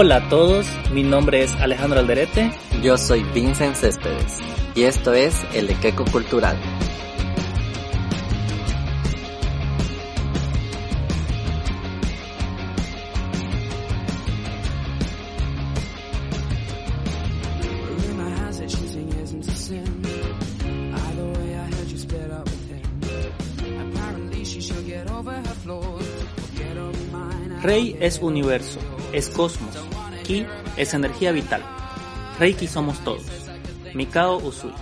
Hola 0.00 0.18
a 0.18 0.28
todos, 0.28 0.64
mi 0.92 1.02
nombre 1.02 1.42
es 1.42 1.52
Alejandro 1.56 1.98
Alderete. 1.98 2.52
Yo 2.84 2.96
soy 2.96 3.24
Vincent 3.34 3.74
Céspedes 3.74 4.38
y 4.76 4.84
esto 4.84 5.12
es 5.12 5.34
El 5.54 5.68
Equeco 5.70 6.04
Cultural. 6.04 6.56
Rey 27.62 27.96
es 28.00 28.20
universo, 28.20 28.78
es 29.12 29.28
cosmos, 29.28 29.74
Ki 30.28 30.44
es 30.76 30.92
energía 30.92 31.32
vital. 31.32 31.62
Reiki 32.38 32.66
somos 32.66 33.02
todos. 33.02 33.24
Mikao 33.94 34.36
Usui. 34.36 34.74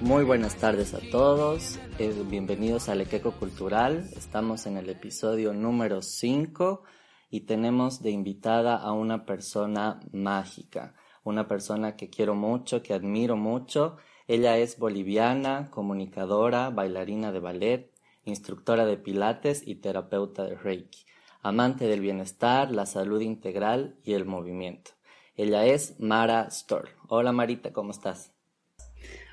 Muy 0.00 0.22
buenas 0.22 0.54
tardes 0.54 0.94
a 0.94 1.00
todos, 1.10 1.80
eh, 1.98 2.14
bienvenidos 2.30 2.88
al 2.88 3.00
Equeco 3.00 3.32
Cultural. 3.32 4.08
Estamos 4.16 4.66
en 4.66 4.76
el 4.76 4.88
episodio 4.88 5.52
número 5.52 6.00
5 6.00 6.84
y 7.28 7.40
tenemos 7.40 8.04
de 8.04 8.12
invitada 8.12 8.76
a 8.76 8.92
una 8.92 9.26
persona 9.26 9.98
mágica, 10.12 10.94
una 11.24 11.48
persona 11.48 11.96
que 11.96 12.08
quiero 12.08 12.36
mucho, 12.36 12.84
que 12.84 12.94
admiro 12.94 13.34
mucho. 13.34 13.96
Ella 14.28 14.58
es 14.58 14.78
boliviana, 14.78 15.72
comunicadora, 15.72 16.70
bailarina 16.70 17.32
de 17.32 17.40
ballet, 17.40 17.92
instructora 18.24 18.86
de 18.86 18.96
pilates 18.96 19.66
y 19.66 19.74
terapeuta 19.74 20.44
de 20.44 20.54
Reiki 20.54 21.05
amante 21.46 21.86
del 21.86 22.00
bienestar, 22.00 22.72
la 22.72 22.86
salud 22.86 23.20
integral 23.20 23.94
y 24.02 24.14
el 24.14 24.24
movimiento. 24.24 24.90
Ella 25.36 25.64
es 25.64 25.94
Mara 26.00 26.48
Storr. 26.50 26.88
Hola 27.08 27.30
Marita, 27.30 27.72
¿cómo 27.72 27.92
estás? 27.92 28.32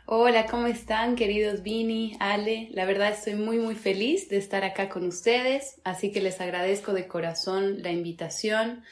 Hola, 0.06 0.45
¿cómo 0.45 0.67
están 0.67 1.16
queridos 1.16 1.64
Vini, 1.64 2.16
Ale? 2.19 2.69
La 2.72 2.86
verdad 2.86 3.09
estoy 3.09 3.34
muy 3.34 3.58
muy 3.58 3.73
feliz 3.73 4.30
de 4.30 4.38
estar 4.38 4.64
acá 4.64 4.89
con 4.89 5.08
ustedes, 5.08 5.81
así 5.86 6.11
que 6.11 6.22
les 6.22 6.39
agradezco 6.39 6.94
de 6.94 7.08
corazón 7.08 7.81
la 7.81 7.91
invitación. 7.91 8.84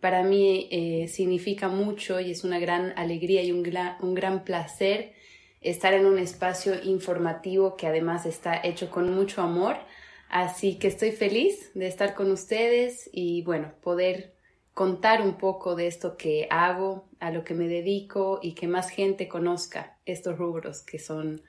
Para 0.00 0.22
mí 0.22 0.68
eh, 0.70 1.08
significa 1.08 1.68
mucho 1.68 2.20
y 2.20 2.32
es 2.32 2.44
una 2.44 2.58
gran 2.58 2.92
alegría 2.96 3.42
y 3.42 3.50
un 3.50 3.64
un 4.00 4.14
gran 4.14 4.44
placer 4.44 5.14
estar 5.62 5.94
en 5.94 6.04
un 6.04 6.18
espacio 6.18 6.74
informativo 6.84 7.76
que 7.76 7.86
además 7.86 8.26
está 8.26 8.60
hecho 8.62 8.90
con 8.90 9.14
mucho 9.14 9.40
amor 9.40 9.78
Así 10.28 10.78
que 10.78 10.88
estoy 10.88 11.12
feliz 11.12 11.70
de 11.74 11.86
estar 11.86 12.14
con 12.14 12.30
ustedes 12.30 13.08
y 13.12 13.42
bueno, 13.42 13.72
poder 13.82 14.34
contar 14.74 15.22
un 15.22 15.38
poco 15.38 15.74
de 15.74 15.86
esto 15.86 16.16
que 16.16 16.46
hago, 16.50 17.08
a 17.18 17.30
lo 17.30 17.42
que 17.42 17.54
me 17.54 17.66
dedico 17.66 18.38
y 18.42 18.52
que 18.52 18.68
más 18.68 18.90
gente 18.90 19.26
conozca 19.26 19.98
estos 20.04 20.38
rubros 20.38 20.82
que 20.82 20.98
son 20.98 21.42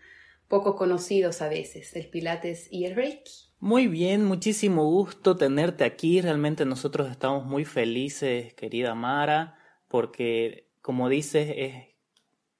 poco 0.47 0.75
conocidos 0.75 1.43
a 1.43 1.47
veces, 1.47 1.95
el 1.95 2.09
Pilates 2.09 2.67
y 2.71 2.85
el 2.85 2.95
Reiki. 2.95 3.31
Muy 3.59 3.87
bien, 3.87 4.25
muchísimo 4.25 4.85
gusto 4.85 5.35
tenerte 5.35 5.83
aquí. 5.83 6.21
Realmente 6.21 6.65
nosotros 6.65 7.11
estamos 7.11 7.45
muy 7.45 7.65
felices, 7.65 8.53
querida 8.55 8.95
Mara, 8.95 9.59
porque 9.87 10.69
como 10.81 11.07
dices, 11.09 11.53
es 11.55 11.73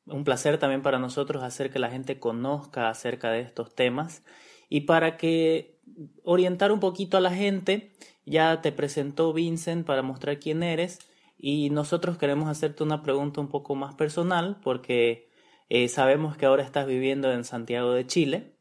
un 0.05 0.23
placer 0.23 0.59
también 0.59 0.83
para 0.83 0.99
nosotros 0.99 1.41
hacer 1.41 1.71
que 1.71 1.79
la 1.79 1.89
gente 1.89 2.19
conozca 2.19 2.89
acerca 2.89 3.31
de 3.31 3.41
estos 3.41 3.73
temas 3.73 4.23
y 4.69 4.81
para 4.81 5.17
que 5.17 5.78
orientar 6.23 6.71
un 6.71 6.79
poquito 6.79 7.17
a 7.17 7.21
la 7.21 7.31
gente. 7.31 7.91
Ya 8.25 8.61
te 8.61 8.71
presentó 8.71 9.33
Vincent 9.33 9.85
para 9.85 10.01
mostrar 10.01 10.39
quién 10.39 10.63
eres 10.63 10.99
y 11.37 11.69
nosotros 11.69 12.17
queremos 12.17 12.49
hacerte 12.49 12.83
una 12.83 13.01
pregunta 13.01 13.41
un 13.41 13.47
poco 13.47 13.75
más 13.75 13.95
personal 13.95 14.59
porque 14.61 15.29
eh, 15.69 15.87
sabemos 15.87 16.35
que 16.35 16.45
ahora 16.45 16.63
estás 16.63 16.85
viviendo 16.85 17.31
en 17.31 17.43
Santiago 17.43 17.93
de 17.93 18.05
Chile. 18.05 18.55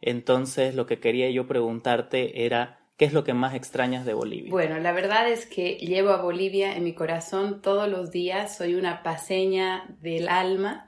Entonces 0.00 0.74
lo 0.74 0.86
que 0.86 1.00
quería 1.00 1.30
yo 1.30 1.46
preguntarte 1.46 2.44
era 2.44 2.78
¿qué 2.98 3.04
es 3.04 3.12
lo 3.12 3.24
que 3.24 3.32
más 3.32 3.54
extrañas 3.54 4.04
de 4.04 4.12
Bolivia? 4.12 4.50
Bueno, 4.50 4.78
la 4.80 4.92
verdad 4.92 5.30
es 5.30 5.46
que 5.46 5.76
llevo 5.76 6.10
a 6.10 6.20
Bolivia 6.20 6.76
en 6.76 6.84
mi 6.84 6.94
corazón 6.94 7.62
todos 7.62 7.88
los 7.88 8.10
días, 8.10 8.56
soy 8.56 8.74
una 8.74 9.02
paseña 9.02 9.86
del 10.00 10.28
alma. 10.28 10.86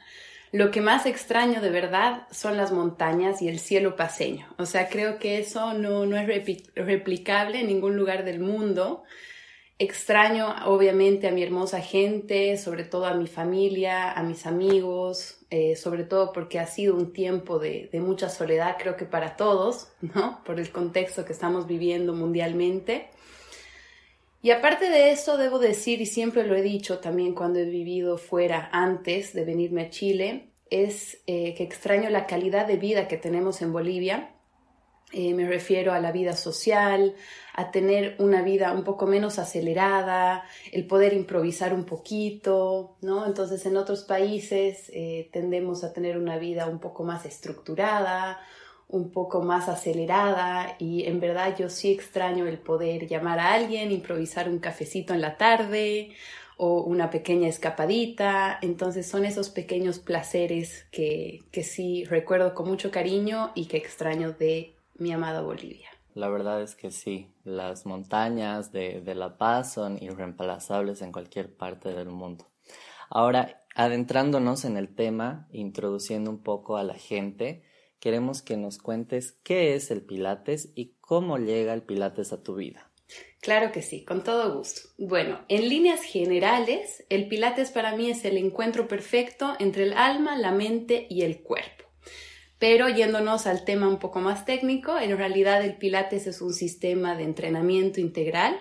Lo 0.53 0.73
que 0.73 0.81
más 0.81 1.07
extraño 1.07 1.61
de 1.61 1.71
verdad 1.71 2.27
son 2.33 2.57
las 2.57 2.73
montañas 2.73 3.41
y 3.41 3.49
el 3.49 3.61
cielo 3.61 3.95
paseño. 3.95 4.49
O 4.59 4.67
sea, 4.67 4.89
creo 4.89 5.19
que 5.19 5.39
eso 5.39 5.75
no, 5.75 6.07
no 6.07 6.17
es 6.17 6.27
replicable 6.75 7.61
en 7.61 7.69
ningún 7.69 7.97
lugar 7.97 8.25
del 8.25 8.41
mundo. 8.41 9.05
Extraño 9.79 10.55
obviamente 10.67 11.29
a 11.29 11.31
mi 11.31 11.45
hermosa 11.45 11.81
gente, 11.81 12.59
sobre 12.59 12.83
todo 12.85 13.07
a 13.07 13.15
mi 13.15 13.29
familia, 13.29 14.13
a 14.13 14.23
mis 14.25 14.45
amigos, 14.45 15.39
eh, 15.51 15.77
sobre 15.77 16.03
todo 16.03 16.33
porque 16.33 16.59
ha 16.59 16.67
sido 16.67 16.97
un 16.97 17.13
tiempo 17.13 17.61
de, 17.61 17.89
de 17.93 18.01
mucha 18.01 18.29
soledad, 18.29 18.77
creo 18.79 18.97
que 18.97 19.07
para 19.07 19.37
todos, 19.37 19.93
¿no? 20.01 20.43
Por 20.45 20.59
el 20.59 20.71
contexto 20.71 21.25
que 21.25 21.33
estamos 21.33 21.69
viviendo 21.69 22.13
mundialmente. 22.13 23.09
Y 24.43 24.53
aparte 24.53 24.89
de 24.89 25.11
eso, 25.11 25.37
debo 25.37 25.59
decir, 25.59 26.01
y 26.01 26.07
siempre 26.07 26.47
lo 26.47 26.55
he 26.55 26.63
dicho 26.63 26.99
también 26.99 27.35
cuando 27.35 27.59
he 27.59 27.67
vivido 27.67 28.17
fuera 28.17 28.71
antes 28.73 29.35
de 29.35 29.45
venirme 29.45 29.83
a 29.83 29.91
Chile, 29.91 30.51
es 30.71 31.19
eh, 31.27 31.55
que 31.55 31.65
extraño 31.65 32.09
la 32.09 32.27
calidad 32.27 32.67
de 32.67 32.77
vida 32.77 33.07
que 33.07 33.19
tenemos 33.19 33.61
en 33.61 33.73
Bolivia. 33.73 34.31
Eh, 35.13 35.35
me 35.35 35.47
refiero 35.47 35.93
a 35.93 35.99
la 35.99 36.13
vida 36.13 36.35
social, 36.35 37.17
a 37.55 37.73
tener 37.73 38.15
una 38.21 38.43
vida 38.43 38.73
un 38.73 38.85
poco 38.85 39.07
menos 39.07 39.41
acelerada, 39.41 40.45
el 40.73 40.87
poder 40.87 41.13
improvisar 41.13 41.75
un 41.75 41.85
poquito, 41.85 42.97
¿no? 43.03 43.27
Entonces 43.27 43.67
en 43.67 43.77
otros 43.77 44.05
países 44.05 44.89
eh, 44.95 45.29
tendemos 45.33 45.83
a 45.83 45.93
tener 45.93 46.17
una 46.17 46.39
vida 46.39 46.67
un 46.67 46.79
poco 46.79 47.03
más 47.03 47.27
estructurada, 47.27 48.41
un 48.93 49.11
poco 49.11 49.43
más 49.43 49.69
acelerada 49.69 50.77
y 50.79 51.05
en 51.05 51.21
verdad 51.21 51.57
yo 51.57 51.69
sí 51.69 51.93
extraño 51.93 52.47
el 52.47 52.59
poder 52.59 53.07
llamar 53.07 53.39
a 53.39 53.55
alguien, 53.55 53.93
improvisar 53.93 54.49
un 54.49 54.59
cafecito 54.59 55.15
en 55.15 55.21
la 55.21 55.37
tarde 55.37 56.11
o 56.57 56.83
una 56.83 57.09
pequeña 57.11 57.49
escapadita. 57.49 58.59
Entonces 58.63 59.09
son 59.09 59.25
esos 59.25 59.49
pequeños 59.49 59.99
placeres 59.99 60.87
que, 60.91 61.41
que 61.53 61.63
sí 61.63 62.05
recuerdo 62.05 62.55
con 62.55 62.69
mucho 62.69 62.91
cariño 62.91 63.53
y 63.55 63.67
que 63.67 63.77
extraño 63.77 64.33
de 64.33 64.75
mi 64.99 65.13
amada 65.13 65.41
Bolivia. 65.41 65.89
La 66.15 66.29
verdad 66.29 66.61
es 66.61 66.75
que 66.75 66.91
sí, 66.91 67.29
las 67.45 67.87
montañas 67.87 68.73
de, 68.73 69.01
de 69.01 69.15
La 69.15 69.39
Paz 69.39 69.75
son 69.75 70.03
irreemplazables 70.03 71.03
en 71.03 71.13
cualquier 71.13 71.55
parte 71.55 71.95
del 71.95 72.09
mundo. 72.09 72.47
Ahora, 73.09 73.63
adentrándonos 73.77 74.65
en 74.65 74.77
el 74.77 74.93
tema, 74.95 75.49
introduciendo 75.53 76.31
un 76.31 76.43
poco 76.43 76.77
a 76.77 76.83
la 76.83 76.95
gente, 76.95 77.63
queremos 78.01 78.43
que 78.43 78.57
nos 78.57 78.79
cuentes 78.79 79.33
qué 79.45 79.75
es 79.75 79.91
el 79.91 80.03
Pilates 80.03 80.71
y 80.75 80.95
cómo 81.01 81.39
llega 81.39 81.73
el 81.75 81.83
Pilates 81.83 82.33
a 82.33 82.43
tu 82.43 82.57
vida. 82.57 82.91
Claro 83.41 83.73
que 83.73 83.83
sí, 83.83 84.05
con 84.05 84.23
todo 84.23 84.57
gusto. 84.57 84.83
Bueno, 84.99 85.41
en 85.49 85.69
líneas 85.69 86.03
generales, 86.03 87.05
el 87.09 87.29
Pilates 87.29 87.71
para 87.71 87.97
mí 87.97 88.11
es 88.11 88.25
el 88.25 88.37
encuentro 88.37 88.89
perfecto 88.89 89.55
entre 89.59 89.85
el 89.85 89.93
alma, 89.95 90.37
la 90.37 90.53
mente 90.53 91.07
y 91.09 91.23
el 91.23 91.41
cuerpo. 91.43 91.85
Pero 92.59 92.89
yéndonos 92.91 93.47
al 93.47 93.65
tema 93.65 93.89
un 93.89 93.99
poco 93.99 94.21
más 94.21 94.45
técnico, 94.45 94.99
en 94.99 95.17
realidad 95.17 95.65
el 95.65 95.79
Pilates 95.79 96.27
es 96.27 96.43
un 96.43 96.53
sistema 96.53 97.17
de 97.17 97.25
entrenamiento 97.25 98.01
integral 98.01 98.61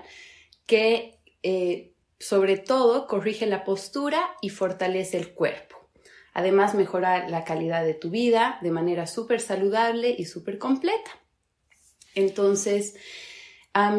que 0.66 1.20
eh, 1.44 1.92
sobre 2.18 2.58
todo 2.58 3.08
corrige 3.08 3.46
la 3.46 3.66
postura 3.66 4.36
y 4.42 4.50
fortalece 4.50 5.18
el 5.18 5.34
cuerpo. 5.34 5.69
Además, 6.40 6.74
mejora 6.74 7.28
la 7.28 7.44
calidad 7.44 7.84
de 7.84 7.94
tu 7.94 8.12
vida 8.12 8.60
de 8.62 8.72
manera 8.72 9.08
súper 9.08 9.42
saludable 9.42 10.16
y 10.18 10.24
súper 10.24 10.58
completa. 10.58 11.12
Entonces, 12.16 12.96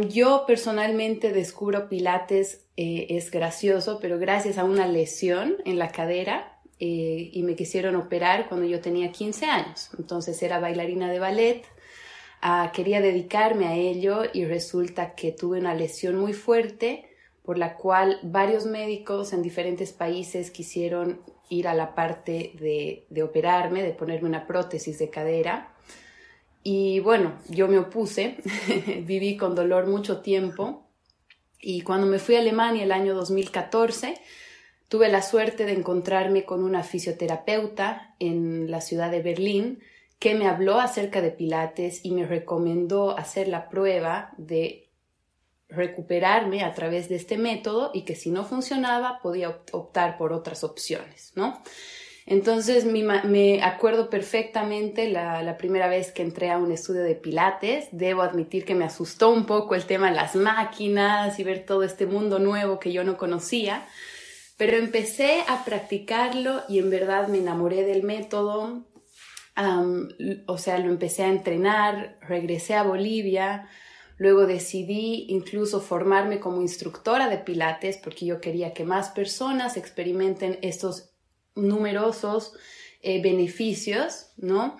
yo 0.09 0.44
personalmente 0.47 1.35
descubro 1.35 1.91
Pilates, 1.91 2.65
eh, 2.79 3.09
es 3.11 3.31
gracioso, 3.31 3.99
pero 4.00 4.19
gracias 4.19 4.56
a 4.56 4.65
una 4.65 4.87
lesión 4.87 5.56
en 5.67 5.79
la 5.79 5.88
cadera 5.88 6.62
eh, 6.79 7.29
y 7.31 7.43
me 7.43 7.56
quisieron 7.56 7.94
operar 7.97 8.49
cuando 8.49 8.67
yo 8.67 8.81
tenía 8.81 9.12
15 9.12 9.44
años. 9.44 9.91
Entonces 9.99 10.43
era 10.43 10.61
bailarina 10.61 11.11
de 11.11 11.19
ballet, 11.19 11.67
ah, 12.41 12.73
quería 12.75 13.03
dedicarme 13.03 13.67
a 13.67 13.76
ello 13.76 14.23
y 14.32 14.47
resulta 14.47 15.15
que 15.15 15.32
tuve 15.32 15.59
una 15.59 15.75
lesión 15.75 16.17
muy 16.17 16.32
fuerte 16.32 17.05
por 17.43 17.59
la 17.59 17.76
cual 17.76 18.19
varios 18.23 18.65
médicos 18.65 19.35
en 19.35 19.43
diferentes 19.43 19.93
países 19.93 20.50
quisieron 20.50 21.20
ir 21.50 21.69
a 21.69 21.75
la 21.75 21.94
parte 21.94 22.52
de, 22.58 23.06
de 23.11 23.23
operarme, 23.23 23.82
de 23.82 23.93
ponerme 23.93 24.29
una 24.29 24.47
prótesis 24.47 24.99
de 24.99 25.11
cadera. 25.11 25.75
Y 26.62 27.00
bueno, 27.00 27.35
yo 27.49 27.69
me 27.69 27.79
opuse, 27.79 28.37
viví 29.05 29.37
con 29.37 29.55
dolor 29.55 29.87
mucho 29.87 30.20
tiempo 30.20 30.87
y 31.61 31.82
cuando 31.82 32.06
me 32.06 32.19
fui 32.19 32.37
a 32.37 32.41
Alemania 32.41 32.85
el 32.85 32.93
año 32.93 33.14
2014, 33.14 34.14
tuve 34.88 35.08
la 35.08 35.23
suerte 35.23 35.67
de 35.67 35.73
encontrarme 35.73 36.44
con 36.44 36.64
una 36.64 36.82
fisioterapeuta 36.82 38.14
en 38.19 38.70
la 38.70 38.81
ciudad 38.81 39.11
de 39.11 39.23
Berlín 39.23 39.81
que 40.19 40.35
me 40.35 40.46
habló 40.46 40.81
acerca 40.81 41.20
de 41.23 41.31
Pilates 41.31 42.05
y 42.05 42.12
me 42.12 42.26
recomendó 42.26 43.17
hacer 43.17 43.49
la 43.49 43.69
prueba 43.69 44.32
de 44.37 44.90
recuperarme 45.70 46.62
a 46.64 46.75
través 46.75 47.08
de 47.08 47.17
este 47.17 47.38
método 47.38 47.90
y 47.94 48.02
que 48.02 48.14
si 48.14 48.31
no 48.31 48.44
funcionaba 48.44 49.20
podía 49.22 49.61
optar 49.72 50.19
por 50.19 50.32
otras 50.32 50.64
opciones, 50.64 51.32
¿no? 51.34 51.62
Entonces 52.31 52.84
me 52.84 53.61
acuerdo 53.61 54.08
perfectamente 54.08 55.08
la, 55.08 55.56
primera 55.58 55.88
vez 55.88 56.12
que 56.12 56.22
entré 56.22 56.50
a 56.50 56.58
un 56.58 56.70
estudio 56.70 57.02
de 57.02 57.17
pilates. 57.17 57.88
Debo 57.90 58.22
admitir 58.22 58.64
que 58.64 58.76
me 58.76 58.84
asustó 58.84 59.31
un 59.31 59.46
poco 59.46 59.75
el 59.75 59.84
tema 59.84 60.11
de 60.11 60.17
las 60.17 60.37
máquinas 60.37 61.40
y 61.40 61.43
ver 61.44 61.67
todo 61.67 61.82
este 61.82 62.06
mundo 62.06 62.38
nuevo 62.38 62.78
que 62.78 62.93
yo 62.93 63.02
no 63.02 63.17
conocía. 63.17 63.84
Pero 64.56 64.76
empecé 64.76 65.43
a 65.49 65.64
practicarlo 65.64 66.62
y 66.69 66.78
en 66.78 66.90
verdad 66.90 67.26
me 67.26 67.38
enamoré 67.38 67.82
del 67.82 68.05
método. 68.05 68.87
o 70.46 70.58
sea, 70.58 70.78
lo 70.78 70.88
empecé 70.88 71.25
a 71.25 71.31
entrenar, 71.31 72.17
regresé 72.20 72.75
a 72.75 72.84
Bolivia, 72.84 73.69
luego 74.20 74.46
decidí 74.46 75.25
incluso 75.31 75.81
formarme 75.81 76.40
como 76.40 76.61
instructora 76.61 77.31
de 77.31 77.38
pilates 77.38 77.96
porque 77.96 78.26
yo 78.26 78.38
quería 78.38 78.75
que 78.75 78.84
más 78.84 79.08
personas 79.08 79.78
experimenten 79.78 80.58
estos 80.61 81.14
numerosos 81.55 82.52
eh, 83.00 83.22
beneficios, 83.22 84.26
¿no? 84.37 84.76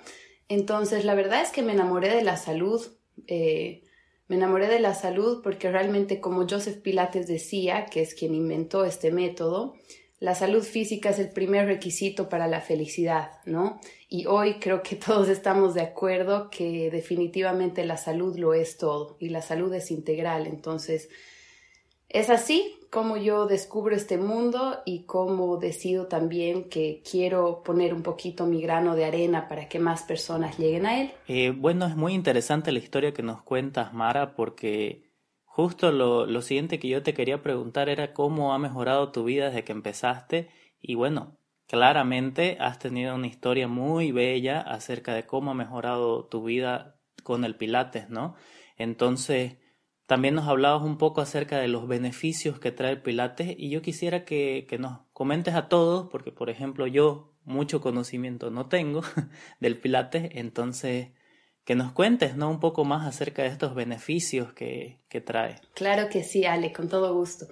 Entonces, 0.48 1.06
la 1.06 1.14
verdad 1.14 1.40
es 1.40 1.52
que 1.52 1.62
me 1.62 1.72
enamoré 1.72 2.14
de 2.14 2.22
la 2.22 2.37
salud. 2.37 2.87
Eh, 3.28 3.84
me 4.28 4.37
enamoré 4.37 4.69
de 4.69 4.78
la 4.78 4.92
salud 4.92 5.40
porque 5.42 5.70
realmente, 5.70 6.20
como 6.20 6.46
Joseph 6.46 6.82
Pilates 6.82 7.26
decía, 7.26 7.87
que 7.87 8.02
es 8.02 8.14
quien 8.14 8.34
inventó 8.34 8.84
este 8.84 9.10
método, 9.10 9.75
la 10.20 10.34
salud 10.34 10.62
física 10.62 11.11
es 11.11 11.19
el 11.19 11.31
primer 11.31 11.67
requisito 11.67 12.28
para 12.28 12.46
la 12.46 12.61
felicidad, 12.61 13.32
¿no? 13.46 13.81
Y 14.08 14.26
hoy 14.26 14.55
creo 14.61 14.82
que 14.82 14.96
todos 15.06 15.28
estamos 15.28 15.75
de 15.75 15.81
acuerdo 15.81 16.50
que 16.50 16.90
definitivamente 16.90 17.84
la 17.84 17.96
salud 17.96 18.37
lo 18.37 18.55
es 18.55 18.76
todo 18.76 19.17
y 19.19 19.31
la 19.31 19.40
salud 19.40 19.72
es 19.72 19.90
integral. 19.90 20.46
Entonces, 20.46 21.08
es 22.11 22.28
así 22.28 22.76
como 22.90 23.17
yo 23.17 23.46
descubro 23.46 23.94
este 23.94 24.19
mundo 24.19 24.81
y 24.84 25.05
cómo 25.05 25.56
decido 25.56 26.06
también 26.06 26.69
que 26.69 27.02
quiero 27.08 27.62
poner 27.62 27.94
un 27.94 28.02
poquito 28.02 28.46
mi 28.46 28.61
grano 28.61 28.96
de 28.96 29.05
arena 29.05 29.49
para 29.49 29.69
que 29.69 29.78
más 29.78 30.02
personas 30.02 30.58
lleguen 30.58 30.87
a 30.87 31.00
él. 31.00 31.12
Eh, 31.28 31.55
bueno, 31.56 31.87
es 31.87 31.96
muy 31.96 32.12
interesante 32.12 32.73
la 32.73 32.81
historia 32.81 33.14
que 33.14 33.23
nos 33.23 33.43
cuentas, 33.43 33.94
Mara, 33.94 34.34
porque 34.34 35.10
justo 35.62 35.93
lo, 35.93 36.27
lo 36.27 36.43
siguiente 36.43 36.79
que 36.79 36.89
yo 36.89 37.03
te 37.03 37.15
quería 37.15 37.43
preguntar 37.43 37.89
era 37.89 38.12
cómo 38.12 38.55
ha 38.55 38.59
mejorado 38.59 39.12
tu 39.12 39.25
vida 39.25 39.47
desde 39.47 39.65
que 39.65 39.73
empezaste 39.73 40.49
y 40.81 40.95
bueno, 40.95 41.37
claramente 41.67 42.57
has 42.61 42.79
tenido 42.79 43.15
una 43.15 43.27
historia 43.27 43.69
muy 43.69 44.12
bella 44.12 44.61
acerca 44.61 45.15
de 45.15 45.27
cómo 45.27 45.53
ha 45.53 45.55
mejorado 45.55 46.27
tu 46.27 46.43
vida 46.43 46.97
con 47.23 47.45
el 47.45 47.57
Pilates, 47.57 48.11
¿no? 48.11 48.35
Entonces, 48.77 49.59
también 50.07 50.35
nos 50.35 50.49
hablabas 50.49 50.83
un 50.83 50.99
poco 50.99 51.21
acerca 51.21 51.59
de 51.59 51.69
los 51.69 51.87
beneficios 51.87 52.59
que 52.59 52.73
trae 52.73 52.91
el 52.91 53.03
Pilates 53.03 53.55
y 53.57 53.71
yo 53.71 53.83
quisiera 53.83 54.25
que, 54.25 54.67
nos 54.81 55.03
comentes 55.12 55.55
a 55.55 55.69
todos, 55.69 56.09
porque 56.11 56.33
por 56.33 56.51
ejemplo 56.51 56.89
yo 56.89 57.37
mucho 57.45 57.81
conocimiento 57.81 58.51
no 58.51 58.67
tengo 58.67 59.03
del 59.61 59.79
Pilates, 59.79 60.31
entonces 60.33 61.12
que 61.65 61.75
nos 61.75 61.93
cuentes 61.93 62.37
¿no? 62.37 62.51
un 62.51 62.61
poco 62.61 62.85
más 62.85 63.07
acerca 63.07 63.43
de 63.43 63.49
estos 63.49 63.75
beneficios 63.75 64.53
que, 64.53 64.99
que 65.09 65.21
trae. 65.21 65.57
Claro 65.75 66.09
que 66.09 66.25
sí, 66.25 66.45
Ale, 66.45 66.73
con 66.73 66.89
todo 66.89 67.15
gusto. 67.15 67.47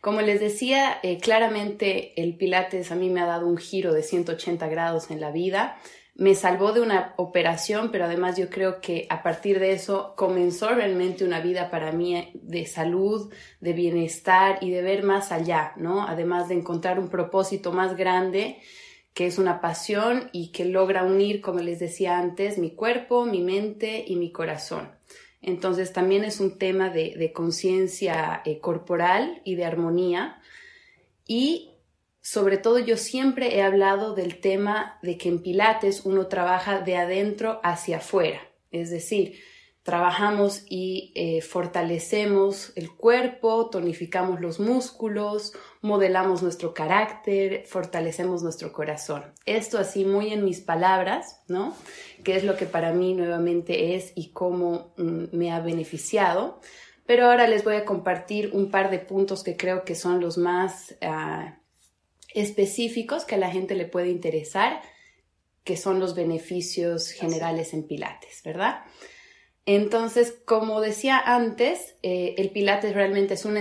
Como 0.00 0.20
les 0.20 0.40
decía, 0.40 0.98
eh, 1.02 1.18
claramente 1.18 2.20
el 2.20 2.36
Pilates 2.36 2.92
a 2.92 2.94
mí 2.94 3.10
me 3.10 3.20
ha 3.20 3.26
dado 3.26 3.46
un 3.46 3.56
giro 3.56 3.92
de 3.92 4.02
180 4.02 4.66
grados 4.68 5.10
en 5.10 5.20
la 5.20 5.30
vida 5.30 5.78
me 6.16 6.36
salvó 6.36 6.72
de 6.72 6.80
una 6.80 7.12
operación, 7.16 7.90
pero 7.90 8.04
además 8.04 8.36
yo 8.36 8.48
creo 8.48 8.80
que 8.80 9.06
a 9.10 9.22
partir 9.22 9.58
de 9.58 9.72
eso 9.72 10.14
comenzó 10.16 10.68
realmente 10.68 11.24
una 11.24 11.40
vida 11.40 11.70
para 11.70 11.90
mí 11.90 12.30
de 12.34 12.66
salud, 12.66 13.32
de 13.60 13.72
bienestar 13.72 14.58
y 14.60 14.70
de 14.70 14.82
ver 14.82 15.02
más 15.02 15.32
allá, 15.32 15.72
¿no? 15.76 16.06
Además 16.06 16.48
de 16.48 16.54
encontrar 16.54 17.00
un 17.00 17.08
propósito 17.08 17.72
más 17.72 17.96
grande 17.96 18.58
que 19.14 19.26
es 19.26 19.38
una 19.38 19.60
pasión 19.60 20.28
y 20.32 20.48
que 20.48 20.64
logra 20.64 21.04
unir, 21.04 21.40
como 21.40 21.60
les 21.60 21.78
decía 21.78 22.18
antes, 22.18 22.58
mi 22.58 22.72
cuerpo, 22.72 23.24
mi 23.24 23.40
mente 23.40 24.04
y 24.06 24.16
mi 24.16 24.32
corazón. 24.32 24.90
Entonces 25.40 25.92
también 25.92 26.24
es 26.24 26.40
un 26.40 26.58
tema 26.58 26.90
de, 26.90 27.32
conciencia 27.32 28.42
eh, 28.44 28.58
corporal 28.58 29.40
y 29.44 29.54
de 29.54 29.64
armonía. 29.64 30.40
Y 31.26 31.70
sobre 32.20 32.58
todo 32.58 32.78
yo 32.78 32.96
siempre 32.96 33.56
he 33.56 33.62
hablado 33.62 34.14
del 34.14 34.40
tema 34.40 34.98
de 35.02 35.16
que 35.16 35.28
en 35.28 35.42
Pilates 35.42 36.04
uno 36.04 36.26
trabaja 36.26 36.80
de 36.80 36.96
adentro 36.96 37.60
hacia 37.62 37.98
afuera, 37.98 38.40
es 38.70 38.90
decir, 38.90 39.38
trabajamos 39.84 40.64
y 40.68 41.12
eh, 41.14 41.40
fortalecemos 41.40 42.72
el 42.74 42.90
cuerpo, 42.90 43.70
tonificamos 43.70 44.40
los 44.40 44.58
músculos, 44.58 45.52
modelamos 45.82 46.42
nuestro 46.42 46.74
carácter, 46.74 47.64
fortalecemos 47.66 48.42
nuestro 48.42 48.72
corazón. 48.72 49.24
Esto 49.46 49.78
así 49.78 50.04
muy 50.04 50.32
en 50.32 50.44
mis 50.44 50.60
palabras, 50.60 51.40
¿no? 51.46 51.76
Que 52.24 52.34
es 52.34 52.42
lo 52.42 52.56
que 52.56 52.66
para 52.66 52.92
mí 52.92 53.14
nuevamente 53.14 53.94
es 53.94 54.12
y 54.16 54.30
cómo 54.30 54.92
mm, 54.96 55.24
me 55.36 55.52
ha 55.52 55.60
beneficiado. 55.60 56.60
Pero 57.06 57.26
ahora 57.26 57.46
les 57.46 57.62
voy 57.62 57.76
a 57.76 57.84
compartir 57.84 58.50
un 58.52 58.72
par 58.72 58.90
de 58.90 58.98
puntos 58.98 59.44
que 59.44 59.56
creo 59.56 59.84
que 59.84 59.94
son 59.94 60.20
los 60.20 60.36
más... 60.36 60.96
Ah, 61.00 61.60
específicos 62.34 63.24
que 63.24 63.36
a 63.36 63.38
la 63.38 63.50
gente 63.50 63.74
le 63.76 63.86
puede 63.86 64.08
interesar, 64.08 64.82
que 65.62 65.76
son 65.76 66.00
los 66.00 66.14
beneficios 66.14 67.10
generales 67.10 67.72
en 67.72 67.86
Pilates, 67.86 68.42
¿verdad? 68.44 68.80
Entonces, 69.66 70.34
como 70.44 70.82
decía 70.82 71.18
antes, 71.18 71.94
eh, 72.02 72.34
el 72.36 72.50
Pilates 72.50 72.94
realmente 72.94 73.34
es 73.34 73.46
un, 73.46 73.56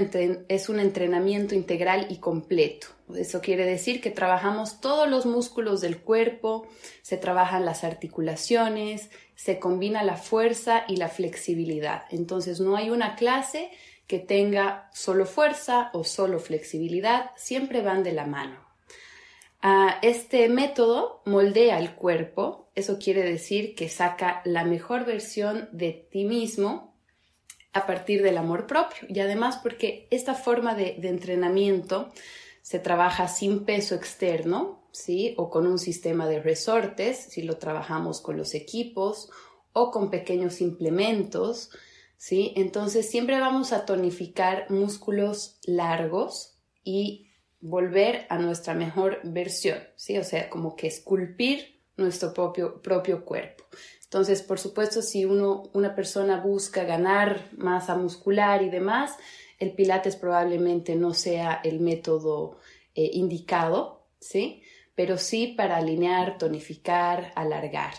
es 0.50 0.68
un 0.68 0.80
entrenamiento 0.82 1.56
integral 1.56 2.08
y 2.10 2.18
completo. 2.18 2.88
Eso 3.16 3.40
quiere 3.40 3.66
decir 3.66 4.02
que 4.02 4.12
trabajamos 4.12 4.82
todos 4.82 5.10
los 5.10 5.26
músculos 5.26 5.80
del 5.80 6.02
cuerpo, 6.02 6.68
se 7.02 7.16
trabajan 7.16 7.64
las 7.64 7.86
articulaciones, 7.86 9.12
se 9.36 9.60
combina 9.60 10.04
la 10.04 10.18
fuerza 10.18 10.84
y 10.90 10.98
la 10.98 11.08
flexibilidad. 11.08 12.04
Entonces, 12.10 12.60
no 12.60 12.76
hay 12.76 12.90
una 12.90 13.16
clase 13.16 13.72
que 14.06 14.20
tenga 14.20 14.90
solo 14.94 15.26
fuerza 15.26 15.90
o 15.94 16.04
solo 16.04 16.40
flexibilidad, 16.40 17.32
siempre 17.38 17.82
van 17.82 18.04
de 18.04 18.12
la 18.12 18.26
mano. 18.26 18.63
Ah, 19.66 19.98
este 20.02 20.50
método 20.50 21.22
moldea 21.24 21.80
el 21.80 21.96
cuerpo, 21.96 22.70
eso 22.76 23.00
quiere 23.00 23.24
decir 23.24 23.76
que 23.76 23.88
saca 23.88 24.42
la 24.44 24.66
mejor 24.66 25.06
versión 25.06 25.70
de 25.72 26.06
ti 26.12 26.26
mismo 26.26 26.94
a 27.72 27.88
partir 27.88 28.22
del 28.24 28.38
amor 28.38 28.68
propio 28.68 29.08
y 29.08 29.22
además 29.22 29.62
porque 29.64 30.10
esta 30.12 30.34
forma 30.36 30.76
de, 30.76 30.98
de 31.00 31.08
entrenamiento 31.08 32.12
se 32.62 32.80
trabaja 32.80 33.30
sin 33.30 33.64
peso 33.64 33.96
externo, 33.96 34.84
¿sí? 34.92 35.34
O 35.38 35.50
con 35.50 35.66
un 35.66 35.80
sistema 35.80 36.28
de 36.28 36.42
resortes, 36.42 37.18
si 37.18 37.42
lo 37.42 37.56
trabajamos 37.56 38.20
con 38.20 38.36
los 38.36 38.56
equipos 38.56 39.30
o 39.72 39.92
con 39.92 40.10
pequeños 40.10 40.60
implementos, 40.60 41.70
¿sí? 42.18 42.52
Entonces 42.58 43.10
siempre 43.10 43.40
vamos 43.40 43.72
a 43.72 43.86
tonificar 43.86 44.70
músculos 44.70 45.58
largos 45.66 46.58
y 46.84 47.30
volver 47.64 48.26
a 48.30 48.38
nuestra 48.38 48.74
mejor 48.74 49.22
versión, 49.24 49.80
¿sí? 49.96 50.18
O 50.18 50.24
sea, 50.26 50.50
como 50.50 50.76
que 50.76 50.88
esculpir 50.88 51.80
nuestro 51.96 52.34
propio, 52.34 52.82
propio 52.82 53.24
cuerpo. 53.24 53.64
Entonces, 54.04 54.42
por 54.42 54.60
supuesto, 54.60 55.02
si 55.02 55.24
uno, 55.24 55.64
una 55.74 55.96
persona 55.96 56.42
busca 56.42 56.84
ganar 56.84 57.48
masa 57.58 57.96
muscular 57.96 58.62
y 58.64 58.70
demás, 58.70 59.16
el 59.60 59.72
Pilates 59.72 60.18
probablemente 60.18 60.96
no 60.96 61.14
sea 61.14 61.62
el 61.64 61.80
método 61.80 62.58
eh, 62.96 63.10
indicado, 63.14 64.08
¿sí? 64.20 64.62
Pero 64.94 65.18
sí 65.18 65.48
para 65.58 65.78
alinear, 65.78 66.38
tonificar, 66.38 67.32
alargar 67.34 67.94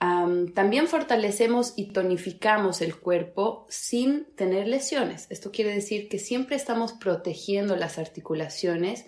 también 0.00 0.88
fortalecemos 0.88 1.74
y 1.76 1.92
tonificamos 1.92 2.80
el 2.80 2.96
cuerpo 2.96 3.66
sin 3.68 4.24
tener 4.34 4.66
lesiones. 4.66 5.26
Esto 5.28 5.50
quiere 5.52 5.74
decir 5.74 6.08
que 6.08 6.18
siempre 6.18 6.56
estamos 6.56 6.94
protegiendo 6.94 7.76
las 7.76 7.98
articulaciones 7.98 9.04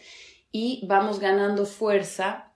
y 0.50 0.84
vamos 0.86 1.18
ganando 1.18 1.64
fuerza 1.64 2.52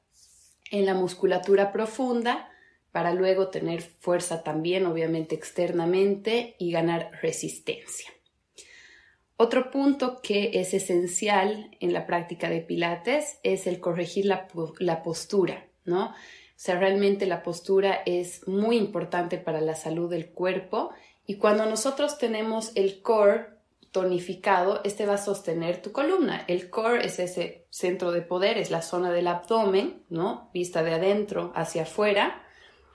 en 0.71 0.85
la 0.85 0.93
musculatura 0.93 1.73
profunda 1.73 2.50
para 2.93 3.14
luego 3.14 3.49
tener 3.49 3.81
fuerza 3.81 4.43
también, 4.43 4.85
obviamente 4.85 5.35
externamente, 5.35 6.57
y 6.59 6.73
ganar 6.73 7.12
resistencia. 7.23 8.11
Otro 9.38 9.71
punto 9.71 10.21
que 10.23 10.61
es 10.61 10.75
esencial 10.75 11.71
en 11.81 11.93
la 11.93 12.07
práctica 12.07 12.50
de 12.50 12.61
Pilates 12.61 13.38
es 13.43 13.66
el 13.66 13.81
corregir 13.81 14.26
la, 14.26 14.49
la 14.78 15.02
postura, 15.02 15.66
¿no? 15.85 16.14
O 16.57 16.59
sea, 16.59 16.79
realmente 16.79 17.27
la 17.27 17.43
postura 17.43 18.01
es 18.07 18.49
muy 18.49 18.79
importante 18.79 19.37
para 19.37 19.61
la 19.61 19.75
salud 19.75 20.09
del 20.11 20.31
cuerpo 20.31 20.91
y 21.27 21.37
cuando 21.37 21.67
nosotros 21.67 22.17
tenemos 22.17 22.73
el 22.77 23.03
core 23.03 23.57
tonificado, 23.93 24.81
este 24.85 25.05
va 25.07 25.15
a 25.15 25.19
sostener 25.19 25.83
tu 25.83 25.93
columna. 25.93 26.45
El 26.49 26.71
core 26.71 27.05
es 27.05 27.19
ese 27.19 27.67
centro 27.71 28.11
de 28.11 28.23
poder, 28.23 28.59
es 28.59 28.71
la 28.71 28.83
zona 28.83 29.11
del 29.11 29.27
abdomen, 29.27 30.03
¿no? 30.09 30.51
Vista 30.55 30.83
de 30.83 30.95
adentro 30.95 31.53
hacia 31.55 31.83
afuera, 31.83 32.43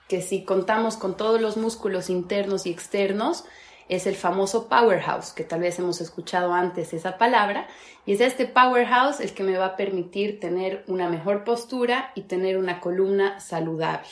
que 0.08 0.22
si 0.22 0.44
contamos 0.44 0.98
con 0.98 1.16
todos 1.16 1.40
los 1.40 1.58
músculos 1.58 2.10
internos 2.10 2.66
y 2.66 2.72
externos, 2.72 3.46
es 3.92 4.08
el 4.08 4.16
famoso 4.16 4.70
powerhouse, 4.70 5.34
que 5.34 5.44
tal 5.44 5.60
vez 5.60 5.78
hemos 5.78 6.00
escuchado 6.00 6.54
antes 6.54 6.94
esa 6.94 7.18
palabra, 7.18 7.68
y 8.06 8.14
es 8.14 8.22
este 8.22 8.46
powerhouse 8.46 9.20
el 9.20 9.34
que 9.34 9.44
me 9.44 9.58
va 9.58 9.66
a 9.66 9.76
permitir 9.76 10.40
tener 10.40 10.86
una 10.88 11.10
mejor 11.10 11.44
postura 11.44 12.14
y 12.16 12.22
tener 12.22 12.58
una 12.58 12.80
columna 12.80 13.42
saludable. 13.42 14.10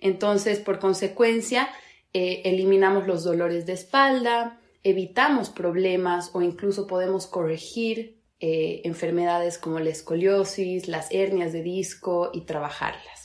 Entonces, 0.00 0.58
por 0.58 0.78
consecuencia, 0.78 1.68
eh, 2.14 2.40
eliminamos 2.46 3.06
los 3.06 3.22
dolores 3.22 3.66
de 3.66 3.74
espalda, 3.74 4.58
evitamos 4.82 5.50
problemas 5.50 6.30
o 6.32 6.40
incluso 6.40 6.86
podemos 6.86 7.26
corregir 7.26 8.22
eh, 8.40 8.80
enfermedades 8.84 9.58
como 9.58 9.80
la 9.80 9.90
escoliosis, 9.90 10.88
las 10.88 11.12
hernias 11.12 11.52
de 11.52 11.62
disco 11.62 12.30
y 12.32 12.46
trabajarlas. 12.46 13.19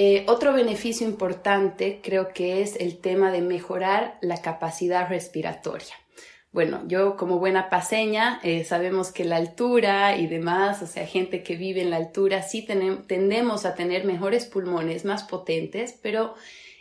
Eh, 0.00 0.24
otro 0.28 0.52
beneficio 0.52 1.08
importante 1.08 1.98
creo 2.00 2.28
que 2.28 2.62
es 2.62 2.76
el 2.76 2.98
tema 2.98 3.32
de 3.32 3.42
mejorar 3.42 4.16
la 4.20 4.40
capacidad 4.40 5.08
respiratoria. 5.08 5.96
Bueno, 6.52 6.84
yo 6.86 7.16
como 7.16 7.40
buena 7.40 7.68
paseña 7.68 8.38
eh, 8.44 8.62
sabemos 8.62 9.10
que 9.10 9.24
la 9.24 9.38
altura 9.38 10.16
y 10.16 10.28
demás, 10.28 10.82
o 10.82 10.86
sea, 10.86 11.04
gente 11.04 11.42
que 11.42 11.56
vive 11.56 11.82
en 11.82 11.90
la 11.90 11.96
altura, 11.96 12.42
sí 12.42 12.62
tendemos 12.62 13.66
a 13.66 13.74
tener 13.74 14.04
mejores 14.04 14.46
pulmones, 14.46 15.04
más 15.04 15.24
potentes, 15.24 15.98
pero 16.00 16.34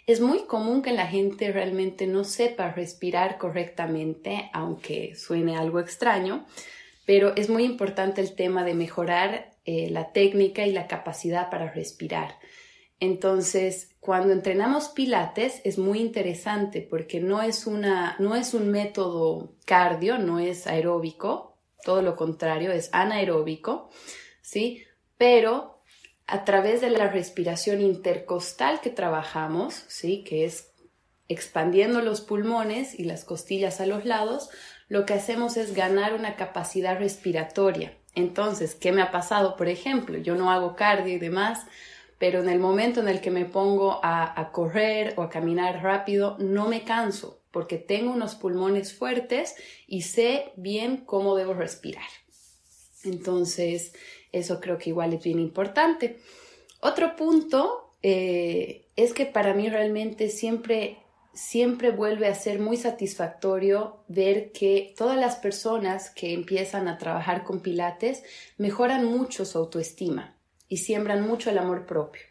es 0.06 0.22
muy 0.22 0.46
común 0.46 0.84
que 0.84 0.92
la 0.92 1.08
gente 1.08 1.52
realmente 1.52 2.06
no 2.06 2.24
sepa 2.24 2.72
respirar 2.72 3.40
correctamente, 3.40 4.52
aunque 4.54 5.16
suene 5.16 5.58
algo 5.58 5.80
extraño, 5.80 6.46
pero 7.08 7.36
es 7.36 7.50
muy 7.50 7.64
importante 7.64 8.22
el 8.22 8.36
tema 8.36 8.64
de 8.64 8.76
mejorar 8.76 9.54
eh, 9.66 9.90
la 9.90 10.12
técnica 10.14 10.68
y 10.68 10.72
la 10.72 10.86
capacidad 10.86 11.50
para 11.50 11.72
respirar. 11.72 12.36
Entonces, 13.00 13.96
cuando 14.00 14.34
entrenamos 14.34 14.90
pilates 14.90 15.62
es 15.64 15.78
muy 15.78 16.00
interesante 16.00 16.82
porque 16.82 17.20
no 17.20 17.42
es, 17.42 17.68
una, 17.68 18.16
no 18.20 18.36
es 18.36 18.54
un 18.54 18.70
método 18.70 19.54
cardio, 19.66 20.18
no 20.18 20.40
es 20.40 20.66
aeróbico, 20.66 21.58
todo 21.84 22.02
lo 22.02 22.16
contrario, 22.16 22.72
es 22.72 22.90
anaeróbico, 22.92 23.90
¿sí? 24.42 24.84
Pero 25.18 25.82
a 26.26 26.44
través 26.44 26.82
de 26.82 26.90
la 26.90 27.08
respiración 27.08 27.82
intercostal 27.82 28.82
que 28.82 28.90
trabajamos, 28.90 29.86
¿sí? 29.88 30.24
Que 30.24 30.46
es 30.46 30.72
expandiendo 31.30 32.02
los 32.02 32.22
pulmones 32.22 32.98
y 32.98 33.04
las 33.04 33.24
costillas 33.26 33.80
a 33.80 33.86
los 33.86 34.06
lados, 34.06 34.50
lo 34.88 35.06
que 35.06 35.14
hacemos 35.14 35.58
es 35.58 35.76
ganar 35.76 36.14
una 36.14 36.36
capacidad 36.36 36.98
respiratoria. 36.98 37.98
Entonces, 38.16 38.74
¿qué 38.74 38.92
me 38.92 39.02
ha 39.02 39.12
pasado? 39.12 39.56
Por 39.56 39.68
ejemplo, 39.68 40.18
yo 40.18 40.36
no 40.36 40.52
hago 40.52 40.76
cardio 40.76 41.14
y 41.14 41.20
demás, 41.20 41.66
pero 42.20 42.40
en 42.40 42.50
el 42.50 42.60
momento 42.60 43.00
en 43.00 43.08
el 43.08 43.22
que 43.22 43.32
me 43.32 43.46
pongo 43.46 44.00
a, 44.04 44.50
correr 44.52 45.14
o 45.18 45.22
a 45.22 45.30
caminar 45.30 45.84
rápido, 45.84 46.36
no 46.40 46.68
me 46.68 46.84
canso 46.84 47.42
porque 47.52 47.78
tengo 47.78 48.12
unos 48.12 48.36
pulmones 48.36 48.94
fuertes 48.94 49.56
y 49.88 50.04
sé 50.04 50.52
bien 50.56 50.98
cómo 50.98 51.36
debo 51.36 51.54
respirar. 51.54 52.08
Entonces, 53.04 53.94
eso 54.32 54.60
creo 54.60 54.78
que 54.78 54.90
igual 54.90 55.14
es 55.14 55.24
bien 55.24 55.40
importante. 55.40 56.20
Otro 56.82 57.16
punto 57.16 57.96
eh, 58.04 58.86
es 58.96 59.14
que 59.14 59.26
para 59.26 59.54
mí 59.54 59.70
realmente 59.70 60.30
siempre, 60.30 61.00
siempre 61.34 61.92
vuelve 61.92 62.28
a 62.28 62.36
ser 62.36 62.60
muy 62.60 62.78
satisfactorio 62.78 64.04
ver 64.08 64.52
que 64.52 64.94
todas 64.96 65.18
las 65.18 65.38
personas 65.38 66.10
que 66.12 66.34
empiezan 66.34 66.88
a 66.88 66.98
trabajar 66.98 67.44
con 67.44 67.62
pilates 67.62 68.24
mejoran 68.58 69.06
mucho 69.06 69.46
su 69.46 69.58
autoestima 69.58 70.37
y 70.70 70.78
siembran 70.78 71.28
mucho 71.28 71.50
el 71.50 71.58
amor 71.58 71.86
propio. 71.86 72.22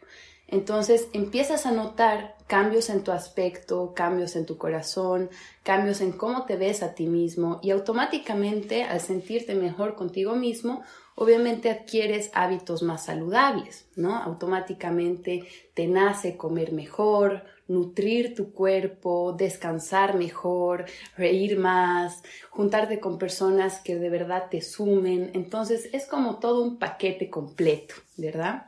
Entonces 0.47 1.09
empiezas 1.11 1.65
a 1.65 1.71
notar 1.71 2.35
cambios 2.47 2.89
en 2.89 3.03
tu 3.03 3.11
aspecto, 3.11 3.93
cambios 3.93 4.37
en 4.37 4.45
tu 4.45 4.57
corazón, 4.57 5.29
cambios 5.63 5.99
en 5.99 6.13
cómo 6.13 6.45
te 6.45 6.55
ves 6.55 6.83
a 6.83 6.93
ti 6.93 7.05
mismo 7.05 7.59
y 7.61 7.71
automáticamente 7.71 8.83
al 8.83 9.01
sentirte 9.01 9.55
mejor 9.55 9.95
contigo 9.95 10.35
mismo, 10.35 10.83
obviamente 11.15 11.69
adquieres 11.69 12.31
hábitos 12.33 12.81
más 12.81 13.05
saludables, 13.05 13.87
¿no? 13.97 14.15
Automáticamente 14.15 15.43
te 15.73 15.87
nace 15.87 16.37
comer 16.37 16.71
mejor, 16.71 17.43
nutrir 17.67 18.35
tu 18.35 18.53
cuerpo, 18.53 19.33
descansar 19.37 20.15
mejor, 20.15 20.85
reír 21.15 21.57
más, 21.57 22.23
juntarte 22.49 22.99
con 22.99 23.17
personas 23.17 23.81
que 23.81 23.95
de 23.97 24.09
verdad 24.09 24.45
te 24.49 24.61
sumen. 24.61 25.31
Entonces 25.33 25.89
es 25.93 26.05
como 26.05 26.39
todo 26.39 26.63
un 26.63 26.77
paquete 26.79 27.29
completo, 27.29 27.95
¿verdad? 28.15 28.67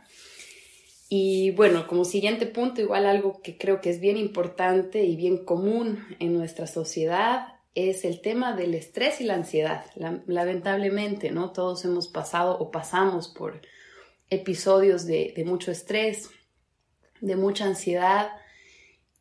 Y 1.07 1.51
bueno, 1.51 1.87
como 1.87 2.05
siguiente 2.05 2.45
punto, 2.45 2.81
igual 2.81 3.05
algo 3.05 3.41
que 3.41 3.57
creo 3.57 3.81
que 3.81 3.89
es 3.89 3.99
bien 3.99 4.17
importante 4.17 5.03
y 5.03 5.15
bien 5.15 5.43
común 5.43 6.05
en 6.19 6.33
nuestra 6.33 6.67
sociedad 6.67 7.55
es 7.73 8.05
el 8.05 8.21
tema 8.21 8.55
del 8.55 8.75
estrés 8.75 9.21
y 9.21 9.23
la 9.23 9.35
ansiedad. 9.35 9.85
Lamentablemente, 10.27 11.31
¿no? 11.31 11.51
Todos 11.51 11.83
hemos 11.85 12.07
pasado 12.07 12.57
o 12.59 12.69
pasamos 12.69 13.27
por 13.27 13.61
episodios 14.29 15.07
de, 15.07 15.33
de 15.35 15.45
mucho 15.45 15.71
estrés, 15.71 16.29
de 17.21 17.35
mucha 17.35 17.65
ansiedad 17.65 18.29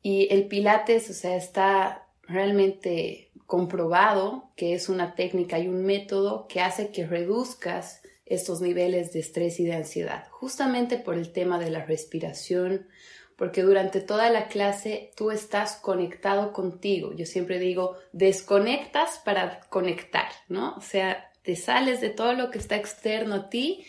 y 0.02 0.32
el 0.32 0.48
Pilates, 0.48 1.10
o 1.10 1.12
sea, 1.12 1.36
está 1.36 2.08
realmente 2.22 3.30
comprobado 3.46 4.50
que 4.56 4.74
es 4.74 4.88
una 4.88 5.14
técnica 5.14 5.58
y 5.58 5.68
un 5.68 5.84
método 5.84 6.46
que 6.48 6.60
hace 6.60 6.90
que 6.90 7.06
reduzcas 7.06 8.02
estos 8.26 8.60
niveles 8.60 9.12
de 9.12 9.20
estrés 9.20 9.58
y 9.58 9.64
de 9.64 9.74
ansiedad, 9.74 10.28
justamente 10.30 10.98
por 10.98 11.14
el 11.14 11.32
tema 11.32 11.58
de 11.58 11.70
la 11.70 11.84
respiración, 11.84 12.86
porque 13.36 13.62
durante 13.62 14.00
toda 14.00 14.30
la 14.30 14.48
clase 14.48 15.12
tú 15.16 15.30
estás 15.30 15.76
conectado 15.76 16.52
contigo. 16.52 17.14
Yo 17.14 17.24
siempre 17.24 17.58
digo, 17.58 17.96
desconectas 18.12 19.18
para 19.24 19.60
conectar, 19.70 20.28
¿no? 20.48 20.74
O 20.74 20.80
sea, 20.82 21.32
te 21.42 21.56
sales 21.56 22.00
de 22.00 22.10
todo 22.10 22.34
lo 22.34 22.50
que 22.50 22.58
está 22.58 22.76
externo 22.76 23.34
a 23.36 23.48
ti, 23.48 23.86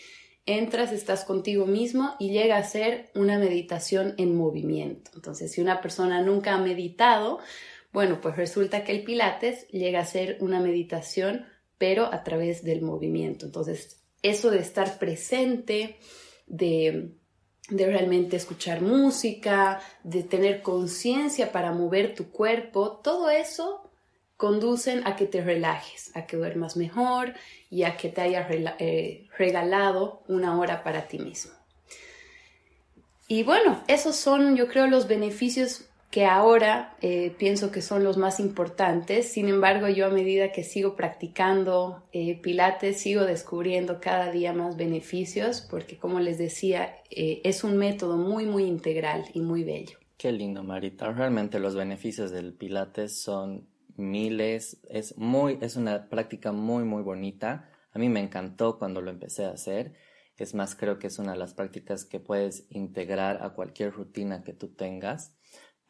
entras, 0.58 0.92
estás 0.92 1.24
contigo 1.24 1.66
mismo 1.66 2.14
y 2.18 2.30
llega 2.30 2.56
a 2.56 2.62
ser 2.62 3.10
una 3.14 3.38
meditación 3.38 4.14
en 4.18 4.36
movimiento. 4.36 5.10
Entonces, 5.14 5.52
si 5.52 5.60
una 5.60 5.80
persona 5.80 6.22
nunca 6.22 6.54
ha 6.54 6.58
meditado, 6.58 7.38
bueno, 7.92 8.20
pues 8.20 8.36
resulta 8.36 8.84
que 8.84 8.92
el 8.92 9.04
Pilates 9.04 9.66
llega 9.68 10.00
a 10.00 10.06
ser 10.06 10.38
una 10.40 10.60
meditación, 10.60 11.46
pero 11.78 12.12
a 12.12 12.22
través 12.22 12.62
del 12.62 12.82
movimiento. 12.82 13.46
Entonces, 13.46 14.00
eso 14.22 14.50
de 14.50 14.60
estar 14.60 14.98
presente, 14.98 15.96
de, 16.46 17.12
realmente 17.68 18.36
escuchar 18.36 18.80
música, 18.80 19.80
de 20.02 20.22
tener 20.22 20.62
conciencia 20.62 21.52
para 21.52 21.72
mover 21.72 22.14
tu 22.14 22.30
cuerpo, 22.30 23.00
todo 23.02 23.30
eso 23.30 23.89
conducen 24.40 25.06
a 25.06 25.16
que 25.16 25.26
te 25.26 25.42
relajes, 25.42 26.16
a 26.16 26.24
que 26.24 26.38
duermas 26.38 26.74
mejor 26.74 27.34
y 27.68 27.82
a 27.82 27.98
que 27.98 28.08
te 28.08 28.22
hayas 28.22 28.46
eh, 28.50 29.28
regalado 29.36 30.22
una 30.28 30.58
hora 30.58 30.82
para 30.82 31.06
ti 31.08 31.18
mismo. 31.18 31.52
Y 33.28 33.42
bueno, 33.42 33.84
esos 33.86 34.16
son 34.16 34.56
yo 34.56 34.66
creo 34.66 34.86
los 34.86 35.06
beneficios 35.06 35.90
que 36.10 36.24
ahora 36.24 36.96
eh, 37.02 37.34
pienso 37.38 37.70
que 37.70 37.82
son 37.82 38.02
los 38.02 38.16
más 38.16 38.40
importantes. 38.40 39.30
Sin 39.30 39.46
embargo, 39.50 39.88
yo 39.88 40.06
a 40.06 40.08
medida 40.08 40.52
que 40.52 40.64
sigo 40.64 40.96
practicando 40.96 42.02
eh, 42.12 42.40
pilates, 42.40 42.98
sigo 42.98 43.24
descubriendo 43.24 44.00
cada 44.00 44.32
día 44.32 44.54
más 44.54 44.78
beneficios 44.78 45.60
porque, 45.70 45.98
como 45.98 46.18
les 46.18 46.38
decía, 46.38 46.96
eh, 47.10 47.42
es 47.44 47.62
un 47.62 47.76
método 47.76 48.16
muy, 48.16 48.46
muy 48.46 48.64
integral 48.64 49.26
y 49.34 49.42
muy 49.42 49.64
bello. 49.64 49.98
Qué 50.16 50.32
lindo, 50.32 50.64
Marita. 50.64 51.12
Realmente 51.12 51.60
los 51.60 51.76
beneficios 51.76 52.30
del 52.30 52.54
pilates 52.54 53.20
son 53.22 53.68
miles. 54.00 54.80
Es, 54.88 55.16
muy, 55.16 55.58
es 55.60 55.76
una 55.76 56.08
práctica 56.08 56.52
muy, 56.52 56.84
muy 56.84 57.02
bonita. 57.02 57.70
A 57.92 57.98
mí 57.98 58.08
me 58.08 58.20
encantó 58.20 58.78
cuando 58.78 59.00
lo 59.00 59.10
empecé 59.10 59.44
a 59.44 59.50
hacer. 59.50 59.94
Es 60.36 60.54
más, 60.54 60.74
creo 60.74 60.98
que 60.98 61.08
es 61.08 61.18
una 61.18 61.32
de 61.32 61.38
las 61.38 61.54
prácticas 61.54 62.04
que 62.04 62.18
puedes 62.18 62.66
integrar 62.70 63.42
a 63.42 63.50
cualquier 63.50 63.92
rutina 63.92 64.42
que 64.42 64.54
tú 64.54 64.68
tengas 64.68 65.36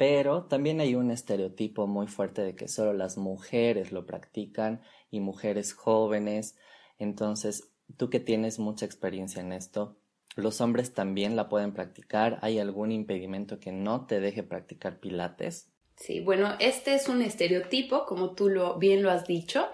pero 0.01 0.45
también 0.45 0.81
hay 0.81 0.95
un 0.95 1.11
estereotipo 1.11 1.87
muy 1.87 2.07
fuerte 2.07 2.41
de 2.41 2.57
que 2.57 2.69
solo 2.69 2.95
las 2.95 3.19
mujeres 3.19 3.93
lo 3.93 4.07
practican 4.07 4.81
y 5.11 5.21
mujeres 5.21 5.75
jóvenes. 5.75 6.57
Entonces, 6.97 7.75
tú 7.99 8.09
que 8.09 8.19
tienes 8.19 8.59
mucha 8.59 8.87
experiencia 8.87 9.43
en 9.43 9.53
esto, 9.53 9.99
¿los 10.37 10.63
hombres 10.63 10.95
también 10.95 11.37
la 11.37 11.51
pueden 11.51 11.75
practicar? 11.75 12.39
¿Hay 12.41 12.59
algún 12.59 12.93
impedimento 12.93 13.61
que 13.61 13.73
no 13.73 14.07
te 14.07 14.21
deje 14.21 14.43
practicar 14.43 15.01
pilates? 15.01 15.70
Sí, 16.01 16.21
bueno, 16.21 16.57
este 16.59 16.95
es 16.95 17.09
un 17.09 17.21
estereotipo, 17.21 18.07
como 18.07 18.35
tú 18.35 18.49
lo, 18.49 18.79
bien 18.79 19.03
lo 19.03 19.11
has 19.11 19.27
dicho. 19.27 19.69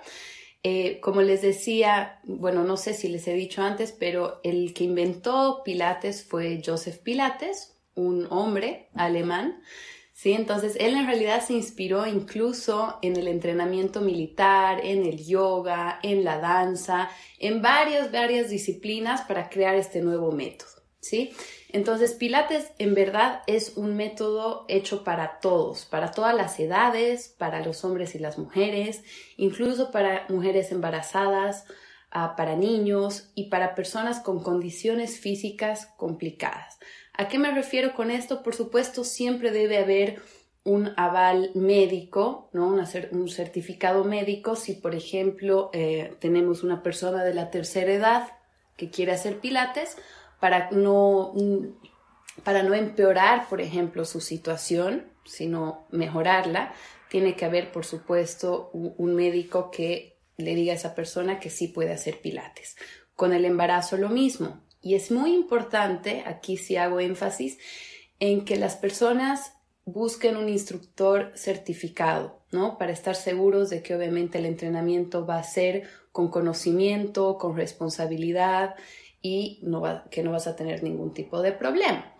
Eh, 0.64 0.98
como 1.00 1.22
les 1.22 1.40
decía, 1.40 2.20
bueno, 2.24 2.64
no 2.64 2.76
sé 2.76 2.94
si 2.94 3.08
les 3.08 3.28
he 3.28 3.34
dicho 3.34 3.62
antes, 3.62 3.92
pero 3.92 4.40
el 4.42 4.74
que 4.74 4.84
inventó 4.84 5.62
Pilates 5.64 6.24
fue 6.24 6.60
Joseph 6.64 6.98
Pilates, 6.98 7.78
un 7.94 8.26
hombre 8.30 8.88
alemán 8.94 9.62
¿sí? 10.16 10.32
Entonces, 10.32 10.76
él 10.80 10.96
en 10.96 11.06
realidad 11.06 11.44
se 11.44 11.52
inspiró 11.52 12.06
incluso 12.06 12.98
en 13.02 13.16
el 13.16 13.28
entrenamiento 13.28 14.00
militar, 14.00 14.80
en 14.82 15.04
el 15.04 15.24
yoga, 15.24 16.00
en 16.02 16.24
la 16.24 16.38
danza, 16.38 17.10
en 17.38 17.60
varias, 17.60 18.10
varias 18.10 18.48
disciplinas 18.48 19.20
para 19.22 19.50
crear 19.50 19.74
este 19.74 20.00
nuevo 20.00 20.32
método, 20.32 20.70
¿sí? 21.00 21.32
Entonces, 21.70 22.12
Pilates 22.14 22.72
en 22.78 22.94
verdad 22.94 23.42
es 23.46 23.76
un 23.76 23.96
método 23.96 24.64
hecho 24.68 25.04
para 25.04 25.40
todos, 25.40 25.84
para 25.84 26.10
todas 26.12 26.34
las 26.34 26.58
edades, 26.60 27.34
para 27.38 27.64
los 27.64 27.84
hombres 27.84 28.14
y 28.14 28.18
las 28.18 28.38
mujeres, 28.38 29.02
incluso 29.36 29.90
para 29.90 30.26
mujeres 30.28 30.70
embarazadas, 30.72 31.64
ah, 32.10 32.34
para 32.36 32.56
niños 32.56 33.30
y 33.34 33.50
para 33.50 33.74
personas 33.74 34.20
con 34.20 34.42
condiciones 34.42 35.18
físicas 35.18 35.88
complicadas. 35.96 36.78
¿A 37.12 37.28
qué 37.28 37.38
me 37.38 37.50
refiero 37.50 37.94
con 37.94 38.10
esto? 38.10 38.42
Por 38.42 38.54
supuesto, 38.54 39.02
siempre 39.02 39.50
debe 39.50 39.78
haber 39.78 40.20
un 40.66 40.92
aval 40.96 41.52
médico, 41.54 42.50
¿no? 42.52 42.76
un 43.12 43.28
certificado 43.28 44.02
médico, 44.04 44.56
si 44.56 44.72
por 44.72 44.96
ejemplo 44.96 45.70
eh, 45.72 46.16
tenemos 46.18 46.64
una 46.64 46.82
persona 46.82 47.22
de 47.22 47.34
la 47.34 47.50
tercera 47.50 47.92
edad 47.92 48.28
que 48.76 48.90
quiere 48.90 49.12
hacer 49.12 49.38
pilates, 49.38 49.96
para 50.40 50.70
no, 50.70 51.32
para 52.44 52.62
no 52.62 52.74
empeorar, 52.74 53.48
por 53.48 53.60
ejemplo, 53.60 54.04
su 54.04 54.20
situación, 54.20 55.04
sino 55.24 55.86
mejorarla, 55.90 56.72
tiene 57.08 57.36
que 57.36 57.44
haber, 57.44 57.72
por 57.72 57.84
supuesto, 57.84 58.70
un 58.72 59.14
médico 59.14 59.70
que 59.70 60.18
le 60.36 60.54
diga 60.54 60.72
a 60.72 60.76
esa 60.76 60.94
persona 60.94 61.40
que 61.40 61.50
sí 61.50 61.68
puede 61.68 61.92
hacer 61.92 62.20
pilates. 62.20 62.76
Con 63.14 63.32
el 63.32 63.44
embarazo 63.44 63.96
lo 63.96 64.08
mismo. 64.08 64.60
Y 64.82 64.94
es 64.94 65.10
muy 65.10 65.34
importante, 65.34 66.22
aquí 66.26 66.56
sí 66.56 66.76
hago 66.76 67.00
énfasis, 67.00 67.58
en 68.20 68.44
que 68.44 68.56
las 68.56 68.76
personas 68.76 69.52
busquen 69.84 70.36
un 70.36 70.48
instructor 70.48 71.32
certificado, 71.36 72.40
¿no? 72.50 72.76
Para 72.76 72.92
estar 72.92 73.14
seguros 73.14 73.70
de 73.70 73.82
que 73.82 73.94
obviamente 73.94 74.38
el 74.38 74.46
entrenamiento 74.46 75.24
va 75.24 75.38
a 75.38 75.44
ser 75.44 75.84
con 76.12 76.28
conocimiento, 76.28 77.38
con 77.38 77.56
responsabilidad 77.56 78.74
y 79.22 79.60
que 80.10 80.22
no 80.22 80.32
vas 80.32 80.46
a 80.46 80.56
tener 80.56 80.82
ningún 80.82 81.12
tipo 81.12 81.42
de 81.42 81.52
problema. 81.52 82.14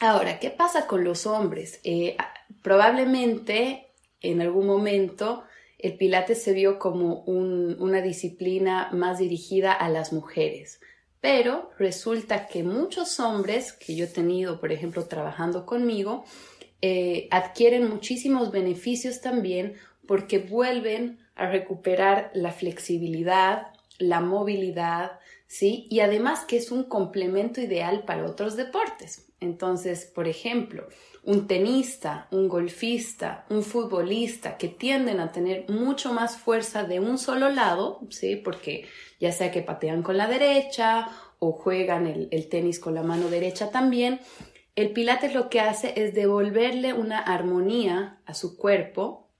Ahora, 0.00 0.38
¿qué 0.38 0.50
pasa 0.50 0.86
con 0.86 1.04
los 1.04 1.26
hombres? 1.26 1.80
Eh, 1.84 2.16
probablemente 2.62 3.92
en 4.20 4.40
algún 4.40 4.66
momento 4.66 5.44
el 5.78 5.96
Pilates 5.96 6.42
se 6.42 6.52
vio 6.52 6.78
como 6.78 7.20
una 7.24 8.00
disciplina 8.00 8.88
más 8.92 9.18
dirigida 9.18 9.72
a 9.72 9.88
las 9.88 10.12
mujeres, 10.12 10.80
pero 11.20 11.70
resulta 11.78 12.46
que 12.46 12.62
muchos 12.62 13.20
hombres 13.20 13.72
que 13.72 13.94
yo 13.94 14.06
he 14.06 14.08
tenido, 14.08 14.60
por 14.60 14.72
ejemplo, 14.72 15.06
trabajando 15.06 15.66
conmigo, 15.66 16.24
eh, 16.80 17.28
adquieren 17.30 17.88
muchísimos 17.88 18.50
beneficios 18.50 19.20
también 19.20 19.74
porque 20.06 20.38
vuelven 20.38 21.18
a 21.34 21.48
recuperar 21.48 22.30
la 22.34 22.52
flexibilidad, 22.52 23.68
la 23.98 24.20
movilidad, 24.20 25.18
¿sí? 25.46 25.86
Y 25.90 26.00
además 26.00 26.44
que 26.44 26.56
es 26.56 26.70
un 26.70 26.84
complemento 26.84 27.60
ideal 27.60 28.04
para 28.04 28.26
otros 28.26 28.56
deportes. 28.56 29.32
Entonces, 29.40 30.06
por 30.06 30.26
ejemplo, 30.26 30.88
un 31.22 31.46
tenista, 31.46 32.28
un 32.30 32.48
golfista, 32.48 33.46
un 33.50 33.62
futbolista 33.62 34.56
que 34.56 34.68
tienden 34.68 35.20
a 35.20 35.32
tener 35.32 35.68
mucho 35.68 36.12
más 36.12 36.36
fuerza 36.36 36.84
de 36.84 37.00
un 37.00 37.18
solo 37.18 37.50
lado, 37.50 38.00
¿sí? 38.10 38.36
Porque 38.36 38.86
ya 39.20 39.32
sea 39.32 39.50
que 39.50 39.62
patean 39.62 40.02
con 40.02 40.16
la 40.16 40.26
derecha 40.26 41.08
o 41.38 41.52
juegan 41.52 42.06
el, 42.06 42.28
el 42.30 42.48
tenis 42.48 42.80
con 42.80 42.94
la 42.94 43.02
mano 43.02 43.28
derecha 43.28 43.70
también, 43.70 44.20
el 44.76 44.92
pilates 44.92 45.34
lo 45.34 45.50
que 45.50 45.60
hace 45.60 45.92
es 45.96 46.14
devolverle 46.14 46.94
una 46.94 47.18
armonía 47.18 48.18
a 48.26 48.34
su 48.34 48.56
cuerpo, 48.56 49.30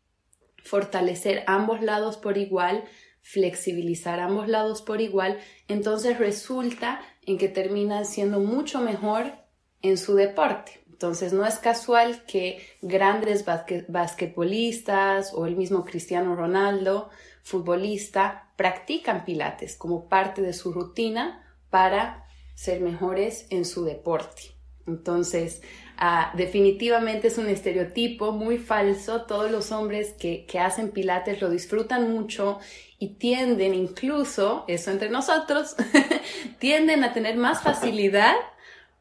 fortalecer 0.63 1.43
ambos 1.47 1.83
lados 1.83 2.17
por 2.17 2.39
igual, 2.39 2.85
flexibilizar 3.25 4.21
ambos 4.21 4.49
lados 4.49 4.83
por 4.83 5.01
igual, 5.01 5.39
entonces 5.67 6.19
resulta 6.19 7.01
en 7.23 7.39
que 7.39 7.49
termina 7.49 8.05
siendo 8.05 8.39
mucho 8.39 8.81
mejor 8.81 9.33
en 9.81 9.97
su 9.97 10.15
deporte. 10.15 10.85
Entonces 10.91 11.33
no 11.33 11.45
es 11.47 11.59
casual 11.59 12.25
que 12.27 12.65
grandes 12.83 13.45
basquetbolistas 13.89 15.33
o 15.35 15.47
el 15.47 15.57
mismo 15.57 15.85
Cristiano 15.85 16.37
Ronaldo, 16.37 17.09
futbolista, 17.43 18.53
practican 18.57 19.25
pilates 19.25 19.75
como 19.75 20.09
parte 20.09 20.43
de 20.43 20.53
su 20.53 20.73
rutina 20.73 21.43
para 21.71 22.27
ser 22.55 22.81
mejores 22.81 23.47
en 23.51 23.65
su 23.65 23.85
deporte. 23.85 24.55
Entonces, 24.87 25.63
ah, 25.97 26.33
definitivamente 26.35 27.29
es 27.29 27.39
un 27.39 27.49
estereotipo 27.49 28.33
muy 28.33 28.59
falso. 28.59 29.23
Todos 29.23 29.51
los 29.51 29.73
hombres 29.73 30.15
que, 30.19 30.47
que 30.47 30.59
hacen 30.59 30.91
pilates 30.91 31.41
lo 31.41 31.51
disfrutan 31.51 32.13
mucho 32.13 32.59
y 32.99 33.15
tienden 33.15 33.75
incluso, 33.75 34.65
eso 34.69 34.91
entre 34.91 35.11
nosotros, 35.11 35.77
tienden 36.59 37.05
a 37.05 37.13
tener 37.13 37.37
más 37.37 37.63
facilidad 37.65 38.35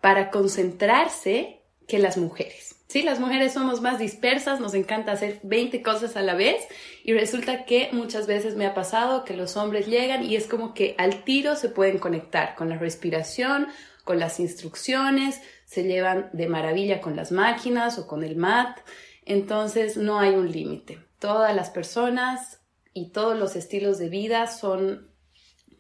para 0.02 0.32
concentrarse 0.32 1.62
que 1.88 2.00
las 2.00 2.18
mujeres. 2.18 2.76
Sí, 2.88 3.02
las 3.02 3.20
mujeres 3.20 3.54
somos 3.54 3.82
más 3.82 3.98
dispersas, 3.98 4.60
nos 4.60 4.76
encanta 4.76 5.14
hacer 5.14 5.40
20 5.42 5.82
cosas 5.82 6.16
a 6.16 6.22
la 6.22 6.36
vez 6.36 6.64
y 7.04 7.14
resulta 7.14 7.66
que 7.66 7.90
muchas 7.92 8.28
veces 8.28 8.56
me 8.56 8.68
ha 8.68 8.76
pasado 8.76 9.26
que 9.26 9.36
los 9.36 9.58
hombres 9.58 9.88
llegan 9.88 10.24
y 10.24 10.36
es 10.36 10.46
como 10.46 10.76
que 10.76 10.94
al 11.00 11.24
tiro 11.24 11.56
se 11.56 11.70
pueden 11.70 11.98
conectar 11.98 12.54
con 12.54 12.70
la 12.70 12.78
respiración, 12.78 13.68
con 14.04 14.20
las 14.20 14.40
instrucciones, 14.40 15.42
se 15.74 15.84
llevan 15.84 16.30
de 16.34 16.48
maravilla 16.48 17.02
con 17.02 17.16
las 17.16 17.32
máquinas 17.32 17.98
o 17.98 18.06
con 18.06 18.24
el 18.24 18.36
mat, 18.36 18.78
entonces 19.26 19.98
no 19.98 20.20
hay 20.20 20.36
un 20.36 20.52
límite. 20.52 21.00
Todas 21.18 21.56
las 21.56 21.72
personas 21.72 22.62
y 22.94 23.10
todos 23.10 23.36
los 23.36 23.56
estilos 23.56 23.98
de 23.98 24.10
vida 24.10 24.46
son 24.46 25.10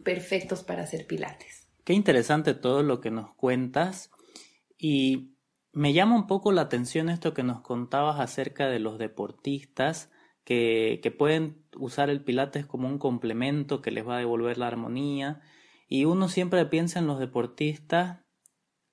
perfectos 0.03 0.63
para 0.63 0.81
hacer 0.81 1.05
pilates. 1.05 1.69
Qué 1.83 1.93
interesante 1.93 2.55
todo 2.55 2.81
lo 2.81 3.01
que 3.01 3.11
nos 3.11 3.35
cuentas 3.35 4.09
y 4.79 5.35
me 5.73 5.93
llama 5.93 6.15
un 6.15 6.25
poco 6.25 6.51
la 6.51 6.61
atención 6.61 7.09
esto 7.09 7.35
que 7.35 7.43
nos 7.43 7.61
contabas 7.61 8.19
acerca 8.19 8.69
de 8.69 8.79
los 8.79 8.97
deportistas 8.97 10.09
que, 10.43 11.01
que 11.03 11.11
pueden 11.11 11.67
usar 11.77 12.09
el 12.09 12.23
pilates 12.23 12.65
como 12.65 12.87
un 12.87 12.97
complemento 12.97 13.83
que 13.83 13.91
les 13.91 14.07
va 14.07 14.15
a 14.15 14.19
devolver 14.19 14.57
la 14.57 14.67
armonía 14.67 15.41
y 15.87 16.05
uno 16.05 16.29
siempre 16.29 16.65
piensa 16.65 16.97
en 16.97 17.05
los 17.05 17.19
deportistas 17.19 18.22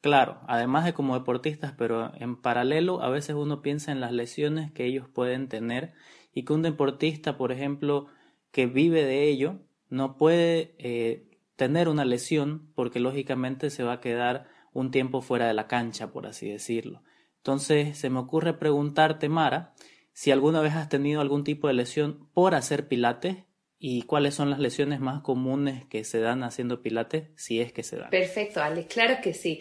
Claro, 0.01 0.41
además 0.47 0.87
de 0.87 0.95
como 0.95 1.19
deportistas, 1.19 1.75
pero 1.77 2.13
en 2.17 2.41
paralelo 2.41 3.03
a 3.03 3.11
veces 3.11 3.37
uno 3.37 3.61
piensa 3.61 3.93
en 3.93 4.01
las 4.01 4.13
lesiones 4.13 4.73
que 4.73 4.87
ellos 4.87 5.09
pueden 5.09 5.49
tener 5.49 5.93
y 6.33 6.45
que 6.45 6.53
un 6.53 6.63
deportista, 6.63 7.37
por 7.37 7.53
ejemplo, 7.53 8.07
que 8.51 8.67
vive 8.67 9.05
de 9.05 9.29
ello, 9.29 9.61
no 9.91 10.17
puede 10.17 10.75
eh, 10.79 11.39
tener 11.57 11.89
una 11.89 12.05
lesión 12.05 12.73
porque 12.75 13.01
lógicamente 13.01 13.69
se 13.69 13.83
va 13.83 13.95
a 13.95 14.01
quedar 14.01 14.49
un 14.73 14.91
tiempo 14.91 15.21
fuera 15.21 15.47
de 15.47 15.55
la 15.55 15.67
cancha, 15.67 16.13
por 16.13 16.27
así 16.27 16.49
decirlo. 16.49 17.03
Entonces 17.37 17.99
se 17.99 18.09
me 18.09 18.21
ocurre 18.21 18.55
preguntarte, 18.55 19.29
Mara, 19.29 19.75
si 20.13 20.31
alguna 20.31 20.61
vez 20.61 20.75
has 20.75 20.89
tenido 20.89 21.21
algún 21.21 21.45
tipo 21.45 21.69
de 21.69 21.75
lesión 21.75 22.29
por 22.33 22.55
hacer 22.55 22.89
pilates 22.89 23.45
y 23.79 24.03
cuáles 24.03 24.35
son 24.35 24.51
las 24.51 24.59
lesiones 24.59 25.01
más 25.01 25.23
comunes 25.23 25.87
que 25.87 26.05
se 26.05 26.21
dan 26.21 26.43
haciendo 26.43 26.83
pilates, 26.83 27.31
si 27.37 27.61
es 27.61 27.73
que 27.73 27.83
se 27.83 27.97
dan. 27.97 28.11
Perfecto, 28.11 28.63
Ale, 28.63 28.87
claro 28.87 29.17
que 29.23 29.33
sí. 29.33 29.61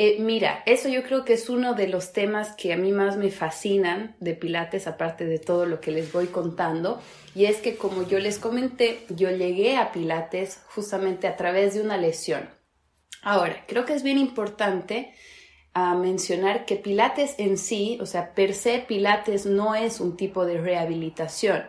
Eh, 0.00 0.18
mira, 0.20 0.62
eso 0.64 0.88
yo 0.88 1.02
creo 1.02 1.24
que 1.24 1.32
es 1.32 1.50
uno 1.50 1.74
de 1.74 1.88
los 1.88 2.12
temas 2.12 2.54
que 2.54 2.72
a 2.72 2.76
mí 2.76 2.92
más 2.92 3.16
me 3.16 3.32
fascinan 3.32 4.14
de 4.20 4.34
Pilates, 4.34 4.86
aparte 4.86 5.24
de 5.24 5.40
todo 5.40 5.66
lo 5.66 5.80
que 5.80 5.90
les 5.90 6.12
voy 6.12 6.28
contando, 6.28 7.02
y 7.34 7.46
es 7.46 7.56
que 7.56 7.76
como 7.76 8.06
yo 8.06 8.20
les 8.20 8.38
comenté, 8.38 9.04
yo 9.08 9.28
llegué 9.28 9.76
a 9.76 9.90
Pilates 9.90 10.62
justamente 10.72 11.26
a 11.26 11.34
través 11.34 11.74
de 11.74 11.80
una 11.80 11.96
lesión. 11.96 12.48
Ahora, 13.22 13.64
creo 13.66 13.84
que 13.84 13.94
es 13.94 14.04
bien 14.04 14.18
importante 14.18 15.12
ah, 15.74 15.96
mencionar 15.96 16.64
que 16.64 16.76
Pilates 16.76 17.34
en 17.38 17.58
sí, 17.58 17.98
o 18.00 18.06
sea, 18.06 18.34
per 18.34 18.54
se 18.54 18.78
Pilates 18.78 19.46
no 19.46 19.74
es 19.74 19.98
un 19.98 20.16
tipo 20.16 20.46
de 20.46 20.60
rehabilitación. 20.60 21.64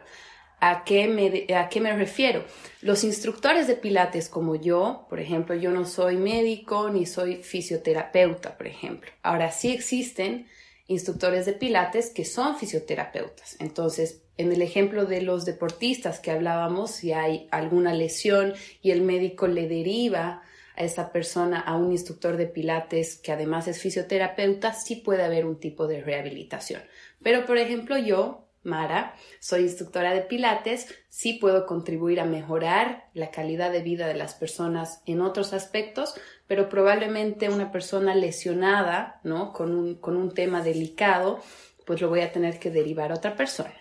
¿A 0.61 0.83
qué, 0.83 1.07
me, 1.07 1.53
¿A 1.55 1.69
qué 1.69 1.79
me 1.79 1.95
refiero? 1.95 2.43
Los 2.81 3.03
instructores 3.03 3.67
de 3.67 3.75
Pilates 3.75 4.27
como 4.27 4.55
yo, 4.55 5.05
por 5.09 5.19
ejemplo, 5.19 5.55
yo 5.55 5.71
no 5.71 5.85
soy 5.85 6.17
médico 6.17 6.89
ni 6.89 7.05
soy 7.05 7.43
fisioterapeuta, 7.43 8.57
por 8.57 8.67
ejemplo. 8.67 9.09
Ahora 9.23 9.51
sí 9.51 9.71
existen 9.71 10.47
instructores 10.87 11.45
de 11.45 11.53
Pilates 11.53 12.09
que 12.09 12.25
son 12.25 12.57
fisioterapeutas. 12.57 13.55
Entonces, 13.59 14.23
en 14.37 14.51
el 14.51 14.61
ejemplo 14.61 15.05
de 15.05 15.21
los 15.21 15.45
deportistas 15.45 16.19
que 16.19 16.31
hablábamos, 16.31 16.91
si 16.91 17.13
hay 17.13 17.47
alguna 17.51 17.93
lesión 17.93 18.53
y 18.81 18.91
el 18.91 19.01
médico 19.01 19.47
le 19.47 19.67
deriva 19.67 20.41
a 20.75 20.83
esa 20.83 21.11
persona 21.11 21.59
a 21.59 21.75
un 21.75 21.91
instructor 21.91 22.37
de 22.37 22.47
Pilates 22.47 23.17
que 23.17 23.31
además 23.31 23.67
es 23.67 23.79
fisioterapeuta, 23.79 24.73
sí 24.73 24.95
puede 24.95 25.23
haber 25.23 25.45
un 25.45 25.59
tipo 25.59 25.87
de 25.87 26.01
rehabilitación. 26.01 26.81
Pero, 27.21 27.45
por 27.45 27.57
ejemplo, 27.57 27.97
yo 27.97 28.48
Mara, 28.63 29.15
soy 29.39 29.61
instructora 29.61 30.13
de 30.13 30.21
Pilates, 30.21 30.87
sí 31.07 31.33
puedo 31.33 31.65
contribuir 31.65 32.19
a 32.19 32.25
mejorar 32.25 33.09
la 33.13 33.31
calidad 33.31 33.71
de 33.71 33.81
vida 33.81 34.07
de 34.07 34.15
las 34.15 34.35
personas 34.35 35.01
en 35.05 35.21
otros 35.21 35.53
aspectos, 35.53 36.15
pero 36.47 36.69
probablemente 36.69 37.49
una 37.49 37.71
persona 37.71 38.15
lesionada, 38.15 39.21
¿no? 39.23 39.53
Con 39.53 39.75
un, 39.75 39.95
con 39.95 40.17
un 40.17 40.33
tema 40.33 40.61
delicado, 40.61 41.39
pues 41.85 42.01
lo 42.01 42.09
voy 42.09 42.21
a 42.21 42.31
tener 42.31 42.59
que 42.59 42.69
derivar 42.69 43.11
a 43.11 43.15
otra 43.15 43.35
persona. 43.35 43.73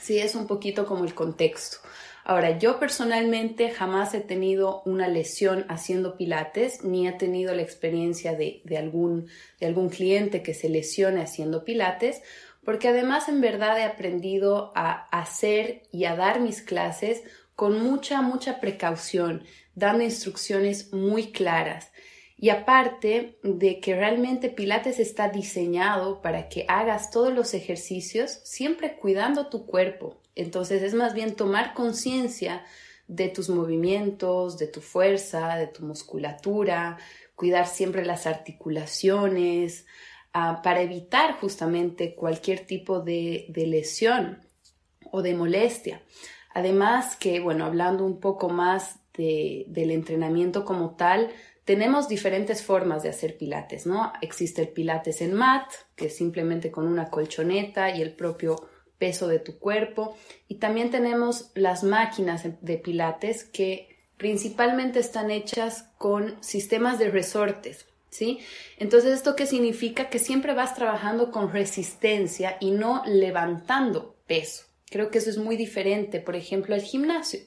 Sí, 0.00 0.18
es 0.18 0.34
un 0.34 0.46
poquito 0.46 0.86
como 0.86 1.04
el 1.04 1.14
contexto. 1.14 1.78
Ahora, 2.26 2.58
yo 2.58 2.80
personalmente 2.80 3.70
jamás 3.70 4.14
he 4.14 4.20
tenido 4.20 4.82
una 4.86 5.08
lesión 5.08 5.66
haciendo 5.68 6.16
pilates, 6.16 6.82
ni 6.82 7.06
he 7.06 7.12
tenido 7.12 7.54
la 7.54 7.60
experiencia 7.60 8.34
de, 8.34 8.62
algún, 8.78 9.28
de 9.60 9.66
algún 9.66 9.90
cliente 9.90 10.42
que 10.42 10.54
se 10.54 10.70
lesione 10.70 11.20
haciendo 11.20 11.64
pilates, 11.64 12.22
porque 12.64 12.88
además 12.88 13.28
en 13.28 13.40
verdad 13.40 13.78
he 13.78 13.84
aprendido 13.84 14.72
a 14.74 15.06
hacer 15.10 15.82
y 15.92 16.04
a 16.04 16.16
dar 16.16 16.40
mis 16.40 16.62
clases 16.62 17.22
con 17.54 17.82
mucha, 17.82 18.22
mucha 18.22 18.60
precaución, 18.60 19.44
dando 19.74 20.04
instrucciones 20.04 20.92
muy 20.92 21.30
claras. 21.30 21.92
Y 22.36 22.50
aparte 22.50 23.38
de 23.42 23.80
que 23.80 23.94
realmente 23.94 24.48
Pilates 24.48 24.98
está 24.98 25.28
diseñado 25.28 26.20
para 26.20 26.48
que 26.48 26.64
hagas 26.68 27.10
todos 27.10 27.32
los 27.32 27.54
ejercicios 27.54 28.40
siempre 28.44 28.96
cuidando 28.96 29.46
tu 29.46 29.66
cuerpo. 29.66 30.20
Entonces 30.34 30.82
es 30.82 30.94
más 30.94 31.14
bien 31.14 31.36
tomar 31.36 31.74
conciencia 31.74 32.64
de 33.06 33.28
tus 33.28 33.48
movimientos, 33.48 34.58
de 34.58 34.66
tu 34.66 34.80
fuerza, 34.80 35.56
de 35.56 35.68
tu 35.68 35.84
musculatura, 35.84 36.98
cuidar 37.34 37.66
siempre 37.66 38.04
las 38.04 38.26
articulaciones, 38.26 39.86
ah, 40.34 40.60
para 40.62 40.82
evitar 40.82 41.38
justamente 41.40 42.14
cualquier 42.14 42.66
tipo 42.66 43.00
de, 43.00 43.50
lesión 43.54 44.40
o 45.10 45.22
de 45.22 45.34
molestia. 45.34 46.02
Además 46.52 47.16
que, 47.16 47.40
bueno, 47.40 47.64
hablando 47.64 48.04
un 48.04 48.20
poco 48.20 48.50
más 48.50 49.00
del 49.16 49.90
entrenamiento 49.90 50.64
como 50.64 50.96
tal, 50.96 51.30
tenemos 51.64 52.08
diferentes 52.08 52.62
formas 52.62 53.02
de 53.02 53.08
hacer 53.08 53.38
pilates, 53.38 53.86
¿no? 53.86 54.12
Existe 54.20 54.60
el 54.60 54.68
pilates 54.68 55.22
en 55.22 55.32
mat, 55.34 55.66
que 55.96 56.06
es 56.06 56.16
simplemente 56.16 56.70
con 56.70 56.86
una 56.86 57.08
colchoneta 57.08 57.96
y 57.96 58.02
el 58.02 58.12
propio 58.12 58.68
peso 58.98 59.28
de 59.28 59.38
tu 59.38 59.58
cuerpo. 59.58 60.16
Y 60.46 60.56
también 60.56 60.90
tenemos 60.90 61.50
las 61.54 61.82
máquinas 61.82 62.44
de 62.60 62.76
pilates 62.76 63.44
que 63.44 63.94
principalmente 64.16 64.98
están 64.98 65.30
hechas 65.30 65.90
con 65.98 66.42
sistemas 66.42 66.98
de 66.98 67.10
resortes, 67.10 67.86
¿sí? 68.14 68.38
Entonces, 68.78 69.12
¿esto 69.12 69.34
qué 69.34 69.46
significa? 69.46 70.08
Que 70.08 70.18
siempre 70.18 70.54
vas 70.54 70.74
trabajando 70.74 71.32
con 71.32 71.52
resistencia 71.52 72.56
y 72.60 72.70
no 72.70 73.02
levantando 73.06 74.16
peso. 74.26 74.64
Creo 74.86 75.10
que 75.10 75.18
eso 75.18 75.30
es 75.30 75.38
muy 75.38 75.56
diferente, 75.56 76.20
por 76.20 76.36
ejemplo, 76.36 76.74
al 76.74 76.82
gimnasio. 76.82 77.40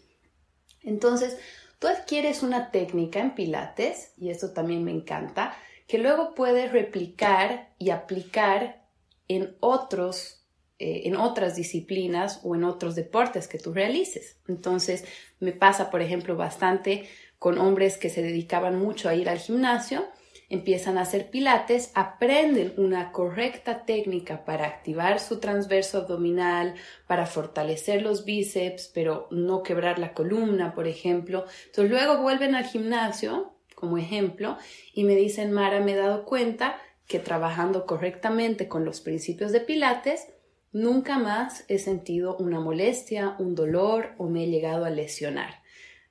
Entonces, 0.83 1.37
tú 1.79 1.87
adquieres 1.87 2.43
una 2.43 2.71
técnica 2.71 3.21
en 3.21 3.33
pilates, 3.33 4.11
y 4.17 4.29
esto 4.29 4.51
también 4.51 4.83
me 4.83 4.91
encanta, 4.91 5.55
que 5.87 5.99
luego 5.99 6.35
puedes 6.35 6.71
replicar 6.71 7.73
y 7.79 7.91
aplicar 7.91 8.85
en 9.29 9.55
otros 9.61 10.37
eh, 10.79 11.07
en 11.07 11.15
otras 11.15 11.55
disciplinas 11.55 12.39
o 12.43 12.53
en 12.53 12.63
otros 12.63 12.93
deportes 12.93 13.47
que 13.47 13.57
tú 13.57 13.73
realices. 13.73 14.37
Entonces, 14.47 15.05
me 15.39 15.51
pasa, 15.51 15.89
por 15.89 16.03
ejemplo, 16.03 16.37
bastante 16.37 17.09
con 17.39 17.57
hombres 17.57 17.97
que 17.97 18.11
se 18.11 18.21
dedicaban 18.21 18.77
mucho 18.77 19.09
a 19.09 19.15
ir 19.15 19.27
al 19.27 19.39
gimnasio, 19.39 20.07
empiezan 20.49 20.97
a 20.97 21.01
hacer 21.01 21.29
pilates, 21.29 21.91
aprenden 21.93 22.73
una 22.77 23.11
correcta 23.11 23.85
técnica 23.85 24.45
para 24.45 24.65
activar 24.65 25.19
su 25.19 25.39
transverso 25.39 25.99
abdominal, 25.99 26.75
para 27.05 27.25
fortalecer 27.25 28.01
los 28.01 28.25
bíceps, 28.25 28.91
pero 28.93 29.27
no 29.31 29.63
quebrar 29.63 29.99
la 29.99 30.13
columna, 30.13 30.73
por 30.73 30.87
ejemplo. 30.87 31.45
Entonces 31.65 31.91
luego 31.91 32.21
vuelven 32.21 32.55
al 32.55 32.65
gimnasio, 32.65 33.53
como 33.75 33.97
ejemplo, 33.97 34.57
y 34.93 35.03
me 35.03 35.15
dicen, 35.15 35.51
Mara, 35.51 35.79
me 35.81 35.93
he 35.93 35.97
dado 35.97 36.25
cuenta 36.25 36.77
que 37.07 37.19
trabajando 37.19 37.85
correctamente 37.85 38.67
con 38.67 38.85
los 38.85 39.01
principios 39.01 39.51
de 39.51 39.61
pilates, 39.61 40.27
Nunca 40.73 41.17
más 41.17 41.63
he 41.69 41.79
sentido 41.79 42.35
una 42.37 42.59
molestia, 42.59 43.35
un 43.39 43.55
dolor 43.55 44.13
o 44.17 44.27
me 44.27 44.43
he 44.43 44.47
llegado 44.47 44.85
a 44.85 44.89
lesionar. 44.89 45.63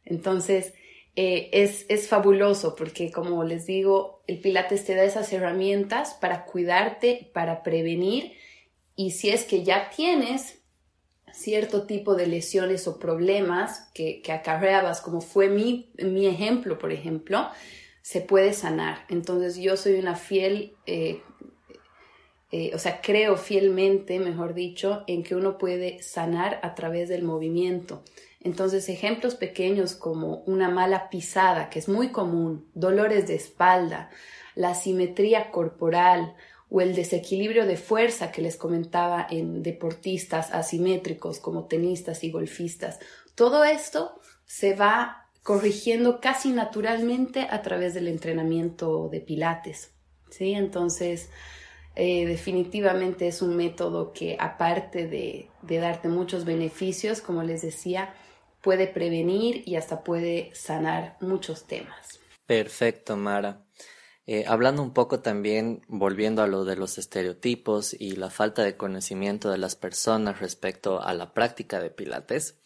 Entonces, 0.04 0.74
eh, 1.16 1.48
es, 1.52 1.86
es, 1.88 2.08
fabuloso 2.08 2.76
porque, 2.76 3.10
como 3.10 3.42
les 3.42 3.66
digo, 3.66 4.22
el 4.26 4.38
Pilates 4.38 4.84
te 4.84 4.94
da 4.94 5.04
esas 5.04 5.32
herramientas 5.32 6.14
para 6.14 6.44
cuidarte, 6.44 7.30
para 7.32 7.62
prevenir 7.62 8.34
y 8.94 9.12
si 9.12 9.30
es 9.30 9.44
que 9.44 9.64
ya 9.64 9.90
tienes 9.90 10.58
cierto 11.32 11.86
tipo 11.86 12.14
de 12.14 12.26
lesiones 12.26 12.86
o 12.86 12.98
problemas 12.98 13.90
que, 13.94 14.22
que 14.22 14.32
acarreabas, 14.32 15.00
como 15.00 15.20
fue 15.20 15.48
mi, 15.48 15.90
mi, 15.98 16.26
ejemplo, 16.26 16.78
por 16.78 16.92
ejemplo, 16.92 17.48
se 18.02 18.20
puede 18.20 18.52
sanar. 18.52 19.04
Entonces 19.08 19.56
yo 19.56 19.76
soy 19.76 19.94
una 19.94 20.16
fiel 20.16 20.74
eh, 20.86 21.20
eh, 22.52 22.70
o 22.74 22.78
sea, 22.78 23.00
creo 23.00 23.36
fielmente, 23.36 24.18
mejor 24.20 24.54
dicho, 24.54 25.02
en 25.08 25.22
que 25.24 25.34
uno 25.34 25.58
puede 25.58 26.02
sanar 26.02 26.60
a 26.62 26.74
través 26.74 27.08
del 27.08 27.22
movimiento. 27.22 28.02
Entonces, 28.40 28.88
ejemplos 28.88 29.34
pequeños 29.34 29.94
como 29.94 30.42
una 30.46 30.68
mala 30.68 31.10
pisada, 31.10 31.70
que 31.70 31.78
es 31.78 31.88
muy 31.88 32.10
común, 32.10 32.68
dolores 32.74 33.26
de 33.26 33.34
espalda, 33.34 34.10
la 34.54 34.74
simetría 34.74 35.50
corporal 35.50 36.34
o 36.68 36.80
el 36.80 36.94
desequilibrio 36.94 37.66
de 37.66 37.76
fuerza 37.76 38.32
que 38.32 38.42
les 38.42 38.56
comentaba 38.56 39.26
en 39.30 39.62
deportistas 39.62 40.52
asimétricos 40.52 41.38
como 41.38 41.64
tenistas 41.64 42.24
y 42.24 42.30
golfistas. 42.30 42.98
Todo 43.34 43.64
esto 43.64 44.20
se 44.46 44.74
va 44.74 45.26
corrigiendo 45.42 46.20
casi 46.20 46.50
naturalmente 46.50 47.46
a 47.48 47.62
través 47.62 47.94
del 47.94 48.08
entrenamiento 48.08 49.08
de 49.08 49.20
pilates. 49.20 49.92
¿sí? 50.30 50.54
Entonces, 50.54 51.30
eh, 51.94 52.26
definitivamente 52.26 53.26
es 53.28 53.40
un 53.42 53.56
método 53.56 54.12
que 54.12 54.36
aparte 54.38 55.06
de, 55.06 55.48
darte 55.62 56.08
muchos 56.08 56.44
beneficios, 56.44 57.20
como 57.20 57.42
les 57.42 57.62
decía, 57.62 58.12
puede 58.66 58.88
prevenir 58.88 59.62
y 59.64 59.76
hasta 59.76 60.02
puede 60.02 60.50
sanar 60.52 61.16
muchos 61.20 61.68
temas. 61.68 62.18
Perfecto, 62.46 63.16
Mara. 63.16 63.64
Eh, 64.26 64.44
hablando 64.48 64.82
un 64.82 64.92
poco 64.92 65.20
también, 65.20 65.82
volviendo 65.86 66.42
a 66.42 66.48
lo 66.48 66.64
de 66.64 66.74
los 66.74 66.98
estereotipos 66.98 67.94
y 67.96 68.16
la 68.16 68.28
falta 68.28 68.64
de 68.64 68.76
conocimiento 68.76 69.52
de 69.52 69.58
las 69.58 69.76
personas 69.76 70.40
respecto 70.40 71.00
a 71.00 71.14
la 71.14 71.32
práctica 71.32 71.78
de 71.78 71.90
Pilates, 71.90 72.58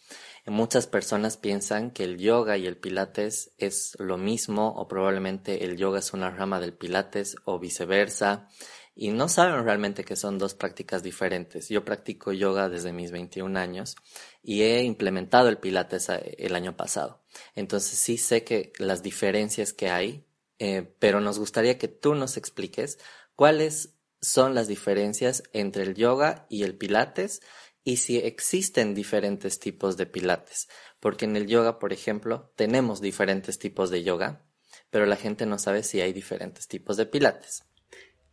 muchas 0.47 0.87
personas 0.87 1.37
piensan 1.37 1.91
que 1.91 2.03
el 2.03 2.17
yoga 2.17 2.57
y 2.57 2.65
el 2.65 2.77
Pilates 2.77 3.51
es 3.59 3.95
lo 3.99 4.17
mismo 4.17 4.69
o 4.69 4.87
probablemente 4.87 5.65
el 5.65 5.77
yoga 5.77 5.99
es 5.99 6.13
una 6.13 6.31
rama 6.31 6.59
del 6.59 6.73
Pilates 6.73 7.35
o 7.45 7.59
viceversa 7.59 8.47
y 8.95 9.09
no 9.09 9.29
saben 9.29 9.63
realmente 9.63 10.03
que 10.03 10.15
son 10.15 10.37
dos 10.37 10.53
prácticas 10.53 11.03
diferentes. 11.03 11.69
Yo 11.69 11.85
practico 11.85 12.33
yoga 12.33 12.69
desde 12.69 12.91
mis 12.91 13.11
21 13.11 13.57
años 13.57 13.95
y 14.43 14.63
he 14.63 14.83
implementado 14.83 15.49
el 15.49 15.57
pilates 15.57 16.09
eh, 16.09 16.35
el 16.39 16.55
año 16.55 16.75
pasado. 16.75 17.23
Entonces 17.55 17.97
sí 17.97 18.17
sé 18.17 18.43
que 18.43 18.73
las 18.77 19.01
diferencias 19.01 19.73
que 19.73 19.89
hay, 19.89 20.25
eh, 20.59 20.93
pero 20.99 21.21
nos 21.21 21.39
gustaría 21.39 21.77
que 21.77 21.87
tú 21.87 22.15
nos 22.15 22.37
expliques 22.37 22.99
cuáles 23.35 23.95
son 24.21 24.53
las 24.53 24.67
diferencias 24.67 25.43
entre 25.53 25.83
el 25.83 25.95
yoga 25.95 26.45
y 26.49 26.63
el 26.63 26.77
pilates 26.77 27.41
y 27.83 27.97
si 27.97 28.17
existen 28.17 28.93
diferentes 28.93 29.59
tipos 29.59 29.97
de 29.97 30.05
pilates. 30.05 30.69
Porque 30.99 31.25
en 31.25 31.35
el 31.35 31.47
yoga, 31.47 31.79
por 31.79 31.93
ejemplo, 31.93 32.51
tenemos 32.55 33.01
diferentes 33.01 33.57
tipos 33.57 33.89
de 33.89 34.03
yoga, 34.03 34.45
pero 34.91 35.05
la 35.05 35.15
gente 35.15 35.45
no 35.45 35.57
sabe 35.57 35.81
si 35.81 36.01
hay 36.01 36.13
diferentes 36.13 36.67
tipos 36.67 36.97
de 36.97 37.07
pilates. 37.07 37.63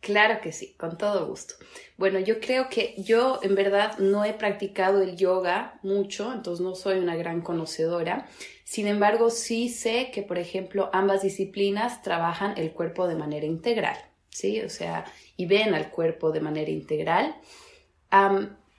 Claro 0.01 0.39
que 0.41 0.53
sí, 0.53 0.75
con 0.77 0.97
todo 0.97 1.27
gusto. 1.27 1.55
Bueno, 1.97 2.19
yo 2.19 2.39
creo 2.39 2.69
que 2.69 2.95
yo 2.97 3.39
en 3.43 3.53
verdad 3.53 3.97
no 3.99 4.23
he 4.23 4.33
practicado 4.33 5.01
el 5.01 5.17
yoga 5.17 5.77
mucho, 5.83 6.31
entonces 6.31 6.63
no 6.63 6.73
soy 6.73 6.99
una 6.99 7.17
gran 7.17 7.41
conocedora. 7.41 8.29
Sin 8.63 8.87
embargo, 8.87 9.29
sí 9.29 9.67
sé 9.67 10.09
que, 10.13 10.21
por 10.21 10.37
ejemplo, 10.37 10.89
ambas 10.93 11.21
disciplinas 11.21 12.01
trabajan 12.01 12.57
el 12.57 12.71
cuerpo 12.71 13.07
de 13.07 13.15
manera 13.15 13.45
integral, 13.45 13.97
¿sí? 14.29 14.61
O 14.61 14.69
sea, 14.69 15.03
y 15.35 15.47
ven 15.47 15.73
al 15.73 15.89
cuerpo 15.91 16.31
de 16.31 16.39
manera 16.39 16.71
integral. 16.71 17.35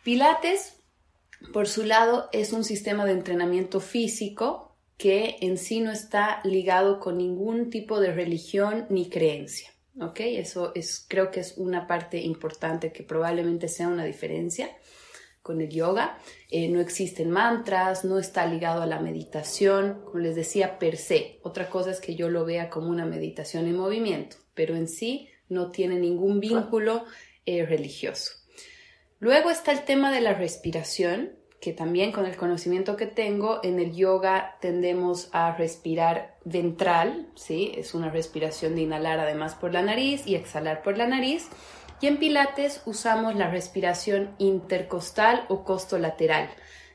Pilates, 0.02 0.78
por 1.52 1.68
su 1.68 1.85
lado, 1.85 2.30
es 2.33 2.54
un 2.54 2.64
sistema 2.64 3.04
de 3.04 3.12
entrenamiento 3.12 3.80
físico 3.80 4.74
que 4.96 5.37
en 5.42 5.59
sí 5.59 5.80
no 5.80 5.92
está 5.92 6.40
ligado 6.44 6.98
con 6.98 7.18
ningún 7.18 7.68
tipo 7.68 8.00
de 8.00 8.12
religión 8.12 8.87
ni 8.88 9.11
creencia. 9.11 9.70
¿Ok? 9.98 10.20
Eso 10.20 10.72
es, 10.74 11.05
creo 11.09 11.31
que 11.31 11.40
es 11.40 11.57
una 11.57 11.87
parte 11.87 12.18
importante 12.18 12.92
que 12.92 13.03
probablemente 13.03 13.68
sea 13.68 13.88
una 13.88 14.05
diferencia 14.05 14.70
con 15.42 15.61
el 15.61 15.70
yoga. 15.70 16.18
Eh, 16.50 16.68
no 16.68 16.81
existen 16.81 17.31
mantras, 17.31 18.05
no 18.05 18.18
está 18.18 18.46
ligado 18.46 18.83
a 18.83 18.87
la 18.87 19.00
meditación, 19.00 20.03
como 20.05 20.18
les 20.18 20.35
decía, 20.35 20.79
per 20.79 20.96
se. 20.96 21.40
Otra 21.42 21.68
cosa 21.68 21.90
es 21.90 22.00
que 22.00 22.14
yo 22.14 22.29
lo 22.29 22.44
vea 22.44 22.70
como 22.70 22.88
una 22.88 23.07
meditación 23.07 23.66
en 23.66 23.76
movimiento, 23.76 24.37
pero 24.55 24.76
en 24.76 24.88
sí 24.88 25.29
no 25.48 25.70
tiene 25.70 25.98
ningún 25.98 26.40
vínculo 26.40 27.05
eh, 27.46 27.64
religioso. 27.66 28.33
Luego 29.18 29.50
está 29.50 29.72
el 29.72 29.85
tema 29.85 30.12
de 30.12 30.20
la 30.20 30.35
respiración, 30.35 31.39
que 31.61 31.73
también 31.73 32.11
con 32.11 32.25
el 32.25 32.37
conocimiento 32.37 32.96
que 32.96 33.07
tengo 33.07 33.61
en 33.62 33.79
el 33.79 33.94
yoga 33.94 34.57
tendemos 34.61 35.29
a 35.33 35.55
respirar 35.55 36.37
ventral, 36.44 37.29
¿sí? 37.35 37.73
Es 37.77 37.94
una 37.94 38.11
respiración 38.11 38.75
de 38.75 38.83
inhalar 38.83 39.20
además 39.20 39.55
por 39.55 39.73
la 39.73 39.83
nariz 39.83 40.27
y 40.27 40.37
exhalar 40.37 40.83
por 40.83 40.96
la 40.96 41.07
nariz. 41.07 41.49
Y 42.01 42.07
en 42.07 42.16
Pilates 42.16 42.81
usamos 42.87 43.37
la 43.37 43.51
respiración 43.51 44.35
intercostal 44.38 45.44
o 45.49 45.64
costolateral, 45.64 46.49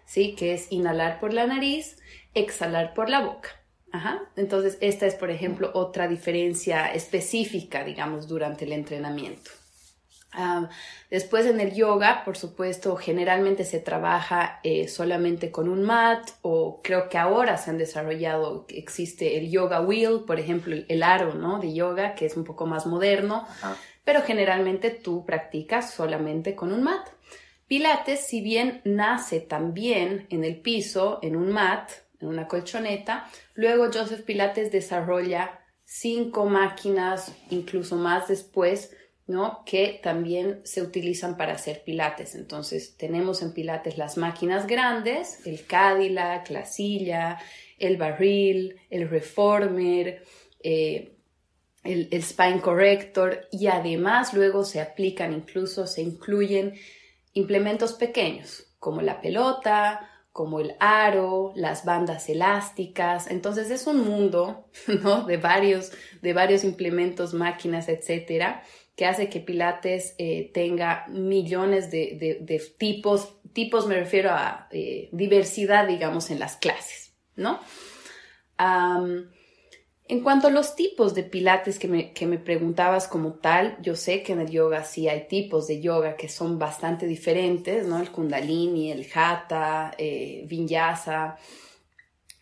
¿sí? 0.06 0.34
que 0.34 0.54
es 0.54 0.72
inhalar 0.72 1.20
por 1.20 1.32
la 1.32 1.46
nariz, 1.46 1.98
exhalar 2.34 2.96
por 2.96 3.10
la 3.10 3.22
boca. 3.22 3.50
Entonces, 4.36 4.78
esta 4.82 5.06
es, 5.06 5.16
por 5.16 5.30
ejemplo, 5.30 5.72
otra 5.74 6.10
diferencia 6.10 6.92
específica, 6.92 7.86
digamos, 7.86 8.28
durante 8.28 8.66
el 8.66 8.74
entrenamiento. 8.74 9.52
Ah, 10.38 10.70
después 11.10 11.46
en 11.46 11.62
el 11.62 11.74
yoga, 11.74 12.24
por 12.26 12.36
supuesto, 12.36 12.98
generalmente 12.98 13.64
se 13.64 13.80
trabaja 13.80 14.60
eh, 14.64 14.90
solamente 14.90 15.50
con 15.50 15.70
un 15.70 15.82
mat 15.84 16.30
o 16.42 16.82
creo 16.84 17.08
que 17.08 17.18
ahora 17.18 17.58
se 17.58 17.70
han 17.70 17.78
desarrollado, 17.78 18.66
existe 18.68 19.38
el 19.38 19.50
yoga 19.50 19.80
wheel, 19.80 20.26
por 20.28 20.38
ejemplo, 20.38 20.76
el, 20.88 21.04
aro 21.04 21.34
¿no? 21.36 21.60
de 21.60 21.74
yoga, 21.74 22.16
que 22.16 22.26
es 22.26 22.36
un 22.36 22.44
poco 22.44 22.66
más 22.66 22.86
moderno, 22.86 23.48
pero 24.04 24.24
generalmente 24.24 24.90
tú 24.90 25.26
practicas 25.26 25.94
solamente 25.94 26.54
con 26.54 26.74
un 26.74 26.84
mat. 26.84 27.08
Pilates, 27.68 28.28
si 28.28 28.42
bien 28.42 28.82
nace 28.84 29.40
también 29.40 30.28
en 30.30 30.44
el 30.44 30.60
piso, 30.60 31.20
en 31.22 31.38
un 31.38 31.52
mat, 31.52 31.90
en 32.20 32.28
una 32.28 32.48
colchoneta, 32.48 33.26
luego 33.54 33.86
Joseph 33.86 34.26
Pilates 34.26 34.72
desarrolla 34.72 35.62
cinco 35.86 36.46
máquinas, 36.46 37.34
incluso 37.50 37.96
más 37.96 38.28
después, 38.28 38.92
¿no? 39.28 39.64
que 39.66 40.00
también 40.04 40.62
se 40.64 40.82
utilizan 40.82 41.38
para 41.38 41.54
hacer 41.54 41.84
pilates. 41.84 42.36
Entonces 42.36 42.96
tenemos 42.98 43.42
en 43.42 43.54
pilates 43.54 43.98
las 43.98 44.18
máquinas 44.18 44.68
grandes, 44.68 45.46
el 45.46 45.66
Cadillac, 45.66 46.50
la 46.50 46.66
silla, 46.66 47.40
el 47.80 47.98
barril, 47.98 48.80
el 48.90 49.10
reformer, 49.10 50.24
eh, 50.62 51.16
el, 51.84 52.10
spine 52.22 52.62
corrector 52.62 53.48
y 53.52 53.68
además 53.68 54.34
luego 54.34 54.64
se 54.64 54.82
aplican, 54.82 55.34
incluso 55.34 55.88
se 55.88 56.02
incluyen 56.02 56.74
implementos 57.34 57.94
pequeños 57.94 58.68
como 58.80 59.02
la 59.02 59.22
pelota, 59.22 60.10
como 60.32 60.60
el 60.60 60.76
aro, 60.80 61.54
las 61.56 61.86
bandas 61.86 62.28
elásticas. 62.30 63.28
Entonces 63.28 63.72
es 63.72 63.88
un 63.88 64.06
mundo 64.06 64.68
de, 65.28 65.38
varios, 65.38 65.92
de 66.22 66.34
varios 66.34 66.64
implementos, 66.64 67.34
máquinas, 67.34 67.88
etcétera, 67.88 68.64
que 68.96 69.06
hace 69.06 69.30
que 69.30 69.40
Pilates 69.40 70.16
eh, 70.18 70.52
tenga 70.54 71.06
millones 71.08 71.92
de, 71.92 72.62
tipos, 72.78 73.36
tipos 73.54 73.88
me 73.88 73.96
refiero 73.96 74.32
a 74.32 74.68
eh, 74.72 75.10
diversidad, 75.12 75.88
digamos, 75.88 76.32
en 76.32 76.40
las 76.40 76.56
clases, 76.58 77.14
¿no? 77.36 77.60
en 80.08 80.22
cuanto 80.22 80.48
a 80.48 80.52
los 80.52 80.76
tipos 80.76 81.14
de 81.14 81.24
Pilates 81.24 81.80
que 81.80 81.88
me, 81.88 82.14
que 82.14 82.28
me, 82.28 82.38
preguntabas 82.38 83.08
como 83.08 83.34
tal, 83.34 83.78
yo 83.82 83.96
sé 83.96 84.22
que 84.22 84.34
en 84.34 84.40
el 84.40 84.50
yoga 84.50 84.84
sí 84.84 85.10
hay 85.10 85.28
tipos 85.28 85.68
de 85.68 85.82
yoga 85.82 86.16
que 86.16 86.30
son 86.30 86.60
bastante 86.60 87.08
diferentes, 87.08 87.88
¿no? 87.88 88.00
El 88.00 88.12
kundalini, 88.12 88.92
el 88.92 89.08
hatha, 89.14 89.94
eh, 89.98 90.46
vinyasa, 90.48 91.38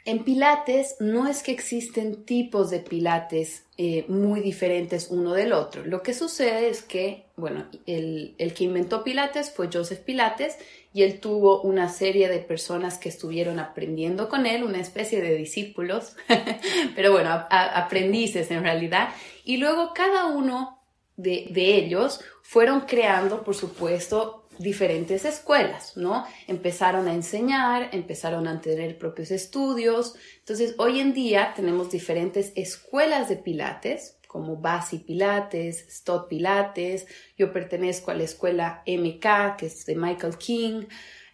en 0.06 0.26
Pilates 0.26 0.98
no 1.00 1.28
es 1.28 1.44
que 1.44 1.54
existen 1.54 2.26
tipos 2.26 2.70
de 2.70 2.80
Pilates 2.80 3.64
eh, 3.78 4.04
muy 4.10 4.42
diferentes 4.42 5.08
uno 5.10 5.34
del 5.34 5.54
otro. 5.54 5.86
Lo 5.86 6.04
que 6.04 6.14
sucede 6.14 6.68
es 6.68 6.82
que, 6.82 7.26
bueno, 7.38 7.68
el, 7.86 8.36
que 8.38 8.66
inventó 8.66 9.04
Pilates 9.04 9.52
fue 9.52 9.70
Joseph 9.72 10.00
Pilates 10.00 10.58
y 10.94 11.04
él 11.04 11.22
tuvo 11.22 11.62
una 11.62 11.88
serie 11.88 12.28
de 12.28 12.40
personas 12.40 12.98
que 12.98 13.08
estuvieron 13.08 13.60
aprendiendo 13.60 14.28
con 14.28 14.46
él, 14.46 14.64
una 14.64 14.82
especie 14.82 15.22
de 15.22 15.36
discípulos, 15.36 16.18
pero 16.96 17.14
bueno, 17.14 17.46
aprendices 17.50 18.52
en 18.52 18.62
realidad. 18.62 19.10
Y 19.46 19.56
luego 19.56 19.94
cada 19.94 20.26
uno 20.26 20.82
de, 21.16 21.48
de 21.50 21.76
ellos 21.76 22.20
fueron 22.42 22.82
creando, 22.82 23.44
por 23.44 23.56
supuesto, 23.56 24.43
diferentes 24.58 25.26
escuelas, 25.26 25.98
¿no? 25.98 26.26
Empezaron 26.48 27.08
a 27.08 27.14
enseñar, 27.14 27.90
empezaron 27.92 28.48
a 28.48 28.62
tener 28.62 28.98
propios 28.98 29.32
estudios. 29.32 30.16
Entonces, 30.40 30.76
hoy 30.78 31.00
en 31.00 31.14
día 31.14 31.54
tenemos 31.56 31.90
diferentes 31.92 32.52
escuelas 32.56 33.30
de 33.30 33.38
pilates, 33.38 34.18
como 34.28 34.58
Basi 34.58 34.98
Pilates, 34.98 35.86
Stott 35.90 36.28
Pilates. 36.28 37.06
Yo 37.38 37.54
pertenezco 37.54 38.12
a 38.12 38.16
la 38.16 38.24
escuela 38.24 38.84
MK, 38.88 39.58
que 39.58 39.68
es 39.68 39.86
de 39.86 39.96
Michael 39.96 40.38
King. 40.38 40.86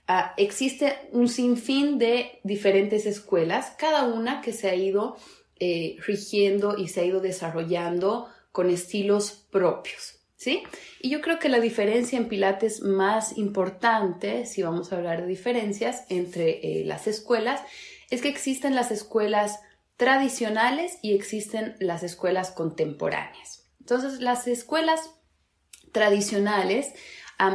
Ah, 0.08 0.34
existe 0.38 0.98
un 1.12 1.30
sinfín 1.30 1.98
de 1.98 2.40
diferentes 2.44 3.06
escuelas, 3.06 3.74
cada 3.78 4.06
una 4.06 4.42
que 4.42 4.54
se 4.54 4.70
ha 4.70 4.76
ido 4.76 5.18
eh, 5.60 5.98
rigiendo 6.06 6.78
y 6.78 6.88
se 6.88 7.02
ha 7.02 7.06
ido 7.06 7.22
desarrollando 7.22 8.28
con 8.52 8.70
estilos 8.70 9.32
propios. 9.52 10.19
¿Sí? 10.40 10.64
Y 11.02 11.10
yo 11.10 11.22
creo 11.22 11.38
que 11.38 11.50
la 11.50 11.60
diferencia 11.60 12.18
en 12.18 12.30
Pilates 12.30 12.82
más 12.82 13.38
importante, 13.38 14.46
si 14.46 14.64
vamos 14.64 14.92
a 14.92 14.96
hablar 14.96 15.22
de 15.22 15.28
diferencias 15.28 16.06
entre 16.08 16.80
eh, 16.82 16.86
las 16.86 17.08
escuelas, 17.08 17.62
es 18.10 18.22
que 18.22 18.30
existen 18.30 18.74
las 18.74 18.90
escuelas 18.90 19.60
tradicionales 19.98 20.98
y 21.02 21.14
existen 21.14 21.76
las 21.80 22.04
escuelas 22.04 22.52
contemporáneas. 22.52 23.70
Entonces, 23.82 24.22
las 24.22 24.48
escuelas 24.48 25.12
tradicionales 25.92 26.94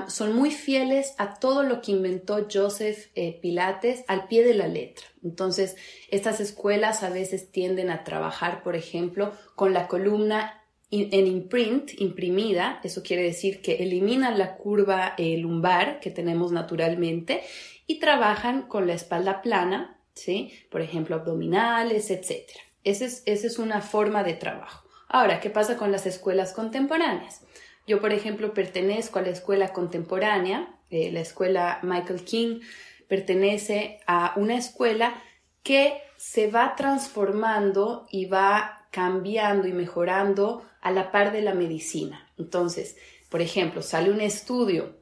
son 0.08 0.34
muy 0.34 0.50
fieles 0.50 1.14
a 1.18 1.34
todo 1.34 1.62
lo 1.62 1.80
que 1.80 1.92
inventó 1.92 2.46
Joseph 2.50 3.10
eh, 3.14 3.38
Pilates 3.40 4.04
al 4.08 4.28
pie 4.28 4.44
de 4.44 4.54
la 4.54 4.66
letra. 4.66 5.06
Entonces, 5.22 5.76
estas 6.10 6.40
escuelas 6.40 7.02
a 7.02 7.10
veces 7.10 7.50
tienden 7.50 7.90
a 7.90 8.04
trabajar, 8.04 8.62
por 8.62 8.76
ejemplo, 8.76 9.32
con 9.54 9.72
la 9.72 9.86
columna 9.86 10.63
en 11.12 11.26
imprint, 11.26 12.00
imprimida, 12.00 12.80
eso 12.84 13.02
quiere 13.02 13.22
decir 13.22 13.60
que 13.62 13.82
eliminan 13.82 14.38
la 14.38 14.56
curva 14.56 15.14
eh, 15.18 15.36
lumbar 15.38 16.00
que 16.00 16.10
tenemos 16.10 16.52
naturalmente 16.52 17.42
y 17.86 17.98
trabajan 17.98 18.62
con 18.62 18.86
la 18.86 18.94
espalda 18.94 19.42
plana, 19.42 19.98
¿sí? 20.14 20.52
Por 20.70 20.80
ejemplo, 20.80 21.16
abdominales, 21.16 22.10
etc. 22.10 22.48
Esa 22.84 23.04
es, 23.04 23.22
es 23.26 23.58
una 23.58 23.80
forma 23.80 24.24
de 24.24 24.34
trabajo. 24.34 24.88
Ahora, 25.08 25.40
¿qué 25.40 25.50
pasa 25.50 25.76
con 25.76 25.92
las 25.92 26.06
escuelas 26.06 26.52
contemporáneas? 26.52 27.42
Yo, 27.86 28.00
por 28.00 28.12
ejemplo, 28.12 28.54
pertenezco 28.54 29.18
a 29.18 29.22
la 29.22 29.30
escuela 29.30 29.72
contemporánea, 29.72 30.74
eh, 30.90 31.10
la 31.12 31.20
escuela 31.20 31.80
Michael 31.82 32.24
King 32.24 32.60
pertenece 33.08 34.00
a 34.06 34.32
una 34.36 34.56
escuela 34.56 35.14
que 35.62 35.98
se 36.16 36.50
va 36.50 36.74
transformando 36.76 38.06
y 38.10 38.26
va 38.26 38.86
cambiando 38.90 39.66
y 39.66 39.72
mejorando 39.72 40.64
a 40.84 40.92
la 40.92 41.10
par 41.10 41.32
de 41.32 41.40
la 41.42 41.54
medicina. 41.54 42.30
Entonces, 42.38 42.96
por 43.28 43.40
ejemplo, 43.40 43.82
sale 43.82 44.10
un 44.10 44.20
estudio 44.20 44.96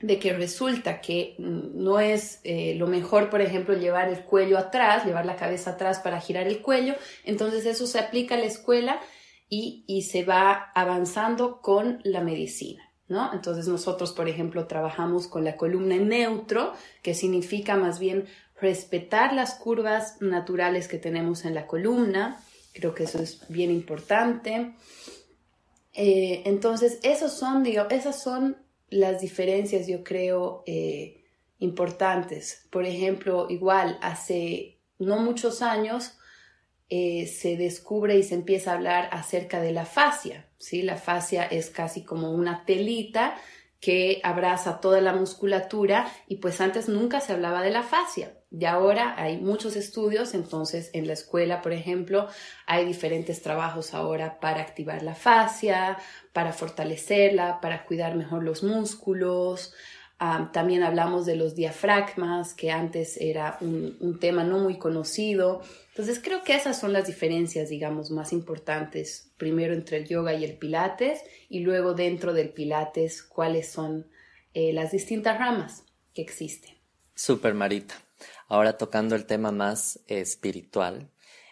de 0.00 0.18
que 0.18 0.34
resulta 0.34 1.00
que 1.00 1.34
mm, 1.38 1.82
no 1.82 1.98
es 1.98 2.40
eh, 2.44 2.74
lo 2.76 2.86
mejor, 2.86 3.30
por 3.30 3.40
ejemplo, 3.40 3.74
llevar 3.74 4.08
el 4.08 4.20
cuello 4.24 4.58
atrás, 4.58 5.06
llevar 5.06 5.24
la 5.24 5.36
cabeza 5.36 5.70
atrás 5.70 5.98
para 5.98 6.20
girar 6.20 6.46
el 6.46 6.60
cuello, 6.60 6.94
entonces 7.24 7.64
eso 7.64 7.86
se 7.86 7.98
aplica 7.98 8.34
a 8.34 8.38
la 8.38 8.44
escuela 8.44 9.00
y, 9.48 9.84
y 9.86 10.02
se 10.02 10.24
va 10.24 10.70
avanzando 10.74 11.60
con 11.60 12.00
la 12.04 12.20
medicina. 12.20 12.82
¿No? 13.06 13.34
Entonces 13.34 13.68
nosotros, 13.68 14.12
por 14.12 14.30
ejemplo, 14.30 14.66
trabajamos 14.66 15.28
con 15.28 15.44
la 15.44 15.58
columna 15.58 15.96
en 15.96 16.08
neutro, 16.08 16.72
que 17.02 17.12
significa 17.12 17.76
más 17.76 17.98
bien 17.98 18.26
respetar 18.58 19.34
las 19.34 19.56
curvas 19.56 20.16
naturales 20.20 20.88
que 20.88 20.96
tenemos 20.96 21.44
en 21.44 21.54
la 21.54 21.66
columna. 21.66 22.40
Creo 22.74 22.94
que 22.94 23.04
eso 23.04 23.22
es 23.22 23.48
bien 23.48 23.70
importante. 23.70 24.74
Eh, 25.94 26.42
entonces, 26.44 26.98
esos 27.02 27.32
son, 27.32 27.64
esas 27.64 28.22
son 28.22 28.58
las 28.90 29.20
diferencias, 29.20 29.86
yo 29.86 30.04
creo, 30.04 30.64
eh, 30.66 31.24
importantes. 31.60 32.66
Por 32.70 32.84
ejemplo, 32.84 33.46
igual, 33.48 33.98
hace 34.02 34.80
no 34.98 35.18
muchos 35.18 35.62
años 35.62 36.18
eh, 36.90 37.26
se 37.26 37.56
descubre 37.56 38.18
y 38.18 38.22
se 38.22 38.34
empieza 38.34 38.72
a 38.72 38.74
hablar 38.74 39.08
acerca 39.12 39.60
de 39.60 39.72
la 39.72 39.86
fascia. 39.86 40.48
¿sí? 40.58 40.82
La 40.82 40.96
fascia 40.96 41.44
es 41.44 41.70
casi 41.70 42.04
como 42.04 42.32
una 42.32 42.64
telita 42.64 43.36
que 43.84 44.18
abraza 44.22 44.80
toda 44.80 45.02
la 45.02 45.12
musculatura 45.12 46.10
y 46.26 46.36
pues 46.36 46.62
antes 46.62 46.88
nunca 46.88 47.20
se 47.20 47.34
hablaba 47.34 47.60
de 47.60 47.68
la 47.68 47.82
fascia. 47.82 48.32
Y 48.50 48.64
ahora 48.64 49.14
hay 49.18 49.36
muchos 49.36 49.76
estudios, 49.76 50.32
entonces 50.32 50.88
en 50.94 51.06
la 51.06 51.12
escuela, 51.12 51.60
por 51.60 51.74
ejemplo, 51.74 52.26
hay 52.64 52.86
diferentes 52.86 53.42
trabajos 53.42 53.92
ahora 53.92 54.40
para 54.40 54.62
activar 54.62 55.02
la 55.02 55.14
fascia, 55.14 55.98
para 56.32 56.54
fortalecerla, 56.54 57.60
para 57.60 57.84
cuidar 57.84 58.14
mejor 58.14 58.42
los 58.42 58.62
músculos. 58.62 59.74
también 60.54 60.82
hablamos 60.82 61.26
de 61.26 61.36
los 61.36 61.54
diafragmas, 61.54 62.54
que 62.54 62.70
antes 62.70 63.18
era 63.20 63.58
un, 63.60 63.98
un, 64.00 64.18
tema 64.18 64.44
no 64.44 64.60
muy 64.60 64.78
conocido. 64.78 65.60
Entonces 65.90 66.20
creo 66.24 66.42
que 66.42 66.54
esas 66.54 66.80
son 66.80 66.94
las 66.94 67.06
diferencias, 67.06 67.68
digamos, 67.68 68.10
más 68.10 68.32
importantes, 68.32 69.33
primero 69.44 69.74
entre 69.74 69.98
el 69.98 70.08
yoga 70.08 70.32
y 70.32 70.42
el 70.42 70.56
pilates, 70.56 71.20
y 71.50 71.60
luego 71.60 71.92
dentro 71.92 72.32
del 72.32 72.48
pilates, 72.48 73.22
cuáles 73.22 73.70
son 73.70 74.06
eh, 74.54 74.72
las 74.72 74.92
distintas 74.92 75.38
ramas 75.38 75.84
que 76.14 76.22
existen. 76.22 76.74
Super 77.14 77.52
Marita. 77.52 77.94
Ahora 78.48 78.78
tocando 78.78 79.14
el 79.14 79.26
tema 79.26 79.52
más 79.52 80.00
espiritual, 80.06 81.10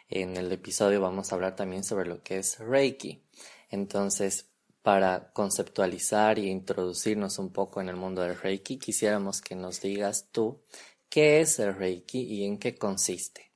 en 0.09 0.39
el 0.39 0.51
episodio 0.51 1.03
vamos 1.03 1.31
a 1.31 1.35
hablar 1.35 1.55
también 1.55 1.85
sobre 1.85 2.09
lo 2.09 2.23
que 2.23 2.39
es 2.39 2.59
Reiki. 2.61 3.21
Entonces, 3.69 4.47
para 4.81 5.31
conceptualizar 5.35 6.39
e 6.39 6.47
introducirnos 6.47 7.39
un 7.39 7.53
poco 7.53 7.83
en 7.83 7.91
el 7.91 7.97
mundo 7.97 8.23
del 8.23 8.39
Reiki, 8.39 8.79
quisiéramos 8.79 9.43
que 9.43 9.55
nos 9.55 9.83
digas 9.83 10.29
tú 10.33 10.63
qué 11.11 11.43
es 11.43 11.59
el 11.59 11.75
Reiki 11.75 12.23
y 12.23 12.47
en 12.47 12.57
qué 12.57 12.75
consiste. 12.75 13.52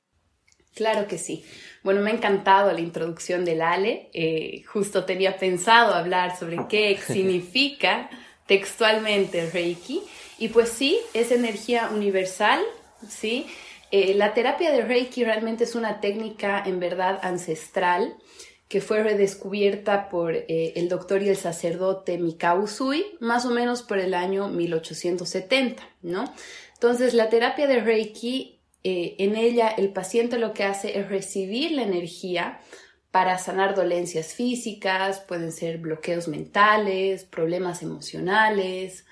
Claro 0.77 1.07
que 1.07 1.17
sí. 1.17 1.43
Bueno, 1.81 2.01
me 2.01 2.11
ha 2.11 2.13
encantado 2.13 2.71
la 2.71 2.81
introducción 2.81 3.43
del 3.43 3.63
Ale. 3.63 4.11
Eh, 4.13 4.61
justo 4.67 5.05
tenía 5.05 5.37
pensado 5.37 5.95
hablar 5.95 6.37
sobre 6.37 6.59
qué 6.69 6.99
significa 7.07 8.11
textualmente 8.45 9.49
Reiki. 9.49 10.03
Y 10.37 10.49
pues 10.49 10.69
sí, 10.69 10.99
es 11.15 11.31
energía 11.31 11.89
universal, 11.91 12.61
¿sí? 13.09 13.47
Eh, 13.89 14.13
la 14.13 14.35
terapia 14.35 14.71
de 14.71 14.83
Reiki 14.83 15.23
realmente 15.23 15.63
es 15.63 15.73
una 15.73 15.99
técnica 15.99 16.61
en 16.63 16.79
verdad 16.79 17.19
ancestral 17.23 18.15
que 18.67 18.79
fue 18.79 19.01
redescubierta 19.01 20.09
por 20.09 20.35
eh, 20.35 20.73
el 20.75 20.89
doctor 20.89 21.23
y 21.23 21.29
el 21.29 21.37
sacerdote 21.37 22.19
Mikao 22.19 22.59
Usui, 22.59 23.03
más 23.19 23.45
o 23.45 23.49
menos 23.49 23.81
por 23.81 23.97
el 23.97 24.13
año 24.13 24.47
1870, 24.49 25.81
¿no? 26.03 26.31
Entonces, 26.73 27.15
la 27.15 27.29
terapia 27.29 27.65
de 27.65 27.79
Reiki, 27.79 28.56
eh, 28.83 29.15
en 29.19 29.35
ella 29.35 29.69
el 29.69 29.91
paciente 29.91 30.37
lo 30.37 30.53
que 30.53 30.63
hace 30.63 30.99
es 30.99 31.09
recibir 31.09 31.71
la 31.71 31.83
energía 31.83 32.59
para 33.11 33.37
sanar 33.37 33.75
dolencias 33.75 34.33
físicas, 34.33 35.21
pueden 35.21 35.51
ser 35.51 35.79
bloqueos 35.79 36.27
mentales, 36.27 37.23
problemas 37.23 37.81
emocionales. 37.81 39.05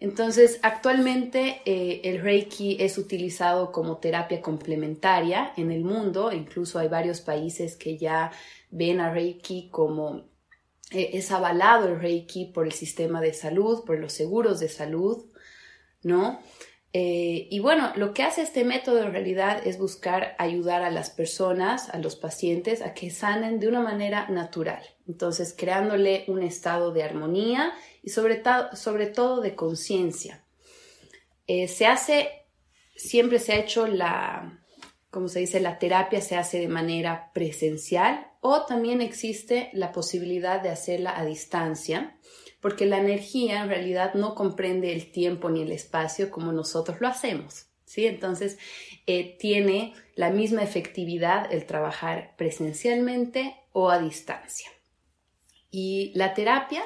Entonces, 0.00 0.60
actualmente 0.62 1.62
eh, 1.64 2.02
el 2.04 2.20
Reiki 2.20 2.76
es 2.80 2.98
utilizado 2.98 3.72
como 3.72 3.96
terapia 3.96 4.40
complementaria 4.40 5.52
en 5.56 5.72
el 5.72 5.82
mundo, 5.82 6.30
incluso 6.30 6.78
hay 6.78 6.88
varios 6.88 7.20
países 7.20 7.74
que 7.74 7.96
ya 7.96 8.30
ven 8.70 9.00
a 9.00 9.10
Reiki 9.10 9.70
como 9.70 10.28
eh, 10.90 11.10
es 11.14 11.30
avalado 11.32 11.88
el 11.88 12.00
Reiki 12.00 12.46
por 12.46 12.66
el 12.66 12.72
sistema 12.72 13.20
de 13.20 13.34
salud, 13.34 13.84
por 13.84 13.98
los 13.98 14.12
seguros 14.12 14.60
de 14.60 14.68
salud, 14.68 15.24
¿no? 16.02 16.40
Eh, 16.92 17.48
y 17.50 17.58
bueno, 17.60 17.92
lo 17.96 18.14
que 18.14 18.22
hace 18.22 18.42
este 18.42 18.64
método 18.64 19.02
en 19.02 19.12
realidad 19.12 19.60
es 19.66 19.78
buscar 19.78 20.34
ayudar 20.38 20.82
a 20.82 20.90
las 20.90 21.10
personas, 21.10 21.90
a 21.90 21.98
los 21.98 22.16
pacientes, 22.16 22.80
a 22.80 22.94
que 22.94 23.10
sanen 23.10 23.60
de 23.60 23.68
una 23.68 23.80
manera 23.80 24.28
natural. 24.28 24.82
Entonces, 25.06 25.54
creándole 25.56 26.24
un 26.28 26.42
estado 26.42 26.92
de 26.92 27.02
armonía 27.02 27.72
y 28.02 28.10
sobre, 28.10 28.42
sobre 28.72 29.06
todo 29.06 29.40
de 29.40 29.54
conciencia. 29.54 30.44
Eh, 31.46 31.68
se 31.68 31.86
hace, 31.86 32.46
siempre 32.96 33.38
se 33.38 33.52
ha 33.52 33.58
hecho 33.58 33.86
la, 33.86 34.58
como 35.10 35.28
se 35.28 35.40
dice, 35.40 35.60
la 35.60 35.78
terapia 35.78 36.20
se 36.20 36.36
hace 36.36 36.58
de 36.58 36.68
manera 36.68 37.30
presencial 37.32 38.30
o 38.40 38.66
también 38.66 39.00
existe 39.00 39.70
la 39.72 39.92
posibilidad 39.92 40.60
de 40.62 40.68
hacerla 40.70 41.18
a 41.18 41.24
distancia, 41.24 42.16
porque 42.60 42.86
la 42.86 42.98
energía 42.98 43.62
en 43.62 43.68
realidad 43.68 44.14
no 44.14 44.34
comprende 44.34 44.92
el 44.92 45.10
tiempo 45.12 45.50
ni 45.50 45.62
el 45.62 45.72
espacio 45.72 46.30
como 46.30 46.52
nosotros 46.52 47.00
lo 47.00 47.08
hacemos. 47.08 47.66
¿sí? 47.84 48.06
Entonces, 48.06 48.58
eh, 49.06 49.36
tiene 49.38 49.94
la 50.14 50.30
misma 50.30 50.62
efectividad 50.62 51.52
el 51.52 51.66
trabajar 51.66 52.34
presencialmente 52.36 53.56
o 53.72 53.90
a 53.90 53.98
distancia. 53.98 54.70
Y 55.70 56.12
la 56.14 56.34
terapia 56.34 56.82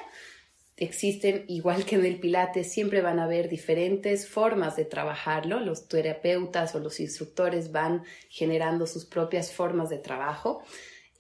existen, 0.77 1.45
igual 1.49 1.85
que 1.85 1.97
en 1.97 2.05
el 2.05 2.19
Pilates, 2.19 2.73
siempre 2.73 3.01
van 3.01 3.19
a 3.19 3.25
haber 3.25 3.49
diferentes 3.49 4.29
formas 4.29 4.77
de 4.77 4.85
trabajarlo. 4.85 5.61
Los 5.61 5.89
terapeutas 5.89 6.75
o 6.75 6.81
los 6.81 6.99
instructores 7.01 7.73
van 7.73 8.05
generando 8.29 8.87
sus 8.87 9.05
propias 9.05 9.53
formas 9.53 9.91
de 9.91 9.99
trabajo. 9.99 10.63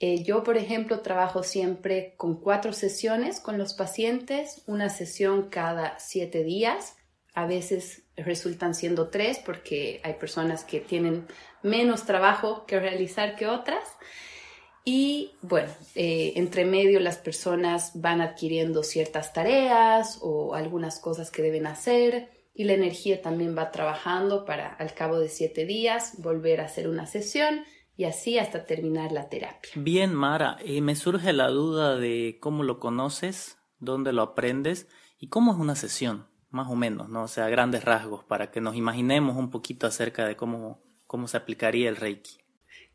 Eh, 0.04 0.24
yo, 0.24 0.42
por 0.42 0.56
ejemplo, 0.56 0.98
trabajo 0.98 1.44
siempre 1.44 2.14
con 2.16 2.40
cuatro 2.40 2.72
sesiones 2.72 3.38
con 3.38 3.56
los 3.56 3.72
pacientes, 3.72 4.62
una 4.66 4.88
sesión 4.88 5.48
cada 5.48 5.96
siete 6.00 6.42
días. 6.42 6.96
A 7.34 7.46
veces 7.46 8.02
resultan 8.16 8.74
siendo 8.74 9.10
tres 9.10 9.38
porque 9.38 10.00
hay 10.02 10.14
personas 10.14 10.64
que 10.64 10.80
tienen 10.80 11.28
menos 11.62 12.04
trabajo 12.04 12.66
que 12.66 12.80
realizar 12.80 13.36
que 13.36 13.46
otras. 13.46 13.84
Y 14.84 15.36
bueno, 15.40 15.68
eh, 15.94 16.32
entre 16.34 16.64
medio 16.64 16.98
las 16.98 17.18
personas 17.18 17.92
van 17.94 18.20
adquiriendo 18.20 18.82
ciertas 18.82 19.32
tareas 19.32 20.18
o 20.20 20.56
algunas 20.56 20.98
cosas 20.98 21.30
que 21.30 21.42
deben 21.42 21.68
hacer 21.68 22.28
y 22.54 22.64
la 22.64 22.72
energía 22.72 23.22
también 23.22 23.56
va 23.56 23.70
trabajando 23.70 24.44
para 24.44 24.66
al 24.66 24.94
cabo 24.94 25.20
de 25.20 25.28
siete 25.28 25.64
días 25.64 26.20
volver 26.20 26.60
a 26.60 26.64
hacer 26.64 26.88
una 26.88 27.06
sesión 27.06 27.64
y 27.96 28.04
así 28.04 28.38
hasta 28.38 28.64
terminar 28.64 29.12
la 29.12 29.28
terapia. 29.28 29.72
Bien, 29.74 30.14
Mara, 30.14 30.58
y 30.64 30.80
me 30.80 30.96
surge 30.96 31.32
la 31.32 31.48
duda 31.48 31.96
de 31.96 32.38
cómo 32.40 32.62
lo 32.62 32.78
conoces, 32.80 33.58
dónde 33.78 34.12
lo 34.12 34.22
aprendes 34.22 34.88
y 35.18 35.28
cómo 35.28 35.52
es 35.52 35.58
una 35.58 35.74
sesión, 35.74 36.26
más 36.50 36.68
o 36.70 36.74
menos, 36.74 37.08
¿no? 37.08 37.24
O 37.24 37.28
sea, 37.28 37.48
grandes 37.48 37.84
rasgos, 37.84 38.24
para 38.24 38.50
que 38.50 38.60
nos 38.60 38.76
imaginemos 38.76 39.36
un 39.36 39.50
poquito 39.50 39.86
acerca 39.86 40.26
de 40.26 40.36
cómo, 40.36 40.82
cómo 41.06 41.28
se 41.28 41.36
aplicaría 41.36 41.88
el 41.88 41.96
Reiki. 41.96 42.38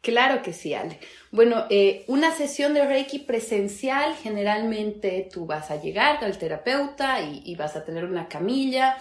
Claro 0.01 0.41
que 0.41 0.53
sí, 0.53 0.73
Ale. 0.73 0.99
Bueno, 1.31 1.65
eh, 1.69 2.03
una 2.07 2.31
sesión 2.31 2.73
de 2.73 2.85
Reiki 2.85 3.19
presencial, 3.19 4.15
generalmente 4.15 5.27
tú 5.31 5.45
vas 5.45 5.71
a 5.71 5.81
llegar 5.81 6.23
al 6.23 6.37
terapeuta 6.37 7.21
y, 7.21 7.55
vas 7.55 7.75
a 7.75 7.83
tener 7.83 8.05
una 8.05 8.27
camilla, 8.27 8.97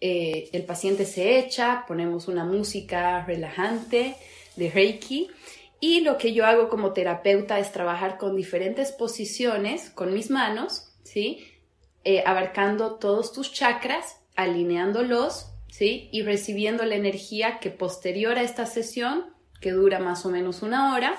eh, 0.00 0.48
el 0.52 0.64
paciente 0.64 1.04
se 1.04 1.38
echa, 1.38 1.84
ponemos 1.86 2.28
una 2.28 2.44
música 2.44 3.24
relajante 3.24 4.16
de 4.60 4.70
Reiki 4.70 5.28
y 5.80 6.00
lo 6.00 6.18
que 6.18 6.34
yo 6.34 6.46
hago 6.46 6.68
como 6.68 6.92
terapeuta 6.92 7.58
es 7.58 7.72
trabajar 7.72 8.18
con 8.18 8.36
diferentes 8.36 8.92
posiciones 8.92 9.90
con 9.90 10.12
mis 10.12 10.30
manos, 10.30 10.92
¿sí? 11.02 11.44
Eh, 12.04 12.22
abarcando 12.24 12.96
todos 12.96 13.32
tus 13.32 13.52
chakras, 13.52 14.20
alineándolos, 14.36 15.46
¿sí? 15.68 16.10
Y 16.12 16.22
recibiendo 16.22 16.84
la 16.84 16.96
energía 16.96 17.58
que 17.60 17.70
posterior 17.70 18.36
a 18.36 18.42
esta 18.42 18.66
sesión 18.66 19.34
que 19.60 19.72
dura 19.72 19.98
más 19.98 20.24
o 20.26 20.30
menos 20.30 20.62
una 20.62 20.94
hora. 20.94 21.18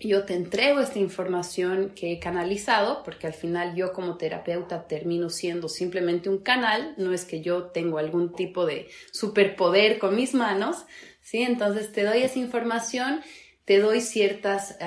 Yo 0.00 0.24
te 0.24 0.34
entrego 0.34 0.80
esta 0.80 0.98
información 0.98 1.92
que 1.94 2.12
he 2.12 2.18
canalizado, 2.18 3.02
porque 3.02 3.26
al 3.26 3.32
final 3.32 3.74
yo 3.74 3.92
como 3.92 4.16
terapeuta 4.16 4.86
termino 4.86 5.30
siendo 5.30 5.68
simplemente 5.68 6.28
un 6.28 6.38
canal, 6.38 6.94
no 6.98 7.12
es 7.12 7.24
que 7.24 7.40
yo 7.40 7.64
tengo 7.64 7.98
algún 7.98 8.34
tipo 8.34 8.66
de 8.66 8.88
superpoder 9.10 9.98
con 9.98 10.14
mis 10.14 10.34
manos, 10.34 10.84
¿sí? 11.26 11.42
Entonces 11.42 11.92
te 11.92 12.04
doy 12.04 12.22
esa 12.22 12.38
información, 12.38 13.20
te 13.66 13.80
doy 13.80 14.00
ciertas 14.00 14.78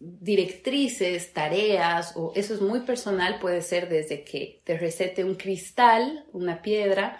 directrices, 0.00 1.32
tareas, 1.32 2.14
o 2.16 2.32
eso 2.34 2.54
es 2.54 2.60
muy 2.60 2.80
personal, 2.80 3.38
puede 3.38 3.60
ser 3.60 3.88
desde 3.88 4.24
que 4.24 4.62
te 4.64 4.76
recete 4.76 5.22
un 5.22 5.34
cristal, 5.34 6.24
una 6.32 6.62
piedra, 6.62 7.18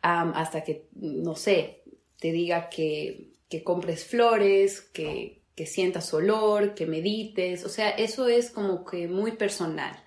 hasta 0.00 0.64
que, 0.64 0.86
no 0.94 1.36
sé, 1.36 1.82
te 2.18 2.32
diga 2.32 2.70
que 2.70 3.30
que 3.50 3.64
compres 3.64 4.04
flores, 4.04 4.80
que, 4.80 5.42
que 5.56 5.66
sientas 5.66 6.14
olor, 6.14 6.74
que 6.74 6.86
medites, 6.86 7.64
o 7.64 7.68
sea, 7.68 7.90
eso 7.90 8.28
es 8.28 8.50
como 8.50 8.84
que 8.84 9.08
muy 9.08 9.32
personal. 9.32 10.02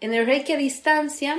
En 0.00 0.14
el 0.14 0.26
Reiki 0.26 0.54
a 0.54 0.56
distancia 0.56 1.38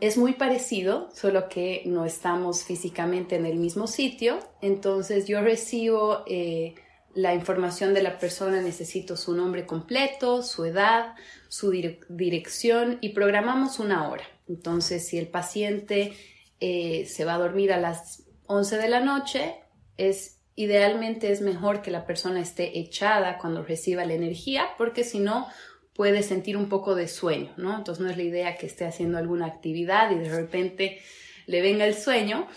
es 0.00 0.16
muy 0.16 0.34
parecido, 0.34 1.08
solo 1.14 1.48
que 1.48 1.82
no 1.86 2.04
estamos 2.04 2.64
físicamente 2.64 3.36
en 3.36 3.46
el 3.46 3.56
mismo 3.56 3.86
sitio, 3.86 4.38
entonces 4.60 5.26
yo 5.26 5.40
recibo 5.40 6.24
eh, 6.26 6.74
la 7.14 7.34
información 7.34 7.94
de 7.94 8.02
la 8.02 8.18
persona, 8.18 8.60
necesito 8.60 9.16
su 9.16 9.34
nombre 9.34 9.66
completo, 9.66 10.42
su 10.42 10.64
edad, 10.64 11.14
su 11.48 11.70
dirección 11.70 12.98
y 13.00 13.10
programamos 13.10 13.78
una 13.78 14.08
hora. 14.08 14.24
Entonces, 14.48 15.06
si 15.06 15.18
el 15.18 15.28
paciente 15.28 16.12
eh, 16.60 17.06
se 17.06 17.24
va 17.24 17.34
a 17.34 17.38
dormir 17.38 17.72
a 17.72 17.78
las 17.78 18.24
11 18.46 18.76
de 18.78 18.88
la 18.88 19.00
noche, 19.00 19.54
es 19.96 20.40
idealmente 20.56 21.32
es 21.32 21.40
mejor 21.40 21.82
que 21.82 21.90
la 21.90 22.06
persona 22.06 22.40
esté 22.40 22.78
echada 22.78 23.38
cuando 23.38 23.62
reciba 23.62 24.04
la 24.04 24.14
energía, 24.14 24.66
porque 24.78 25.04
si 25.04 25.18
no 25.18 25.46
puede 25.94 26.22
sentir 26.22 26.56
un 26.56 26.68
poco 26.68 26.94
de 26.94 27.08
sueño, 27.08 27.52
¿no? 27.56 27.76
Entonces 27.76 28.04
no 28.04 28.10
es 28.10 28.16
la 28.16 28.22
idea 28.24 28.56
que 28.56 28.66
esté 28.66 28.84
haciendo 28.84 29.18
alguna 29.18 29.46
actividad 29.46 30.10
y 30.10 30.16
de 30.16 30.28
repente 30.28 31.00
le 31.46 31.62
venga 31.62 31.86
el 31.86 31.94
sueño. 31.94 32.48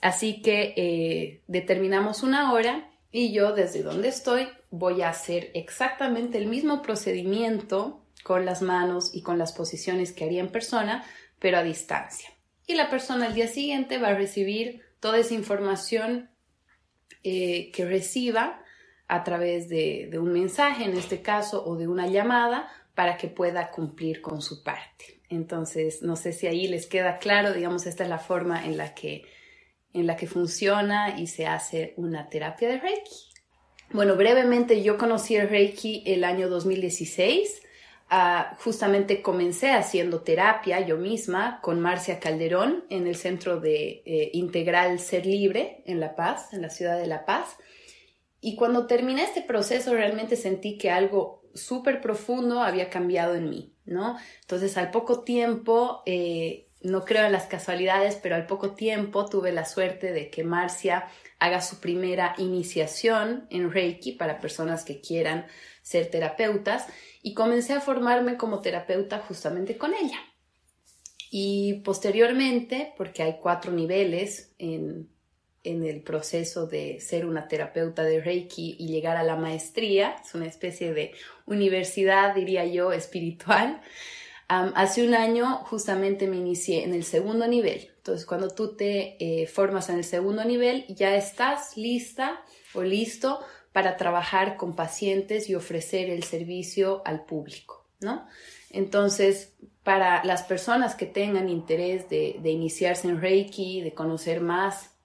Así 0.00 0.40
que 0.40 0.74
eh, 0.76 1.42
determinamos 1.48 2.22
una 2.22 2.52
hora 2.52 2.88
y 3.10 3.32
yo 3.32 3.52
desde 3.52 3.82
donde 3.82 4.08
estoy 4.08 4.48
voy 4.70 5.02
a 5.02 5.08
hacer 5.08 5.50
exactamente 5.54 6.38
el 6.38 6.46
mismo 6.46 6.82
procedimiento 6.82 8.02
con 8.22 8.44
las 8.44 8.62
manos 8.62 9.14
y 9.14 9.22
con 9.22 9.38
las 9.38 9.52
posiciones 9.52 10.12
que 10.12 10.24
haría 10.24 10.40
en 10.40 10.50
persona, 10.50 11.04
pero 11.38 11.58
a 11.58 11.62
distancia. 11.62 12.28
Y 12.66 12.74
la 12.74 12.90
persona 12.90 13.26
al 13.26 13.34
día 13.34 13.48
siguiente 13.48 13.98
va 13.98 14.08
a 14.08 14.14
recibir 14.14 14.82
toda 15.00 15.18
esa 15.18 15.34
información 15.34 16.28
eh, 17.22 17.70
que 17.72 17.84
reciba 17.84 18.60
a 19.08 19.24
través 19.24 19.68
de, 19.68 20.10
un 20.20 20.32
mensaje, 20.32 20.84
en 20.84 20.96
este 20.96 21.22
caso, 21.22 21.64
o 21.64 21.76
de 21.76 21.88
una 21.88 22.06
llamada, 22.06 22.68
para 22.94 23.16
que 23.16 23.28
pueda 23.28 23.70
cumplir 23.70 24.20
con 24.20 24.42
su 24.42 24.62
parte. 24.62 25.20
Entonces, 25.28 26.02
no 26.02 26.16
sé 26.16 26.32
si 26.32 26.46
ahí 26.46 26.68
les 26.68 26.86
queda 26.86 27.18
claro, 27.18 27.52
digamos, 27.52 27.86
esta 27.86 28.04
es 28.04 28.08
la 28.08 28.18
forma 28.18 28.64
en 28.64 28.76
la 28.76 28.94
que, 28.94 29.24
en 29.92 30.06
la 30.06 30.16
que 30.16 30.26
funciona 30.26 31.18
y 31.18 31.26
se 31.26 31.46
hace 31.46 31.94
una 31.96 32.28
terapia 32.28 32.68
de 32.68 32.78
Reiki. 32.78 33.32
Bueno, 33.90 34.16
brevemente 34.16 34.82
yo 34.82 34.98
conocí 34.98 35.36
el 35.36 35.48
Reiki 35.48 36.02
el 36.06 36.24
año 36.24 36.48
2016 36.48 37.62
Ah, 38.08 38.56
justamente 38.60 39.20
comencé 39.20 39.72
haciendo 39.72 40.20
terapia 40.20 40.78
yo 40.78 40.96
misma 40.96 41.58
con 41.60 41.80
Marcia 41.80 42.20
Calderón 42.20 42.84
en 42.88 43.08
el 43.08 43.16
Centro 43.16 43.58
de 43.58 44.02
eh, 44.06 44.30
Integral 44.32 45.00
Ser 45.00 45.26
Libre 45.26 45.82
en 45.86 45.98
La 45.98 46.14
Paz, 46.14 46.52
en 46.52 46.62
la 46.62 46.70
ciudad 46.70 47.00
de 47.00 47.08
La 47.08 47.24
Paz. 47.24 47.56
Y 48.46 48.54
cuando 48.54 48.86
terminé 48.86 49.24
este 49.24 49.42
proceso 49.42 49.92
realmente 49.92 50.36
sentí 50.36 50.78
que 50.78 50.88
algo 50.88 51.42
súper 51.52 52.00
profundo 52.00 52.60
había 52.60 52.90
cambiado 52.90 53.34
en 53.34 53.50
mí, 53.50 53.74
¿no? 53.86 54.16
Entonces 54.42 54.76
al 54.76 54.92
poco 54.92 55.24
tiempo, 55.24 56.04
eh, 56.06 56.68
no 56.80 57.04
creo 57.04 57.26
en 57.26 57.32
las 57.32 57.46
casualidades, 57.46 58.14
pero 58.14 58.36
al 58.36 58.46
poco 58.46 58.76
tiempo 58.76 59.26
tuve 59.26 59.50
la 59.50 59.64
suerte 59.64 60.12
de 60.12 60.30
que 60.30 60.44
Marcia 60.44 61.08
haga 61.40 61.60
su 61.60 61.80
primera 61.80 62.36
iniciación 62.38 63.48
en 63.50 63.72
Reiki 63.72 64.12
para 64.12 64.38
personas 64.38 64.84
que 64.84 65.00
quieran 65.00 65.48
ser 65.82 66.08
terapeutas 66.08 66.86
y 67.22 67.34
comencé 67.34 67.72
a 67.72 67.80
formarme 67.80 68.36
como 68.36 68.60
terapeuta 68.60 69.18
justamente 69.26 69.76
con 69.76 69.92
ella. 69.92 70.20
Y 71.32 71.80
posteriormente, 71.80 72.94
porque 72.96 73.24
hay 73.24 73.38
cuatro 73.42 73.72
niveles 73.72 74.54
en, 74.58 75.10
en 75.66 75.84
el 75.84 76.00
proceso 76.00 76.66
de 76.66 77.00
ser 77.00 77.26
una 77.26 77.48
terapeuta 77.48 78.02
de 78.04 78.20
Reiki 78.20 78.76
y 78.78 78.88
llegar 78.88 79.16
a 79.16 79.22
la 79.22 79.36
maestría, 79.36 80.16
es 80.24 80.34
una 80.34 80.46
especie 80.46 80.92
de 80.92 81.12
universidad, 81.46 82.34
diría 82.34 82.64
yo, 82.64 82.92
espiritual. 82.92 83.80
hace 84.48 85.06
un 85.06 85.14
año 85.14 85.58
justamente 85.64 86.26
me 86.26 86.36
inicié 86.36 86.84
en 86.84 86.94
el 86.94 87.04
segundo 87.04 87.46
nivel. 87.46 87.90
Entonces, 87.96 88.24
cuando 88.24 88.48
tú 88.48 88.76
te 88.76 89.16
eh, 89.18 89.46
formas 89.46 89.88
en 89.88 89.96
el 89.96 90.04
segundo 90.04 90.44
nivel, 90.44 90.86
ya 90.88 91.16
estás 91.16 91.76
lista 91.76 92.40
o 92.74 92.82
listo 92.82 93.40
para 93.72 93.96
trabajar 93.96 94.56
con 94.56 94.74
pacientes 94.74 95.50
y 95.50 95.54
ofrecer 95.54 96.08
el 96.08 96.22
servicio 96.22 97.02
al 97.04 97.24
público, 97.24 97.84
¿no? 98.00 98.26
Entonces, 98.70 99.54
para 99.82 100.24
las 100.24 100.42
personas 100.42 100.94
que 100.94 101.06
tengan 101.06 101.48
interés 101.48 102.08
de, 102.08 102.38
de 102.42 102.50
iniciarse 102.50 103.08
en 103.08 103.20
Reiki, 103.20 103.82
de 103.82 103.94
conocer 103.94 104.40
más 104.40 104.95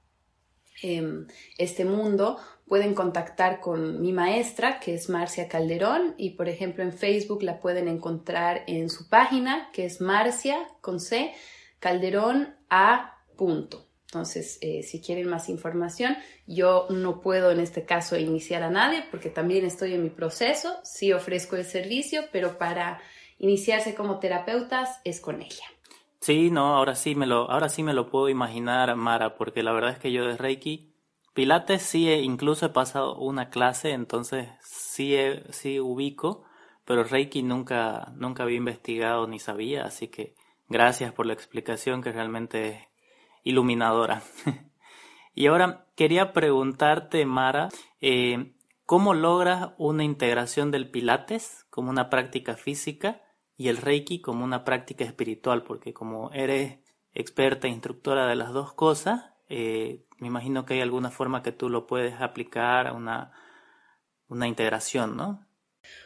Em, 0.82 1.28
este 1.58 1.86
mundo, 1.86 2.38
pueden 2.68 2.94
contactar 2.94 3.60
con 3.60 4.02
mi 4.02 4.14
maestra, 4.14 4.80
que 4.80 4.94
es 4.94 5.10
Marcia 5.10 5.48
Calderón, 5.48 6.16
y 6.18 6.32
por 6.32 6.48
ejemplo 6.48 6.84
en 6.84 6.94
Facebook 6.94 7.44
la 7.44 7.60
pueden 7.60 7.88
encontrar 7.88 8.64
en 8.68 8.90
su 8.90 9.10
página, 9.10 9.70
que 9.74 9.86
es 9.86 10.00
Marcia 10.00 10.58
con 10.80 11.00
C, 11.00 11.34
Calderón 11.80 12.56
a 12.70 13.18
punto. 13.36 13.88
Entonces, 14.06 14.58
eh, 14.62 14.84
si 14.84 15.02
quieren 15.02 15.28
más 15.28 15.50
información, 15.50 16.18
yo 16.48 16.88
no 16.90 17.22
puedo 17.22 17.52
en 17.52 17.60
este 17.60 17.86
caso 17.86 18.18
iniciar 18.18 18.64
a 18.64 18.70
nadie 18.70 19.04
porque 19.10 19.30
también 19.30 19.66
estoy 19.66 19.94
en 19.94 20.04
mi 20.04 20.10
proceso, 20.10 20.80
sí 20.84 21.14
ofrezco 21.14 21.56
el 21.56 21.66
servicio, 21.66 22.24
pero 22.32 22.58
para 22.58 23.02
iniciarse 23.38 23.96
como 23.96 24.20
terapeutas 24.20 25.00
es 25.04 25.20
con 25.20 25.42
ella. 25.42 25.66
Sí, 26.22 26.52
no, 26.52 26.76
ahora 26.76 26.94
sí 26.94 27.16
me 27.16 27.26
lo, 27.26 27.50
ahora 27.50 27.68
sí 27.68 27.82
me 27.82 27.94
lo 27.96 28.08
puedo 28.12 28.30
imaginar, 28.30 28.96
Mara, 28.96 29.36
porque 29.36 29.64
la 29.64 29.72
verdad 29.72 29.92
es 29.94 29.98
que 30.00 30.12
yo 30.12 30.26
de 30.28 30.38
Reiki, 30.38 30.94
Pilates 31.34 31.82
sí, 31.82 32.08
incluso 32.10 32.68
he 32.68 32.70
pasado 32.70 33.16
una 33.18 33.50
clase, 33.50 33.92
entonces 33.92 34.50
sí, 34.62 35.16
sí 35.50 35.80
ubico, 35.80 36.44
pero 36.86 37.04
Reiki 37.04 37.42
nunca, 37.42 38.12
nunca 38.16 38.44
había 38.44 38.58
investigado 38.58 39.26
ni 39.28 39.40
sabía, 39.40 39.84
así 39.86 40.10
que 40.10 40.36
gracias 40.70 41.12
por 41.12 41.26
la 41.26 41.34
explicación 41.34 42.04
que 42.04 42.12
realmente 42.12 42.70
es 42.70 42.88
iluminadora. 43.44 44.22
y 45.34 45.48
ahora 45.48 45.88
quería 45.96 46.34
preguntarte, 46.34 47.26
Mara, 47.26 47.70
eh, 48.00 48.54
¿cómo 48.86 49.16
logras 49.16 49.72
una 49.80 50.04
integración 50.04 50.70
del 50.70 50.92
Pilates 50.92 51.66
como 51.72 51.90
una 51.90 52.12
práctica 52.12 52.58
física? 52.58 53.24
Y 53.62 53.70
el 53.70 53.78
Reiki 53.78 54.22
como 54.22 54.44
una 54.44 54.64
práctica 54.64 55.06
espiritual, 55.06 55.64
porque 55.64 55.94
como 55.94 56.32
eres 56.34 56.80
experta 57.14 57.68
e 57.68 57.70
instructora 57.70 58.26
de 58.26 58.36
las 58.36 58.54
dos 58.54 58.74
cosas, 58.74 59.34
eh, 59.50 60.02
me 60.18 60.30
imagino 60.30 60.66
que 60.66 60.74
hay 60.74 60.82
alguna 60.82 61.12
forma 61.12 61.44
que 61.44 61.52
tú 61.52 61.70
lo 61.70 61.86
puedes 61.86 62.20
aplicar 62.22 62.88
a 62.88 62.94
una, 62.94 63.32
una 64.30 64.48
integración, 64.48 65.16
¿no? 65.16 65.46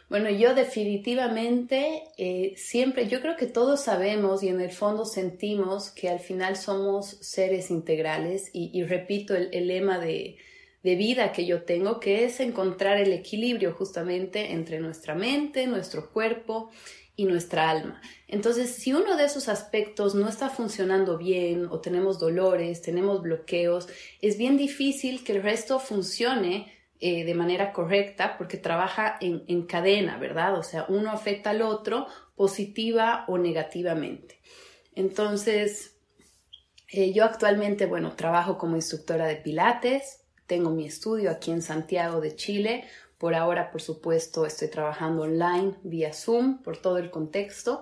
Bueno, 0.10 0.30
yo 0.30 0.54
definitivamente 0.54 2.04
eh, 2.18 2.56
siempre, 2.58 3.08
yo 3.08 3.22
creo 3.22 3.38
que 3.38 3.48
todos 3.48 3.82
sabemos 3.82 4.44
y 4.44 4.50
en 4.50 4.60
el 4.60 4.72
fondo 4.72 5.06
sentimos 5.06 5.92
que 5.92 6.10
al 6.10 6.20
final 6.20 6.58
somos 6.58 7.06
seres 7.22 7.72
integrales 7.72 8.50
y, 8.52 8.84
repito 8.84 9.34
el, 9.34 9.68
lema 9.68 9.98
de, 9.98 10.36
de 10.84 10.96
vida 10.96 11.32
que 11.32 11.46
yo 11.46 11.64
tengo, 11.64 12.02
que 12.02 12.26
es 12.26 12.42
encontrar 12.42 12.98
el 12.98 13.14
equilibrio 13.14 13.74
justamente 13.74 14.52
entre 14.52 14.82
nuestra 14.82 15.16
mente, 15.16 15.68
nuestro 15.68 16.12
cuerpo 16.12 16.70
y 17.16 17.26
nuestra 17.26 17.70
alma. 17.70 18.02
Entonces, 18.28 18.76
si 18.76 18.94
uno 18.94 19.16
de 19.16 19.26
esos 19.26 19.48
aspectos 19.48 20.16
no 20.16 20.28
está 20.28 20.50
funcionando 20.50 21.18
bien 21.18 21.68
o 21.70 21.80
tenemos 21.80 22.20
dolores, 22.20 22.82
tenemos 22.82 23.22
bloqueos, 23.22 23.88
es 24.22 24.38
bien 24.38 24.58
difícil 24.58 25.24
que 25.24 25.34
el 25.34 25.44
resto 25.44 25.80
funcione 25.80 26.74
eh, 27.00 27.26
de 27.26 27.34
manera 27.34 27.74
correcta 27.74 28.38
porque 28.38 28.58
trabaja 28.58 29.18
en, 29.20 29.66
cadena, 29.68 30.18
¿verdad? 30.18 30.58
O 30.58 30.64
sea, 30.64 30.86
uno 30.90 31.12
afecta 31.12 31.52
al 31.52 31.62
otro 31.62 32.08
positiva 32.36 33.26
o 33.28 33.38
negativamente. 33.38 34.40
Entonces, 34.94 35.98
eh, 36.90 37.14
yo 37.14 37.26
actualmente, 37.26 37.86
bueno, 37.86 38.16
trabajo 38.16 38.58
como 38.58 38.76
instructora 38.76 39.28
de 39.28 39.36
Pilates, 39.36 40.22
tengo 40.48 40.70
mi 40.70 40.86
estudio 40.86 41.32
aquí 41.32 41.52
en 41.52 41.62
Santiago 41.62 42.22
de 42.22 42.36
Chile, 42.36 42.86
por 43.18 43.36
ahora, 43.36 43.72
por 43.72 43.82
supuesto, 43.82 44.46
estoy 44.46 44.68
trabajando 44.70 45.24
online 45.24 45.76
vía 45.84 46.14
Zoom 46.14 46.62
por 46.62 46.78
todo 46.78 46.98
el 46.98 47.10
contexto. 47.10 47.82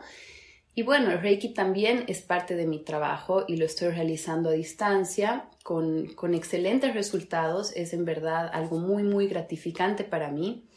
Y 0.76 0.84
bueno, 0.84 1.12
el 1.12 1.22
Reiki 1.22 1.54
también 1.54 2.06
es 2.08 2.22
parte 2.22 2.56
de 2.56 2.66
mi 2.66 2.84
trabajo 2.84 3.46
y 3.48 3.58
lo 3.58 3.66
estoy 3.66 3.90
realizando 3.90 4.50
a 4.50 4.54
distancia 4.54 5.50
con, 5.64 6.08
con 6.16 6.34
excelentes 6.34 6.94
resultados. 6.94 7.72
Es 7.76 7.94
en 7.94 8.06
verdad 8.06 8.50
algo 8.52 8.78
muy, 8.80 9.04
muy 9.04 9.28
gratificante 9.28 10.04
para 10.04 10.30
mí. 10.30 10.68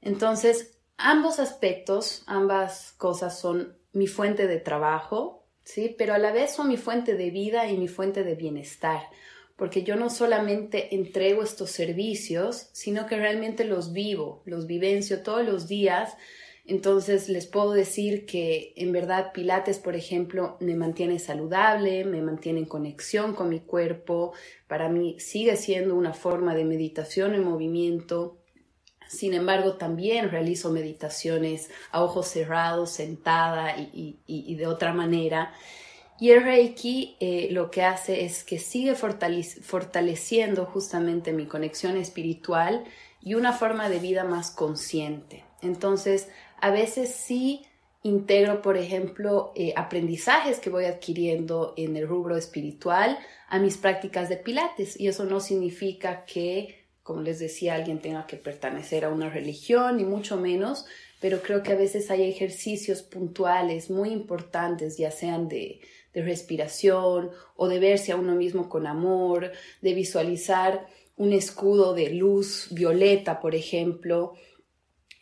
Entonces, 0.00 0.78
ambos 0.96 1.38
aspectos, 1.38 2.24
ambas 2.26 2.92
cosas 2.92 3.38
son 3.38 3.76
mi 3.92 4.06
fuente 4.06 4.46
de 4.46 4.58
trabajo, 4.58 5.46
¿sí? 5.62 5.94
Pero 5.98 6.14
a 6.14 6.18
la 6.18 6.32
vez 6.32 6.54
son 6.54 6.68
mi 6.68 6.76
fuente 6.76 7.14
de 7.14 7.30
vida 7.30 7.68
y 7.68 7.76
mi 7.76 7.88
fuente 7.88 8.24
de 8.24 8.34
bienestar 8.34 9.02
porque 9.58 9.82
yo 9.82 9.96
no 9.96 10.08
solamente 10.08 10.94
entrego 10.94 11.42
estos 11.42 11.72
servicios, 11.72 12.68
sino 12.72 13.06
que 13.06 13.16
realmente 13.16 13.64
los 13.64 13.92
vivo, 13.92 14.40
los 14.44 14.68
vivencio 14.68 15.24
todos 15.24 15.44
los 15.44 15.66
días. 15.66 16.16
Entonces 16.64 17.28
les 17.28 17.46
puedo 17.46 17.72
decir 17.72 18.24
que 18.24 18.72
en 18.76 18.92
verdad 18.92 19.32
Pilates, 19.34 19.80
por 19.80 19.96
ejemplo, 19.96 20.56
me 20.60 20.76
mantiene 20.76 21.18
saludable, 21.18 22.04
me 22.04 22.22
mantiene 22.22 22.60
en 22.60 22.66
conexión 22.66 23.34
con 23.34 23.48
mi 23.48 23.58
cuerpo, 23.58 24.32
para 24.68 24.88
mí 24.88 25.18
sigue 25.18 25.56
siendo 25.56 25.96
una 25.96 26.12
forma 26.14 26.54
de 26.54 26.64
meditación 26.64 27.34
en 27.34 27.42
movimiento. 27.42 28.38
Sin 29.08 29.34
embargo, 29.34 29.72
también 29.72 30.30
realizo 30.30 30.70
meditaciones 30.70 31.68
a 31.90 32.04
ojos 32.04 32.28
cerrados, 32.28 32.90
sentada 32.90 33.76
y, 33.76 34.20
y 34.24 34.54
de 34.54 34.66
otra 34.68 34.92
manera. 34.92 35.52
Y 36.20 36.30
el 36.30 36.42
Reiki 36.42 37.16
eh, 37.20 37.48
lo 37.52 37.70
que 37.70 37.82
hace 37.82 38.24
es 38.24 38.42
que 38.42 38.58
sigue 38.58 38.94
fortaleciendo 38.94 40.66
justamente 40.66 41.32
mi 41.32 41.46
conexión 41.46 41.96
espiritual 41.96 42.84
y 43.22 43.34
una 43.34 43.52
forma 43.52 43.88
de 43.88 44.00
vida 44.00 44.24
más 44.24 44.50
consciente. 44.50 45.44
Entonces, 45.62 46.28
a 46.60 46.70
veces 46.70 47.14
sí 47.14 47.62
integro, 48.02 48.62
por 48.62 48.76
ejemplo, 48.76 49.52
eh, 49.54 49.72
aprendizajes 49.76 50.58
que 50.58 50.70
voy 50.70 50.86
adquiriendo 50.86 51.74
en 51.76 51.96
el 51.96 52.08
rubro 52.08 52.36
espiritual 52.36 53.18
a 53.48 53.58
mis 53.58 53.76
prácticas 53.76 54.28
de 54.28 54.36
pilates. 54.36 54.98
Y 54.98 55.08
eso 55.08 55.24
no 55.24 55.40
significa 55.40 56.24
que, 56.24 56.86
como 57.02 57.22
les 57.22 57.38
decía, 57.38 57.74
alguien 57.74 58.00
tenga 58.00 58.26
que 58.26 58.36
pertenecer 58.36 59.04
a 59.04 59.10
una 59.10 59.30
religión, 59.30 59.96
ni 59.96 60.04
mucho 60.04 60.36
menos, 60.36 60.86
pero 61.20 61.42
creo 61.42 61.62
que 61.62 61.72
a 61.72 61.76
veces 61.76 62.10
hay 62.10 62.28
ejercicios 62.28 63.02
puntuales 63.02 63.90
muy 63.90 64.10
importantes, 64.10 64.96
ya 64.96 65.10
sean 65.10 65.48
de 65.48 65.80
de 66.12 66.22
respiración 66.22 67.30
o 67.56 67.68
de 67.68 67.78
verse 67.78 68.12
a 68.12 68.16
uno 68.16 68.34
mismo 68.34 68.68
con 68.68 68.86
amor, 68.86 69.52
de 69.82 69.94
visualizar 69.94 70.86
un 71.16 71.32
escudo 71.32 71.94
de 71.94 72.10
luz 72.10 72.68
violeta, 72.70 73.40
por 73.40 73.54
ejemplo, 73.54 74.34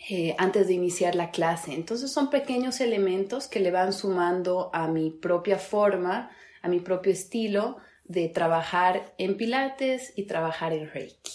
eh, 0.09 0.37
antes 0.39 0.68
de 0.68 0.74
iniciar 0.74 1.14
la 1.14 1.30
clase. 1.30 1.74
Entonces 1.74 2.12
son 2.12 2.30
pequeños 2.30 2.80
elementos 2.80 3.49
que 3.49 3.61
le 3.61 3.70
van 3.70 3.93
sumando 3.93 4.70
a 4.72 4.87
mi 4.89 5.11
propia 5.11 5.59
forma, 5.59 6.30
a 6.62 6.68
mi 6.68 6.80
propio 6.80 7.12
estilo 7.12 7.78
de 8.05 8.28
trabajar 8.28 9.14
en 9.18 9.37
Pilates 9.37 10.12
y 10.16 10.24
trabajar 10.24 10.72
en 10.72 10.91
Reiki. 10.91 11.32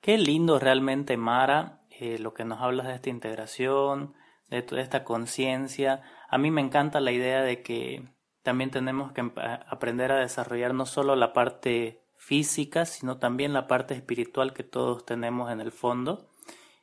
Qué 0.00 0.18
lindo 0.18 0.58
realmente, 0.58 1.16
Mara, 1.16 1.82
eh, 1.90 2.18
lo 2.18 2.34
que 2.34 2.44
nos 2.44 2.60
hablas 2.60 2.88
de 2.88 2.94
esta 2.94 3.10
integración, 3.10 4.14
de 4.50 4.62
toda 4.62 4.82
esta 4.82 5.04
conciencia. 5.04 6.02
A 6.28 6.38
mí 6.38 6.50
me 6.50 6.60
encanta 6.60 7.00
la 7.00 7.12
idea 7.12 7.42
de 7.42 7.62
que 7.62 8.02
también 8.42 8.70
tenemos 8.70 9.12
que 9.12 9.30
aprender 9.68 10.12
a 10.12 10.20
desarrollar 10.20 10.74
no 10.74 10.86
solo 10.86 11.16
la 11.16 11.32
parte 11.32 12.02
física, 12.16 12.84
sino 12.84 13.18
también 13.18 13.52
la 13.52 13.66
parte 13.66 13.94
espiritual 13.94 14.52
que 14.52 14.62
todos 14.62 15.04
tenemos 15.04 15.50
en 15.50 15.60
el 15.60 15.72
fondo. 15.72 16.28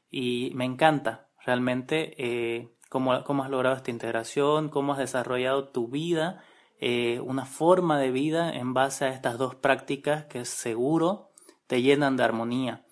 Y 0.10 0.52
me 0.56 0.66
encanta 0.66 1.30
realmente 1.46 2.14
eh, 2.18 2.76
cómo, 2.90 3.24
cómo 3.24 3.44
has 3.44 3.50
logrado 3.50 3.76
esta 3.76 3.92
integración, 3.92 4.70
cómo 4.70 4.94
has 4.94 5.00
desarrollado 5.00 5.70
tu 5.70 5.88
vida, 5.88 6.44
eh, 6.80 7.20
una 7.20 7.46
forma 7.46 8.00
de 8.00 8.12
vida 8.12 8.54
en 8.54 8.74
base 8.74 9.06
a 9.06 9.10
estas 9.10 9.38
dos 9.38 9.56
prácticas 9.56 10.26
que 10.26 10.46
seguro 10.46 11.32
te 11.68 11.82
llenan 11.82 12.18
de 12.18 12.24
armonía. 12.24 12.86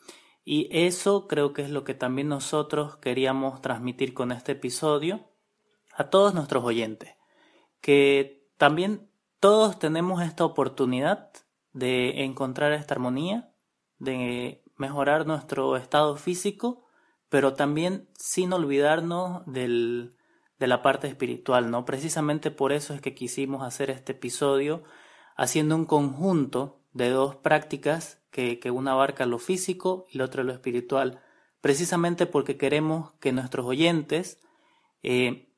Y 0.44 0.70
eso 0.72 1.28
creo 1.28 1.52
que 1.52 1.64
es 1.64 1.70
lo 1.70 1.84
que 1.84 1.94
también 1.94 2.30
nosotros 2.30 2.98
queríamos 2.98 3.62
transmitir 3.62 4.14
con 4.14 4.32
este 4.32 4.54
episodio 4.54 5.30
a 5.94 6.10
todos 6.10 6.34
nuestros 6.34 6.64
oyentes, 6.64 7.16
que 7.82 8.37
también 8.58 9.10
todos 9.40 9.80
tenemos 9.80 10.22
esta 10.22 10.46
oportunidad 10.46 11.32
de 11.74 12.24
encontrar 12.24 12.74
esta 12.74 12.96
armonía, 12.96 13.52
de 14.00 14.64
mejorar 14.76 15.28
nuestro 15.28 15.78
estado 15.78 16.16
físico, 16.18 16.86
pero 17.30 17.54
también 17.54 18.10
sin 18.18 18.54
olvidarnos 18.54 19.44
del, 19.46 20.16
de 20.60 20.68
la 20.68 20.82
parte 20.82 21.08
espiritual, 21.08 21.70
¿no? 21.70 21.86
Precisamente 21.86 22.52
por 22.52 22.72
eso 22.72 22.94
es 22.94 23.02
que 23.02 23.14
quisimos 23.14 23.64
hacer 23.64 23.90
este 23.90 24.14
episodio 24.14 24.84
haciendo 25.36 25.76
un 25.76 25.86
conjunto 25.86 26.82
de 26.94 27.10
dos 27.10 27.36
prácticas 27.36 28.24
que, 28.32 28.60
que 28.60 28.72
una 28.72 28.94
abarca 28.94 29.26
lo 29.26 29.38
físico 29.38 30.08
y 30.10 30.18
la 30.18 30.26
otra 30.26 30.44
lo 30.44 30.54
espiritual, 30.54 31.22
precisamente 31.62 32.26
porque 32.26 32.58
queremos 32.58 33.12
que 33.20 33.32
nuestros 33.32 33.66
oyentes 33.66 34.40
eh, 35.04 35.54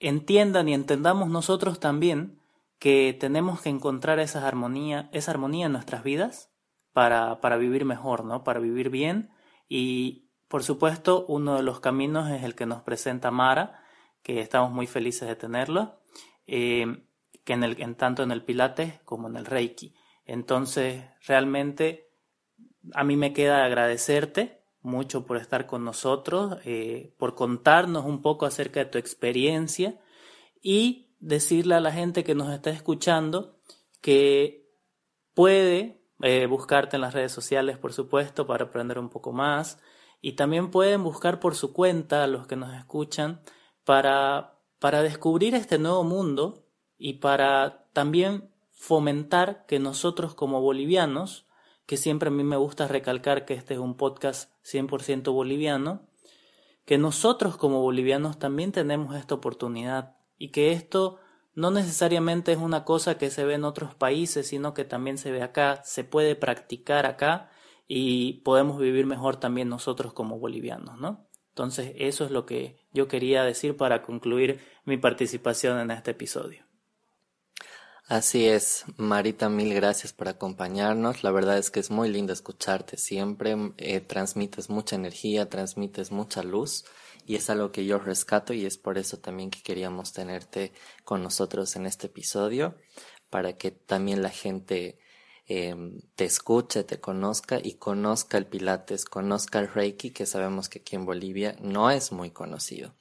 entiendan 0.00 0.68
y 0.68 0.74
entendamos 0.74 1.28
nosotros 1.28 1.80
también 1.80 2.37
que 2.78 3.16
tenemos 3.18 3.60
que 3.60 3.68
encontrar 3.68 4.18
esa 4.20 4.46
armonía, 4.46 5.08
esa 5.12 5.32
armonía 5.32 5.66
en 5.66 5.72
nuestras 5.72 6.02
vidas 6.02 6.52
para, 6.92 7.40
para 7.40 7.56
vivir 7.56 7.84
mejor, 7.84 8.24
¿no? 8.24 8.44
Para 8.44 8.60
vivir 8.60 8.90
bien. 8.90 9.30
Y 9.68 10.30
por 10.48 10.62
supuesto, 10.62 11.26
uno 11.26 11.56
de 11.56 11.62
los 11.62 11.80
caminos 11.80 12.30
es 12.30 12.42
el 12.42 12.54
que 12.54 12.66
nos 12.66 12.82
presenta 12.82 13.30
Mara, 13.30 13.82
que 14.22 14.40
estamos 14.40 14.72
muy 14.72 14.86
felices 14.86 15.28
de 15.28 15.36
tenerlo, 15.36 16.00
eh, 16.46 17.04
que 17.44 17.52
en, 17.52 17.64
el, 17.64 17.80
en 17.80 17.94
tanto 17.94 18.22
en 18.22 18.30
el 18.30 18.44
Pilates 18.44 19.00
como 19.04 19.28
en 19.28 19.36
el 19.36 19.46
Reiki. 19.46 19.94
Entonces, 20.24 21.04
realmente 21.26 22.10
a 22.94 23.04
mí 23.04 23.16
me 23.16 23.32
queda 23.32 23.64
agradecerte 23.64 24.62
mucho 24.80 25.26
por 25.26 25.36
estar 25.36 25.66
con 25.66 25.84
nosotros, 25.84 26.58
eh, 26.64 27.14
por 27.18 27.34
contarnos 27.34 28.04
un 28.04 28.22
poco 28.22 28.46
acerca 28.46 28.80
de 28.80 28.86
tu 28.86 28.98
experiencia 28.98 30.00
y 30.62 31.07
decirle 31.20 31.74
a 31.74 31.80
la 31.80 31.92
gente 31.92 32.24
que 32.24 32.34
nos 32.34 32.52
está 32.52 32.70
escuchando 32.70 33.58
que 34.00 34.68
puede 35.34 36.02
eh, 36.22 36.46
buscarte 36.46 36.96
en 36.96 37.02
las 37.02 37.14
redes 37.14 37.32
sociales, 37.32 37.78
por 37.78 37.92
supuesto, 37.92 38.46
para 38.46 38.66
aprender 38.66 38.98
un 38.98 39.08
poco 39.08 39.32
más. 39.32 39.78
Y 40.20 40.32
también 40.32 40.70
pueden 40.70 41.04
buscar 41.04 41.38
por 41.38 41.54
su 41.54 41.72
cuenta 41.72 42.24
a 42.24 42.26
los 42.26 42.46
que 42.46 42.56
nos 42.56 42.74
escuchan 42.74 43.40
para, 43.84 44.58
para 44.78 45.02
descubrir 45.02 45.54
este 45.54 45.78
nuevo 45.78 46.02
mundo 46.02 46.66
y 46.96 47.14
para 47.14 47.86
también 47.92 48.50
fomentar 48.72 49.64
que 49.66 49.78
nosotros 49.78 50.34
como 50.34 50.60
bolivianos, 50.60 51.46
que 51.86 51.96
siempre 51.96 52.28
a 52.28 52.32
mí 52.32 52.42
me 52.42 52.56
gusta 52.56 52.88
recalcar 52.88 53.44
que 53.44 53.54
este 53.54 53.74
es 53.74 53.80
un 53.80 53.96
podcast 53.96 54.52
100% 54.64 55.32
boliviano, 55.32 56.08
que 56.84 56.98
nosotros 56.98 57.56
como 57.56 57.80
bolivianos 57.80 58.38
también 58.38 58.72
tenemos 58.72 59.14
esta 59.14 59.34
oportunidad 59.34 60.17
y 60.38 60.50
que 60.50 60.72
esto 60.72 61.18
no 61.54 61.70
necesariamente 61.72 62.52
es 62.52 62.58
una 62.58 62.84
cosa 62.84 63.18
que 63.18 63.30
se 63.30 63.44
ve 63.44 63.54
en 63.54 63.64
otros 63.64 63.94
países, 63.94 64.46
sino 64.46 64.74
que 64.74 64.84
también 64.84 65.18
se 65.18 65.32
ve 65.32 65.42
acá, 65.42 65.82
se 65.84 66.04
puede 66.04 66.36
practicar 66.36 67.04
acá 67.04 67.50
y 67.88 68.34
podemos 68.44 68.78
vivir 68.78 69.06
mejor 69.06 69.36
también 69.36 69.68
nosotros 69.68 70.12
como 70.12 70.38
bolivianos, 70.38 70.98
¿no? 70.98 71.26
Entonces, 71.48 71.94
eso 71.96 72.24
es 72.24 72.30
lo 72.30 72.46
que 72.46 72.86
yo 72.92 73.08
quería 73.08 73.42
decir 73.42 73.76
para 73.76 74.02
concluir 74.02 74.60
mi 74.84 74.96
participación 74.98 75.80
en 75.80 75.90
este 75.90 76.12
episodio. 76.12 76.64
Así 78.06 78.46
es, 78.46 78.84
Marita, 78.96 79.48
mil 79.48 79.74
gracias 79.74 80.12
por 80.12 80.28
acompañarnos. 80.28 81.24
La 81.24 81.32
verdad 81.32 81.58
es 81.58 81.70
que 81.70 81.80
es 81.80 81.90
muy 81.90 82.08
lindo 82.08 82.32
escucharte 82.32 82.96
siempre. 82.96 83.56
Eh, 83.76 84.00
transmites 84.00 84.70
mucha 84.70 84.96
energía, 84.96 85.48
transmites 85.48 86.12
mucha 86.12 86.42
luz 86.42 86.84
y 87.28 87.36
es 87.36 87.50
algo 87.50 87.70
que 87.70 87.84
yo 87.84 87.98
rescato 87.98 88.54
y 88.54 88.64
es 88.64 88.78
por 88.78 88.96
eso 88.96 89.18
también 89.18 89.50
que 89.50 89.60
queríamos 89.62 90.14
tenerte 90.14 90.72
con 91.04 91.22
nosotros 91.22 91.76
en 91.76 91.84
este 91.84 92.06
episodio 92.06 92.74
para 93.28 93.58
que 93.58 93.70
también 93.70 94.22
la 94.22 94.30
gente 94.30 94.98
em, 95.46 96.00
te 96.14 96.24
escuche, 96.24 96.84
te 96.84 97.00
conozca 97.00 97.60
y 97.62 97.74
conozca 97.74 98.38
el 98.38 98.46
Pilates, 98.46 99.04
conozca 99.04 99.58
el 99.58 99.68
Reiki, 99.68 100.10
que 100.10 100.24
sabemos 100.24 100.70
que 100.70 100.78
aquí 100.78 100.96
en 100.96 101.04
Bolivia 101.04 101.54
no 101.60 101.90
es 101.90 102.12
muy 102.12 102.30
conocido. 102.30 102.94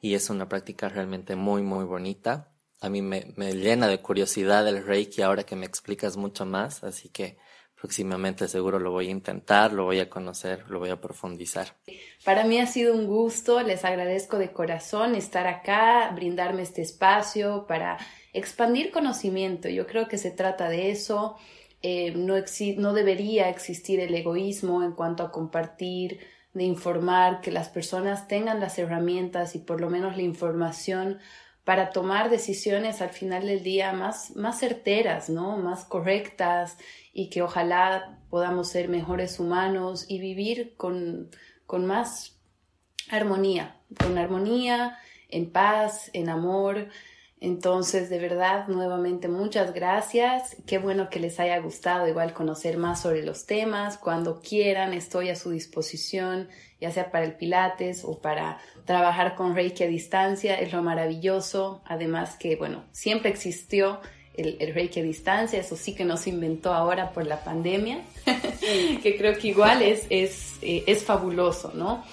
Y 0.00 0.14
es 0.14 0.30
una 0.30 0.48
práctica 0.48 0.88
realmente 0.88 1.34
muy, 1.34 1.62
muy 1.62 1.84
bonita. 1.84 2.52
A 2.80 2.88
mí 2.88 3.02
me, 3.02 3.32
me, 3.36 3.52
llena 3.52 3.88
de 3.88 4.00
curiosidad 4.00 4.66
el 4.68 4.86
Reiki 4.86 5.22
ahora 5.22 5.42
que 5.42 5.56
me 5.56 5.66
explicas 5.66 6.16
mucho 6.16 6.46
más, 6.46 6.84
así 6.84 7.08
que 7.08 7.36
próximamente 7.82 8.46
seguro 8.46 8.78
lo 8.78 8.92
voy 8.92 9.08
a 9.08 9.10
intentar, 9.10 9.72
lo 9.72 9.82
voy 9.82 9.98
a 9.98 10.08
conocer, 10.08 10.70
lo 10.70 10.78
voy 10.78 10.90
a 10.90 11.00
profundizar. 11.00 11.74
Para 12.24 12.44
mí 12.44 12.60
ha 12.60 12.66
sido 12.68 12.94
un 12.94 13.08
gusto, 13.08 13.60
les 13.60 13.84
agradezco 13.84 14.38
de 14.38 14.52
corazón 14.52 15.16
estar 15.16 15.48
acá, 15.48 16.12
brindarme 16.14 16.62
este 16.62 16.80
espacio 16.80 17.66
para 17.66 17.98
expandir 18.32 18.92
conocimiento. 18.92 19.68
Yo 19.68 19.88
creo 19.88 20.06
que 20.06 20.16
se 20.16 20.30
trata 20.30 20.68
de 20.68 20.92
eso. 20.92 21.34
Eh, 21.82 22.12
no, 22.14 22.36
no 22.76 22.92
debería 22.92 23.48
existir 23.48 23.98
el 23.98 24.14
egoísmo 24.14 24.84
en 24.84 24.92
cuanto 24.92 25.24
a 25.24 25.32
compartir, 25.32 26.20
de 26.54 26.62
informar, 26.62 27.40
que 27.40 27.50
las 27.50 27.68
personas 27.68 28.28
tengan 28.28 28.60
las 28.60 28.78
herramientas 28.78 29.56
y 29.56 29.58
por 29.58 29.80
lo 29.80 29.90
menos 29.90 30.16
la 30.16 30.22
información 30.22 31.18
para 31.64 31.90
tomar 31.90 32.28
decisiones 32.28 33.00
al 33.00 33.10
final 33.10 33.46
del 33.46 33.62
día 33.62 33.92
más, 33.92 34.34
más 34.34 34.58
certeras, 34.58 35.30
¿no? 35.30 35.56
Más 35.58 35.84
correctas 35.84 36.76
y 37.12 37.30
que 37.30 37.42
ojalá 37.42 38.18
podamos 38.30 38.68
ser 38.68 38.88
mejores 38.88 39.38
humanos 39.38 40.06
y 40.08 40.18
vivir 40.18 40.74
con, 40.76 41.30
con 41.66 41.86
más 41.86 42.40
armonía, 43.10 43.76
con 44.02 44.18
armonía, 44.18 44.98
en 45.28 45.50
paz, 45.50 46.10
en 46.12 46.28
amor. 46.28 46.88
Entonces, 47.42 48.08
de 48.08 48.20
verdad, 48.20 48.68
nuevamente 48.68 49.26
muchas 49.26 49.74
gracias. 49.74 50.54
Qué 50.64 50.78
bueno 50.78 51.10
que 51.10 51.18
les 51.18 51.40
haya 51.40 51.58
gustado 51.58 52.06
igual 52.06 52.32
conocer 52.34 52.78
más 52.78 53.02
sobre 53.02 53.24
los 53.24 53.46
temas. 53.46 53.98
Cuando 53.98 54.40
quieran, 54.40 54.94
estoy 54.94 55.28
a 55.28 55.34
su 55.34 55.50
disposición, 55.50 56.48
ya 56.80 56.92
sea 56.92 57.10
para 57.10 57.24
el 57.24 57.34
Pilates 57.34 58.04
o 58.04 58.20
para 58.20 58.58
trabajar 58.84 59.34
con 59.34 59.56
Reiki 59.56 59.82
a 59.82 59.88
distancia. 59.88 60.54
Es 60.54 60.72
lo 60.72 60.84
maravilloso. 60.84 61.82
Además 61.84 62.36
que, 62.36 62.54
bueno, 62.54 62.84
siempre 62.92 63.30
existió 63.30 63.98
el, 64.36 64.72
Reiki 64.72 65.00
a 65.00 65.02
distancia. 65.02 65.58
Eso 65.58 65.74
sí 65.74 65.96
que 65.96 66.04
no 66.04 66.16
se 66.16 66.30
inventó 66.30 66.72
ahora 66.72 67.10
por 67.10 67.26
la 67.26 67.42
pandemia, 67.42 68.02
que 69.02 69.16
creo 69.18 69.36
que 69.36 69.48
igual 69.48 69.82
es, 69.82 70.06
es, 70.10 70.58
eh, 70.62 70.94
fabuloso, 70.94 71.72
¿no? 71.74 72.04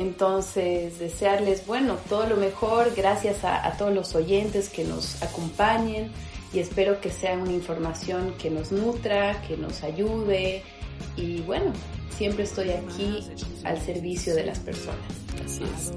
Entonces, 0.00 0.98
desearles, 0.98 1.66
bueno, 1.66 1.98
todo 2.08 2.26
lo 2.26 2.36
mejor, 2.36 2.94
gracias 2.96 3.44
a, 3.44 3.70
todos 3.76 3.94
los 3.94 4.14
oyentes 4.14 4.70
que 4.70 4.82
nos 4.82 5.22
acompañen 5.22 6.10
y 6.54 6.60
espero 6.60 7.02
que 7.02 7.10
sea 7.10 7.36
una 7.36 7.52
información 7.52 8.32
que 8.38 8.48
nos 8.48 8.72
nutra, 8.72 9.42
que 9.42 9.58
nos 9.58 9.82
ayude 9.82 10.62
y 11.16 11.42
bueno, 11.42 11.74
siempre 12.16 12.44
estoy 12.44 12.70
aquí 12.70 13.28
al 13.62 13.78
servicio 13.78 14.34
de 14.34 14.46
las 14.46 14.58
personas. 14.60 15.04
Así 15.44 15.64
es. 15.64 15.92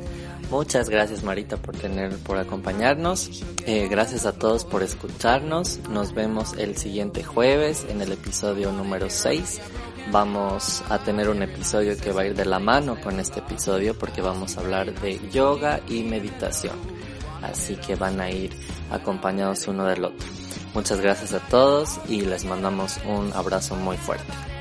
Muchas 0.51 0.89
gracias 0.89 1.24
Marita 1.24 1.56
por 1.56 1.78
tener, 1.78 2.18
por 2.18 2.38
acompañarnos. 2.38 3.41
Eh, 3.66 3.88
gracias 3.88 4.26
a 4.26 4.34
todos 4.34 4.66
por 4.66 4.84
escucharnos. 4.84 5.80
Nos 5.89 6.14
vemos 6.14 6.56
el 6.58 6.76
siguiente 6.76 7.24
jueves 7.24 7.86
en 7.89 8.01
el 8.01 8.12
episodio 8.12 8.74
número 8.74 9.10
6 9.10 9.62
vamos 10.12 10.84
a 10.89 10.99
tener 10.99 11.30
un 11.30 11.41
episodio 11.41 11.97
que 11.97 12.12
va 12.12 12.22
a 12.22 12.26
ir 12.26 12.36
de 12.36 12.45
la 12.45 12.60
mano 12.60 12.99
con 13.01 13.20
este 13.20 13.39
episodio 13.39 13.97
porque 13.97 14.22
vamos 14.22 14.58
a 14.58 14.62
hablar 14.62 14.93
de 14.99 15.20
yoga 15.30 15.82
y 15.88 16.04
meditación. 16.04 16.76
Así 17.41 17.76
que 17.76 17.95
van 17.95 18.22
a 18.22 18.30
ir 18.30 18.51
acompañados 18.91 19.68
uno 19.68 19.86
del 19.86 20.06
otro. 20.06 20.28
Muchas 20.74 20.99
gracias 20.99 21.34
a 21.34 21.39
todos 21.39 21.99
y 22.08 22.22
les 22.22 22.45
mandamos 22.45 22.99
un 23.06 23.32
abrazo 23.34 23.76
muy 23.76 23.97
fuerte. 23.97 24.53